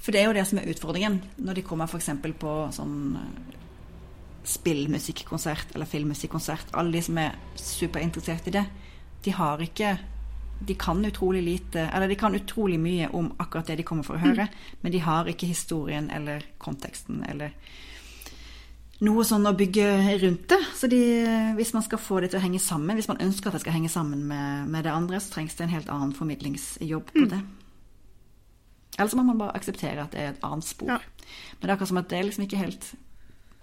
For 0.00 0.14
det 0.14 0.22
er 0.22 0.28
jo 0.28 0.36
det 0.36 0.46
som 0.48 0.60
er 0.60 0.68
utfordringen 0.70 1.20
når 1.42 1.58
de 1.58 1.66
kommer 1.66 1.90
f.eks. 1.90 2.12
på 2.40 2.56
sånn 2.74 2.98
eh, 3.18 3.54
spillmusikkonsert 4.46 5.74
eller 5.74 5.88
filmmusikkonsert. 5.90 6.74
Alle 6.78 6.94
de 6.94 7.02
som 7.02 7.18
er 7.18 7.34
superinteressert 7.58 8.50
i 8.50 8.54
det, 8.58 8.66
de 9.24 9.34
har 9.34 9.62
ikke 9.62 9.96
De 10.56 10.72
kan 10.74 11.04
utrolig 11.04 11.42
lite 11.44 11.82
Eller 11.92 12.08
de 12.08 12.16
kan 12.16 12.34
utrolig 12.34 12.78
mye 12.80 13.10
om 13.12 13.26
akkurat 13.36 13.66
det 13.66 13.74
de 13.76 13.84
kommer 13.84 14.06
for 14.06 14.16
å 14.16 14.22
høre, 14.22 14.46
men 14.80 14.92
de 14.92 15.02
har 15.04 15.28
ikke 15.28 15.50
historien 15.50 16.08
eller 16.08 16.46
konteksten 16.56 17.20
eller 17.28 17.52
noe 19.04 19.24
sånn 19.28 19.44
å 19.48 19.54
bygge 19.56 19.86
rundt 20.22 20.46
det. 20.48 20.60
Så 20.76 20.88
de, 20.88 21.00
hvis 21.58 21.74
man 21.76 21.84
skal 21.84 22.00
få 22.00 22.20
det 22.22 22.32
til 22.32 22.40
å 22.40 22.44
henge 22.44 22.60
sammen, 22.62 22.96
hvis 22.96 23.10
man 23.10 23.20
ønsker 23.22 23.50
at 23.50 23.58
det 23.58 23.64
skal 23.66 23.76
henge 23.76 23.92
sammen 23.92 24.24
med, 24.30 24.70
med 24.72 24.86
det 24.86 24.94
andre, 24.94 25.20
så 25.20 25.34
trengs 25.34 25.56
det 25.58 25.66
en 25.66 25.74
helt 25.74 25.90
annen 25.92 26.14
formidlingsjobb 26.16 27.12
på 27.12 27.26
det. 27.32 27.42
Eller 28.96 29.12
så 29.12 29.18
må 29.18 29.26
man 29.28 29.40
bare 29.40 29.58
akseptere 29.58 30.06
at 30.06 30.14
det 30.14 30.22
er 30.22 30.30
et 30.32 30.46
annet 30.46 30.64
spor. 30.64 30.94
Ja. 30.94 31.00
Men 31.58 31.66
det 31.66 31.68
er 31.68 31.74
akkurat 31.76 31.92
som 31.92 32.00
at 32.00 32.08
det 32.12 32.18
er 32.18 32.28
liksom 32.30 32.46
ikke 32.46 32.62
helt 32.62 32.88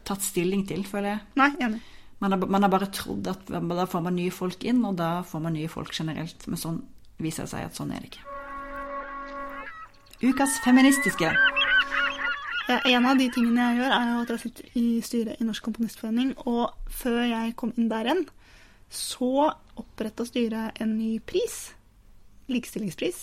tatt 0.05 0.25
stilling 0.25 0.67
til, 0.69 0.84
føler 0.86 1.15
jeg. 1.15 1.23
Nei, 1.39 1.49
enig. 1.63 1.81
Man 2.23 2.36
har, 2.36 2.45
man 2.55 2.63
har 2.63 2.71
bare 2.71 2.91
trodd 2.93 3.27
at 3.27 3.49
da 3.49 3.88
får 3.89 4.03
man 4.05 4.15
nye 4.15 4.31
folk 4.31 4.63
inn, 4.63 4.84
og 4.88 4.99
da 5.01 5.23
får 5.27 5.43
man 5.43 5.57
nye 5.57 5.71
folk 5.71 5.91
generelt. 5.95 6.45
Men 6.47 6.61
sånn 6.61 6.79
viser 7.23 7.47
det 7.47 7.55
seg 7.55 7.65
at 7.67 7.79
sånn 7.79 7.91
er 7.95 8.05
det 8.05 8.13
ikke. 8.13 8.29
Ukas 10.23 10.61
feministiske. 10.63 11.34
Ja, 12.74 12.80
en 12.89 13.05
av 13.05 13.19
de 13.19 13.28
tingene 13.30 13.67
jeg 13.67 13.78
gjør, 13.84 13.91
er 13.93 14.07
jo 14.09 14.21
at 14.24 14.32
jeg 14.34 14.41
sitter 14.41 14.78
i 14.80 14.84
styret 15.05 15.41
i 15.41 15.45
Norsk 15.45 15.65
Komponistforening. 15.67 16.32
Og 16.49 16.71
før 16.89 17.19
jeg 17.21 17.53
kom 17.59 17.74
inn 17.78 17.89
der 17.91 18.07
igjen, 18.07 18.24
så 18.89 19.30
oppretta 19.78 20.26
styret 20.26 20.82
en 20.82 20.95
ny 20.97 21.19
pris. 21.21 21.57
Likestillingspris. 22.49 23.19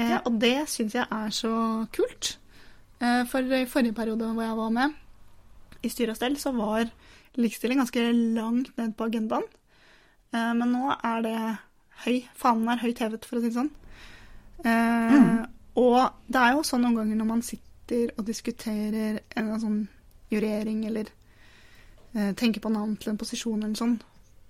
Eh, 0.00 0.16
Og 0.24 0.40
det 0.40 0.54
syns 0.72 0.96
jeg 0.96 1.04
er 1.04 1.36
så 1.36 1.52
kult. 1.92 2.38
Eh, 3.00 3.26
for 3.28 3.44
i 3.44 3.66
forrige 3.68 3.96
periode 3.96 4.32
hvor 4.32 4.42
jeg 4.46 4.56
var 4.56 4.70
med 4.78 4.96
i 5.84 5.88
styre 5.92 6.14
og 6.14 6.16
stell, 6.16 6.36
så 6.40 6.52
var 6.56 6.88
likestilling 7.36 7.80
ganske 7.80 8.08
langt 8.36 8.72
ned 8.78 8.96
på 8.96 9.04
agendaen. 9.10 9.44
Eh, 10.32 10.52
men 10.56 10.72
nå 10.72 10.96
er 10.96 11.24
det 11.28 11.38
høy. 12.06 12.22
Fanen 12.40 12.72
er 12.72 12.80
høyt 12.86 13.04
hevet, 13.04 13.24
for 13.28 13.36
å 13.36 13.44
si 13.44 13.52
det 13.52 13.58
sånn. 13.58 13.72
Mm. 14.64 15.44
Og 15.80 16.00
det 16.28 16.40
er 16.40 16.54
jo 16.56 16.64
sånn 16.64 16.82
noen 16.84 16.98
ganger 17.02 17.16
når 17.16 17.28
man 17.28 17.42
sitter 17.44 17.69
og 18.16 18.24
diskuterer 18.28 19.20
en 19.36 19.50
sånn 19.62 19.80
jurering 20.30 20.84
eller 20.88 21.08
eh, 22.14 22.32
tenker 22.38 22.62
på 22.62 22.70
navn 22.72 22.96
til 23.00 23.12
en 23.12 23.18
posisjon 23.20 23.62
eller 23.64 23.78
sånn, 23.78 23.96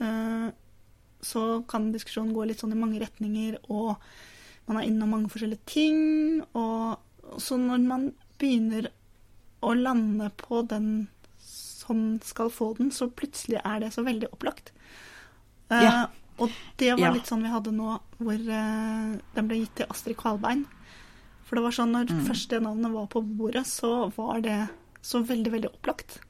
eh, 0.05 0.49
så 1.21 1.45
kan 1.69 1.91
diskusjonen 1.93 2.35
gå 2.37 2.47
litt 2.49 2.61
sånn 2.63 2.73
i 2.73 2.81
mange 2.81 3.01
retninger, 3.03 3.59
og 3.69 3.97
man 4.69 4.79
er 4.81 4.87
innom 4.89 5.11
mange 5.13 5.29
forskjellige 5.33 5.67
ting. 5.69 5.99
Og 6.57 7.41
så 7.41 7.59
når 7.61 7.83
man 7.85 8.07
begynner 8.41 8.89
å 9.61 9.75
lande 9.77 10.31
på 10.41 10.63
den 10.71 11.09
som 11.41 12.21
skal 12.25 12.49
få 12.55 12.71
den, 12.79 12.89
så 12.95 13.11
plutselig 13.13 13.61
er 13.65 13.81
det 13.85 13.93
så 13.93 14.05
veldig 14.07 14.31
opplagt. 14.33 14.73
Eh, 15.71 15.83
Ja. 15.85 16.07
Og 16.41 16.49
det 16.81 16.95
var 16.97 17.13
litt 17.13 17.27
sånn 17.29 17.43
vi 17.45 17.51
hadde 17.53 17.71
nå, 17.77 17.99
hvor 18.17 18.33
eh, 18.33 19.19
den 19.35 19.49
ble 19.49 19.59
gitt 19.61 19.75
til 19.77 19.87
Astrid 19.93 20.17
Kvalbein. 20.17 20.63
For 21.51 21.59
det 21.59 21.65
var 21.65 21.75
sånn 21.75 21.91
når 21.91 22.11
Mm. 22.15 22.27
først 22.29 22.49
det 22.53 22.63
navnet 22.63 22.93
var 22.95 23.07
på 23.11 23.23
bordet, 23.27 23.67
så 23.67 24.13
var 24.15 24.41
det 24.41 24.69
så 25.03 25.19
veldig, 25.27 25.51
veldig 25.51 25.71
opplagt. 25.73 26.21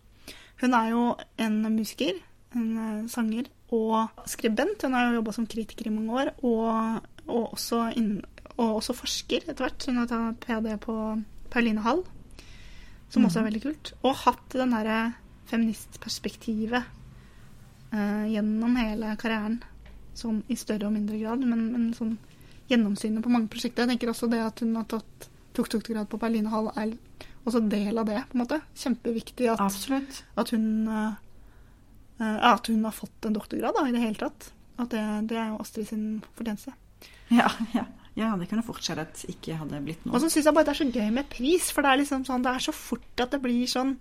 Hun 0.62 0.72
er 0.74 0.90
jo 0.90 1.16
en 1.38 1.60
musiker, 1.76 2.14
en 2.56 2.78
eh, 2.78 3.08
sanger 3.08 3.50
og 3.70 4.08
skribent. 4.26 4.80
Hun 4.82 4.94
har 4.96 5.10
jo 5.10 5.18
jobba 5.20 5.32
som 5.36 5.46
kritiker 5.46 5.86
i 5.86 5.92
mange 5.92 6.10
år, 6.22 6.30
og, 6.42 7.04
og, 7.26 7.52
også, 7.52 7.82
inn, 8.00 8.22
og 8.56 8.80
også 8.80 8.96
forsker 8.96 9.44
etter 9.44 9.66
hvert. 9.66 9.84
Hun 9.86 10.00
har 10.00 10.06
tatt 10.06 10.40
ph.d. 10.40 10.78
på 10.80 10.96
Pauline 11.50 11.84
Hall, 11.84 12.02
som 13.10 13.24
også 13.28 13.40
er 13.42 13.50
veldig 13.50 13.62
kult. 13.62 13.92
Og 14.02 14.16
hatt 14.24 14.56
den 14.56 14.72
derre 14.72 15.14
feministperspektivet 15.50 16.82
eh, 17.92 18.24
gjennom 18.32 18.76
hele 18.80 19.12
karrieren. 19.20 19.60
Sånn 20.16 20.42
i 20.48 20.56
større 20.56 20.88
og 20.88 20.94
mindre 20.96 21.20
grad, 21.20 21.44
men, 21.44 21.68
men 21.74 21.92
sånn 21.94 22.16
gjennomsynet 22.70 23.24
på 23.24 23.32
mange 23.32 23.50
prosjekter. 23.52 23.84
Jeg 23.84 23.94
tenker 23.94 24.12
også 24.12 24.28
det 24.30 24.40
at 24.44 24.62
hun 24.64 24.76
har 24.78 24.86
tatt 24.90 25.28
doktorgrad 25.56 26.08
på 26.10 26.20
Pauline 26.20 26.50
Hall, 26.52 26.70
er 26.78 26.94
også 27.48 27.62
del 27.70 27.98
av 27.98 28.06
det, 28.08 28.20
på 28.30 28.36
en 28.36 28.44
måte. 28.44 28.60
Kjempeviktig 28.78 29.50
at, 29.52 29.62
at 30.38 30.52
hun 30.54 30.66
eh, 30.88 31.18
eh, 32.20 32.36
At 32.52 32.68
hun 32.70 32.84
har 32.86 32.94
fått 32.94 33.26
en 33.26 33.36
doktorgrad, 33.36 33.74
da, 33.76 33.86
i 33.88 33.94
det 33.96 34.04
hele 34.04 34.20
tatt. 34.20 34.50
At 34.80 34.92
det, 34.94 35.04
det 35.32 35.40
er 35.40 35.50
jo 35.52 35.60
Astrid 35.62 35.88
sin 35.90 36.04
fortjeneste. 36.36 36.74
Ja, 37.30 37.50
ja. 37.76 37.84
ja, 38.18 38.30
det 38.38 38.48
kunne 38.50 38.64
fort 38.66 38.82
skjedd 38.84 39.02
at 39.02 39.24
ikke 39.30 39.58
hadde 39.60 39.82
blitt 39.84 40.02
Og 40.06 40.14
noe. 40.14 40.22
så 40.22 40.30
syns 40.32 40.48
jeg 40.48 40.56
bare 40.56 40.68
det 40.68 40.74
er 40.74 40.80
så 40.80 40.88
gøy 40.90 41.12
med 41.14 41.30
pris, 41.30 41.70
for 41.74 41.86
det 41.86 41.92
er 41.92 42.02
liksom 42.02 42.26
sånn, 42.28 42.44
det 42.46 42.54
er 42.54 42.64
så 42.64 42.74
fort 42.76 43.22
at 43.22 43.36
det 43.36 43.42
blir 43.44 43.68
sånn 43.70 43.94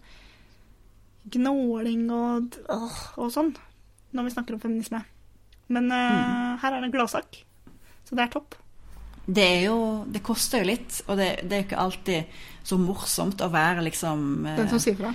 gnåling 1.30 2.08
og, 2.16 2.56
og 2.72 3.28
sånn 3.34 3.52
når 4.16 4.26
vi 4.26 4.34
snakker 4.34 4.56
om 4.56 4.62
feminisme. 4.64 5.04
Men 5.70 5.92
eh, 5.94 6.58
her 6.64 6.74
er 6.74 6.82
det 6.82 6.90
en 6.90 6.96
gladsak, 6.96 7.44
så 8.10 8.18
det 8.18 8.26
er 8.26 8.32
topp. 8.34 8.56
Det 9.30 9.44
er 9.46 9.60
jo 9.68 10.06
Det 10.10 10.24
koster 10.26 10.64
jo 10.64 10.70
litt, 10.72 11.04
og 11.06 11.20
det, 11.20 11.28
det 11.46 11.54
er 11.54 11.62
jo 11.62 11.68
ikke 11.68 11.82
alltid 11.84 12.40
så 12.66 12.78
morsomt 12.82 13.42
å 13.46 13.50
være 13.54 13.84
liksom 13.86 14.24
eh, 14.50 14.58
Den 14.58 14.72
som 14.72 14.82
sier 14.82 14.98
fra. 14.98 15.12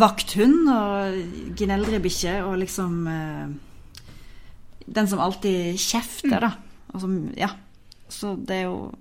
vakthund 0.00 0.70
og 0.72 1.18
gneldrebikkje 1.60 2.38
og 2.46 2.56
liksom 2.64 2.96
eh, 3.12 3.52
Den 4.88 5.08
som 5.08 5.20
alltid 5.20 5.76
kjefter, 5.78 6.40
da. 6.48 6.52
Og 6.94 7.00
som, 7.04 7.18
ja. 7.38 7.52
Så 8.12 8.34
det 8.40 8.62
er 8.62 8.66
jo 8.70 8.92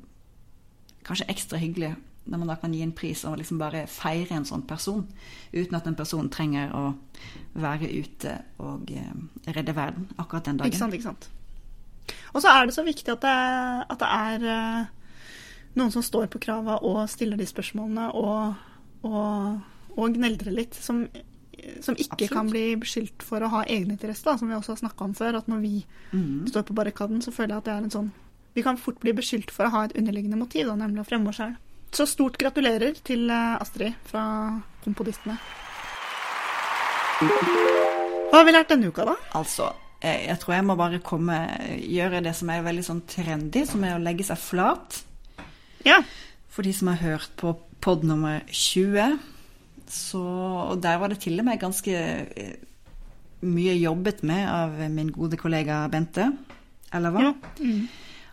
kanskje 1.08 1.30
ekstra 1.32 1.58
hyggelig 1.60 1.96
når 2.32 2.38
man 2.38 2.52
da 2.52 2.56
kan 2.62 2.72
gi 2.76 2.84
en 2.86 2.92
pris 2.96 3.24
og 3.26 3.40
liksom 3.40 3.58
bare 3.58 3.88
feire 3.90 4.36
en 4.38 4.46
sånn 4.46 4.62
person, 4.70 5.08
uten 5.52 5.76
at 5.76 5.88
den 5.88 5.96
personen 5.98 6.30
trenger 6.32 6.70
å 6.78 6.84
være 7.60 7.90
ute 7.90 8.36
og 8.62 8.92
eh, 8.94 9.16
redde 9.50 9.74
verden 9.76 10.06
akkurat 10.22 10.46
den 10.46 10.60
dagen. 10.62 10.70
Ikke 10.70 10.84
sant, 10.84 10.94
ikke 10.94 11.10
sant. 11.10 11.28
Og 12.34 12.44
så 12.44 12.52
er 12.54 12.68
det 12.68 12.76
så 12.76 12.86
viktig 12.86 13.14
at 13.14 13.24
det, 13.26 13.38
at 13.92 14.02
det 14.02 14.10
er 14.18 14.46
eh, 14.56 14.90
noen 15.80 15.94
som 15.94 16.04
står 16.06 16.30
på 16.32 16.42
krava 16.44 16.80
og 16.88 17.04
stiller 17.12 17.40
de 17.40 17.48
spørsmålene 17.48 18.10
og, 18.20 18.56
og, 19.08 19.62
og 19.96 20.18
gneldrer 20.18 20.56
litt, 20.56 20.76
som, 20.76 21.04
som 21.84 21.96
ikke 21.96 22.18
Absolutt. 22.18 22.36
kan 22.36 22.52
bli 22.52 22.66
beskyldt 22.82 23.26
for 23.26 23.44
å 23.44 23.52
ha 23.54 23.64
egeninteresse, 23.64 24.26
da, 24.28 24.36
som 24.40 24.52
vi 24.52 24.58
også 24.58 24.76
har 24.76 24.84
snakka 24.84 25.08
om 25.08 25.16
før. 25.18 25.40
At 25.42 25.50
når 25.52 25.64
vi 25.64 25.76
mm. 26.12 26.48
står 26.52 26.68
på 26.68 26.78
barrikaden, 26.78 27.24
så 27.24 27.34
føler 27.36 27.56
jeg 27.56 27.64
at 27.64 27.70
det 27.70 27.78
er 27.78 27.88
en 27.88 27.98
sånn 28.00 28.12
Vi 28.52 28.64
kan 28.66 28.76
fort 28.76 28.98
bli 29.00 29.14
beskyldt 29.16 29.52
for 29.56 29.64
å 29.64 29.72
ha 29.72 29.86
et 29.88 29.94
underliggende 29.96 30.36
motiv, 30.36 30.68
da, 30.68 30.76
nemlig 30.76 31.06
å 31.06 31.08
fremme 31.08 31.32
oss 31.32 31.38
sjøl. 31.40 31.54
Så 31.96 32.04
stort 32.08 32.36
gratulerer 32.40 32.98
til 33.08 33.30
eh, 33.32 33.56
Astrid 33.60 33.96
fra 34.08 34.24
Kompodistene. 34.84 35.38
Hva 37.22 38.40
har 38.40 38.46
vi 38.48 38.54
lært 38.56 38.72
denne 38.72 38.92
uka, 38.92 39.06
da? 39.08 39.16
Altså, 39.38 39.70
jeg, 40.02 40.24
jeg 40.28 40.40
tror 40.42 40.56
jeg 40.56 40.66
må 40.68 40.76
bare 40.80 41.02
komme 41.06 41.38
gjøre 41.78 42.24
det 42.26 42.34
som 42.38 42.50
er 42.54 42.66
veldig 42.66 42.86
sånn 42.88 43.04
trendy, 43.10 43.66
som 43.70 43.84
er 43.86 43.98
å 43.98 44.04
legge 44.04 44.26
seg 44.28 44.40
flat. 44.42 45.02
Ja. 45.88 46.02
For 46.52 46.68
de 46.68 46.74
som 46.76 46.92
har 46.92 47.02
hørt 47.02 47.32
på 47.40 47.54
pod 47.82 48.04
nummer 48.06 48.44
20, 48.48 49.20
så 49.92 50.22
Og 50.72 50.78
der 50.80 51.02
var 51.02 51.12
det 51.12 51.20
til 51.20 51.40
og 51.42 51.44
med 51.44 51.60
ganske 51.60 51.92
eh, 51.92 52.54
mye 53.44 53.74
jobbet 53.76 54.22
med 54.24 54.46
av 54.48 54.78
min 54.94 55.10
gode 55.12 55.36
kollega 55.36 55.82
Bente. 55.92 56.30
Eller 56.94 57.12
hva? 57.12 57.26
ja. 57.28 57.34
Mm. 57.60 57.90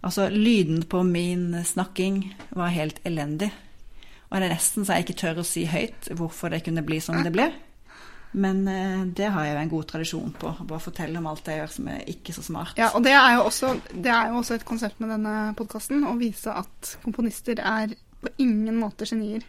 Altså, 0.07 0.29
lyden 0.31 0.85
på 0.87 1.03
min 1.03 1.65
snakking 1.65 2.21
var 2.55 2.71
helt 2.71 3.01
elendig. 3.05 3.51
Og 4.31 4.39
det 4.39 4.47
er 4.47 4.53
nesten 4.55 4.87
så 4.87 4.95
jeg 4.95 5.09
ikke 5.09 5.19
tør 5.19 5.41
å 5.43 5.47
si 5.47 5.65
høyt 5.67 6.11
hvorfor 6.15 6.53
det 6.55 6.63
kunne 6.69 6.85
bli 6.87 7.01
som 7.03 7.19
det 7.25 7.33
ble. 7.35 7.49
Men 8.33 8.61
eh, 8.69 9.05
det 9.17 9.31
har 9.33 9.47
jeg 9.47 9.55
jo 9.55 9.61
en 9.63 9.71
god 9.73 9.87
tradisjon 9.89 10.33
på. 10.37 10.51
Bare 10.69 10.85
fortelle 10.85 11.21
om 11.21 11.29
alt 11.31 11.47
jeg 11.49 11.63
gjør 11.63 11.71
som 11.73 11.87
er 11.95 12.03
ikke 12.13 12.35
så 12.37 12.45
smart. 12.45 12.75
Ja, 12.77 12.91
og 12.97 13.05
det 13.07 13.15
er 13.17 13.39
jo 13.39 13.47
også, 13.49 13.73
det 13.95 14.13
er 14.13 14.33
jo 14.33 14.43
også 14.43 14.59
et 14.59 14.67
konsept 14.69 15.01
med 15.01 15.15
denne 15.15 15.37
podkasten, 15.57 16.05
å 16.05 16.17
vise 16.21 16.53
at 16.53 16.97
komponister 17.05 17.63
er 17.63 17.95
på 18.21 18.33
ingen 18.43 18.77
måte 18.83 19.09
genier. 19.09 19.47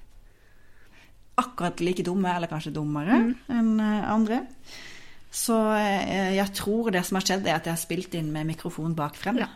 akkurat 1.40 1.80
like 1.80 2.04
dumme, 2.04 2.28
eller 2.36 2.52
kanskje 2.52 2.74
dummere 2.76 3.16
enn 3.48 3.80
eh, 3.80 4.12
andre. 4.12 4.42
Så 5.32 5.56
eh, 5.76 6.36
jeg 6.36 6.52
tror 6.58 6.92
det 6.92 7.04
som 7.08 7.20
har 7.20 7.28
skjedd, 7.28 7.48
er 7.48 7.60
at 7.60 7.68
jeg 7.68 7.76
har 7.76 7.80
spilt 7.80 8.16
inn 8.20 8.32
med 8.32 8.48
mikrofon 8.48 8.96
bak 8.96 9.16
frem. 9.20 9.40
Ja. 9.44 9.50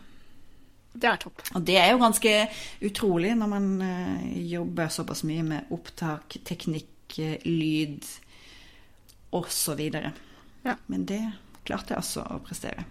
Det 0.94 1.08
er 1.10 1.16
topp. 1.18 1.42
Og 1.56 1.64
det 1.66 1.76
er 1.80 1.90
jo 1.90 1.98
ganske 1.98 2.32
utrolig 2.86 3.32
når 3.34 3.48
man 3.50 3.64
jobber 4.46 4.92
såpass 4.94 5.24
mye 5.26 5.42
med 5.42 5.72
opptak, 5.74 6.36
teknikk, 6.46 7.16
lyd 7.44 8.06
osv. 9.34 9.80
Ja. 10.64 10.76
Men 10.86 11.06
det 11.08 11.22
klarte 11.64 11.94
jeg 11.94 12.02
altså 12.02 12.26
å 12.28 12.40
prestere. 12.44 12.84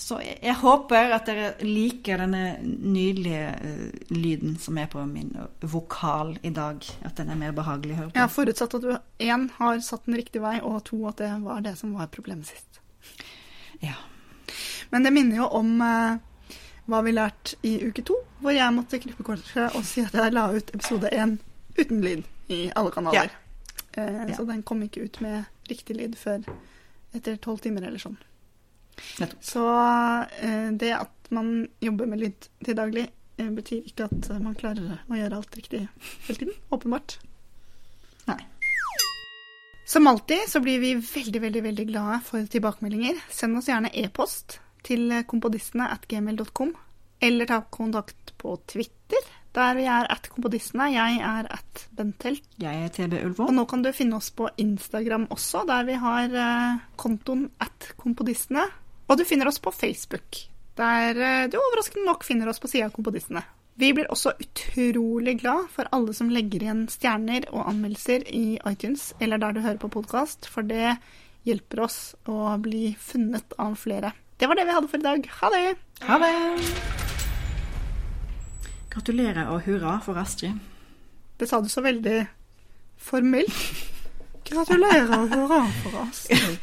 Så 0.00 0.20
jeg, 0.22 0.38
jeg 0.40 0.56
håper 0.62 1.12
at 1.12 1.26
dere 1.28 1.48
liker 1.66 2.22
denne 2.22 2.54
nydelige 2.62 3.50
uh, 3.60 4.12
lyden 4.14 4.54
som 4.60 4.78
er 4.80 4.88
på 4.88 5.02
min 5.08 5.34
vokal 5.60 6.36
i 6.46 6.52
dag. 6.56 6.86
At 7.04 7.18
den 7.20 7.32
er 7.32 7.40
mer 7.40 7.52
behagelig 7.56 7.96
å 7.96 7.98
høre 7.98 8.12
på. 8.12 8.20
Har 8.22 8.32
forutsatt 8.32 8.78
at 8.78 8.86
du 8.86 8.94
én 9.26 9.48
har 9.58 9.82
satt 9.84 10.06
den 10.08 10.16
riktig 10.20 10.40
vei, 10.44 10.56
og 10.62 10.84
to 10.88 11.02
at 11.10 11.20
det 11.20 11.34
var 11.42 11.60
det 11.66 11.74
som 11.80 11.92
var 11.98 12.08
problemet 12.14 12.48
sist. 12.48 12.80
Ja. 13.84 13.98
Men 14.90 15.04
det 15.04 15.12
minner 15.14 15.42
jo 15.42 15.50
om 15.60 15.76
uh, 15.84 16.16
hva 16.90 17.04
vi 17.04 17.14
lærte 17.14 17.60
i 17.66 17.76
uke 17.84 18.06
to, 18.06 18.16
hvor 18.40 18.56
jeg 18.56 18.76
måtte 18.76 19.02
klippe 19.02 19.26
kortet 19.26 19.76
og 19.76 19.84
si 19.86 20.06
at 20.06 20.16
jeg 20.16 20.34
la 20.34 20.48
ut 20.54 20.72
episode 20.74 21.12
én 21.12 21.36
uten 21.76 22.00
lyd 22.02 22.24
i 22.50 22.64
alle 22.76 22.94
kanaler. 22.94 23.36
Eh, 23.96 24.28
Ja. 24.28 24.36
Så 24.36 24.44
den 24.46 24.62
kom 24.62 24.82
ikke 24.82 25.02
ut 25.04 25.20
med 25.20 25.44
riktig 25.68 25.96
lyd 25.96 26.16
før 26.18 26.44
etter 27.14 27.36
tolv 27.42 27.58
timer 27.64 27.82
eller 27.82 27.98
sånn. 27.98 28.18
Nettopp. 29.18 29.42
Så 29.42 29.64
eh, 30.42 30.70
det 30.76 30.92
at 30.98 31.30
man 31.30 31.68
jobber 31.80 32.06
med 32.06 32.20
lyd 32.20 32.48
til 32.64 32.76
daglig, 32.76 33.08
eh, 33.38 33.48
betyr 33.50 33.86
ikke 33.88 34.04
at 34.10 34.30
man 34.42 34.54
klarer 34.54 35.00
å 35.08 35.16
gjøre 35.18 35.36
alt 35.40 35.56
riktig 35.56 35.86
hele 36.26 36.38
tiden. 36.38 36.54
Åpenbart. 36.70 37.18
Nei. 38.28 38.38
Som 39.86 40.06
alltid 40.06 40.44
så 40.48 40.60
blir 40.62 40.78
vi 40.78 40.94
veldig, 40.94 41.40
veldig, 41.42 41.62
veldig 41.62 41.86
glade 41.88 42.20
for 42.22 42.46
tilbakemeldinger. 42.46 43.18
Send 43.30 43.58
oss 43.58 43.66
gjerne 43.68 43.90
e-post 43.94 44.60
til 44.86 45.10
kompodistene 45.26 45.88
at 45.90 46.06
gmail.com, 46.08 46.74
eller 47.20 47.46
ta 47.50 47.62
kontakt 47.74 48.36
på 48.38 48.54
Twitter, 48.70 48.94
der 49.56 49.76
vi 49.78 49.86
er 49.90 50.06
at 50.12 50.28
kompodistene. 50.30 50.90
Jeg 50.94 51.20
er 51.26 51.48
at 51.50 51.86
Bentelt. 51.96 52.44
Jeg 52.62 52.84
er 52.84 52.92
TB 52.94 53.18
Ulvo. 53.24 53.48
Og 53.48 53.54
nå 53.56 53.66
kan 53.70 53.82
du 53.82 53.90
finne 53.94 54.18
oss 54.20 54.30
på 54.34 54.48
Instagram 54.60 55.26
også, 55.34 55.64
der 55.68 55.88
vi 55.88 55.98
har 56.00 56.36
eh, 56.44 56.82
kontoen 57.00 57.48
at 57.60 57.92
kompodistene. 58.00 58.66
Og 59.10 59.18
du 59.18 59.24
finner 59.26 59.50
oss 59.50 59.58
på 59.62 59.72
Facebook, 59.74 60.44
der 60.78 61.18
eh, 61.18 61.48
du 61.50 61.58
overraskende 61.58 62.06
nok 62.06 62.26
finner 62.26 62.50
oss 62.52 62.62
på 62.62 62.70
sida 62.70 62.86
av 62.86 62.94
Kompodistene. 62.94 63.42
Vi 63.80 63.94
blir 63.96 64.10
også 64.12 64.34
utrolig 64.36 65.38
glad 65.40 65.70
for 65.72 65.88
alle 65.96 66.12
som 66.14 66.30
legger 66.30 66.66
igjen 66.66 66.84
stjerner 66.92 67.46
og 67.48 67.64
anmeldelser 67.70 68.26
i 68.28 68.58
iTunes, 68.68 69.14
eller 69.24 69.40
der 69.40 69.56
du 69.56 69.62
hører 69.64 69.80
på 69.80 69.92
podkast, 69.94 70.50
for 70.50 70.66
det 70.68 70.98
hjelper 71.48 71.86
oss 71.86 72.00
å 72.28 72.58
bli 72.60 72.90
funnet 73.00 73.56
av 73.58 73.78
flere. 73.80 74.12
Det 74.40 74.48
var 74.48 74.60
det 74.60 74.68
vi 74.68 74.76
hadde 74.76 74.92
for 74.92 75.00
i 75.00 75.08
dag. 75.08 75.30
Ha 75.40 75.54
det! 75.56 75.64
Ha 76.08 76.20
det! 76.20 77.09
Gratulerer 78.90 79.46
og 79.52 79.62
hurra 79.66 79.98
for 80.04 80.18
Astrid. 80.18 80.58
Det 81.38 81.48
sa 81.48 81.60
du 81.60 81.68
så 81.70 81.82
veldig 81.84 82.24
formelt. 82.98 83.54
Gratulerer 84.50 85.14
og 85.14 85.28
hurra 85.30 85.60
for 85.82 86.02
Astrid. 86.02 86.58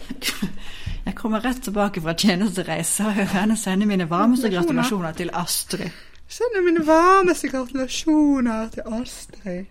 Jeg 1.08 1.16
kommer 1.16 1.40
rett 1.40 1.62
tilbake 1.64 2.02
fra 2.04 2.14
tjenestereise 2.20 3.06
og 3.08 3.16
hører 3.16 3.32
henne 3.32 3.56
sende 3.58 3.88
mine 3.88 4.10
varmeste 4.10 4.52
gratulasjoner 4.52 5.16
til 5.16 5.32
Astrid. 5.34 5.90
Sender 6.28 6.66
mine 6.66 6.84
varmeste 6.88 7.48
gratulasjoner 7.48 8.68
til 8.76 8.94
Astrid. 9.00 9.66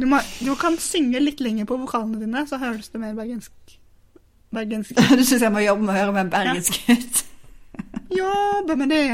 Du, 0.00 0.06
må, 0.06 0.18
du 0.40 0.54
kan 0.58 0.78
synge 0.80 1.20
litt 1.20 1.44
lenger 1.44 1.68
på 1.68 1.76
vokalene 1.76 2.18
dine, 2.24 2.46
så 2.48 2.56
høres 2.58 2.88
det 2.88 3.00
mer 3.02 3.12
bergensk 3.14 3.52
bergensk 4.54 4.96
Du 5.18 5.22
syns 5.22 5.42
jeg 5.42 5.52
må 5.52 5.62
jobbe 5.62 5.84
med 5.84 5.94
å 5.94 5.98
høre 5.98 6.16
mer 6.16 6.32
bergensk 6.32 6.80
ut? 6.88 7.24
Jobbe 8.14 8.76
med 8.80 8.90
det. 8.94 9.04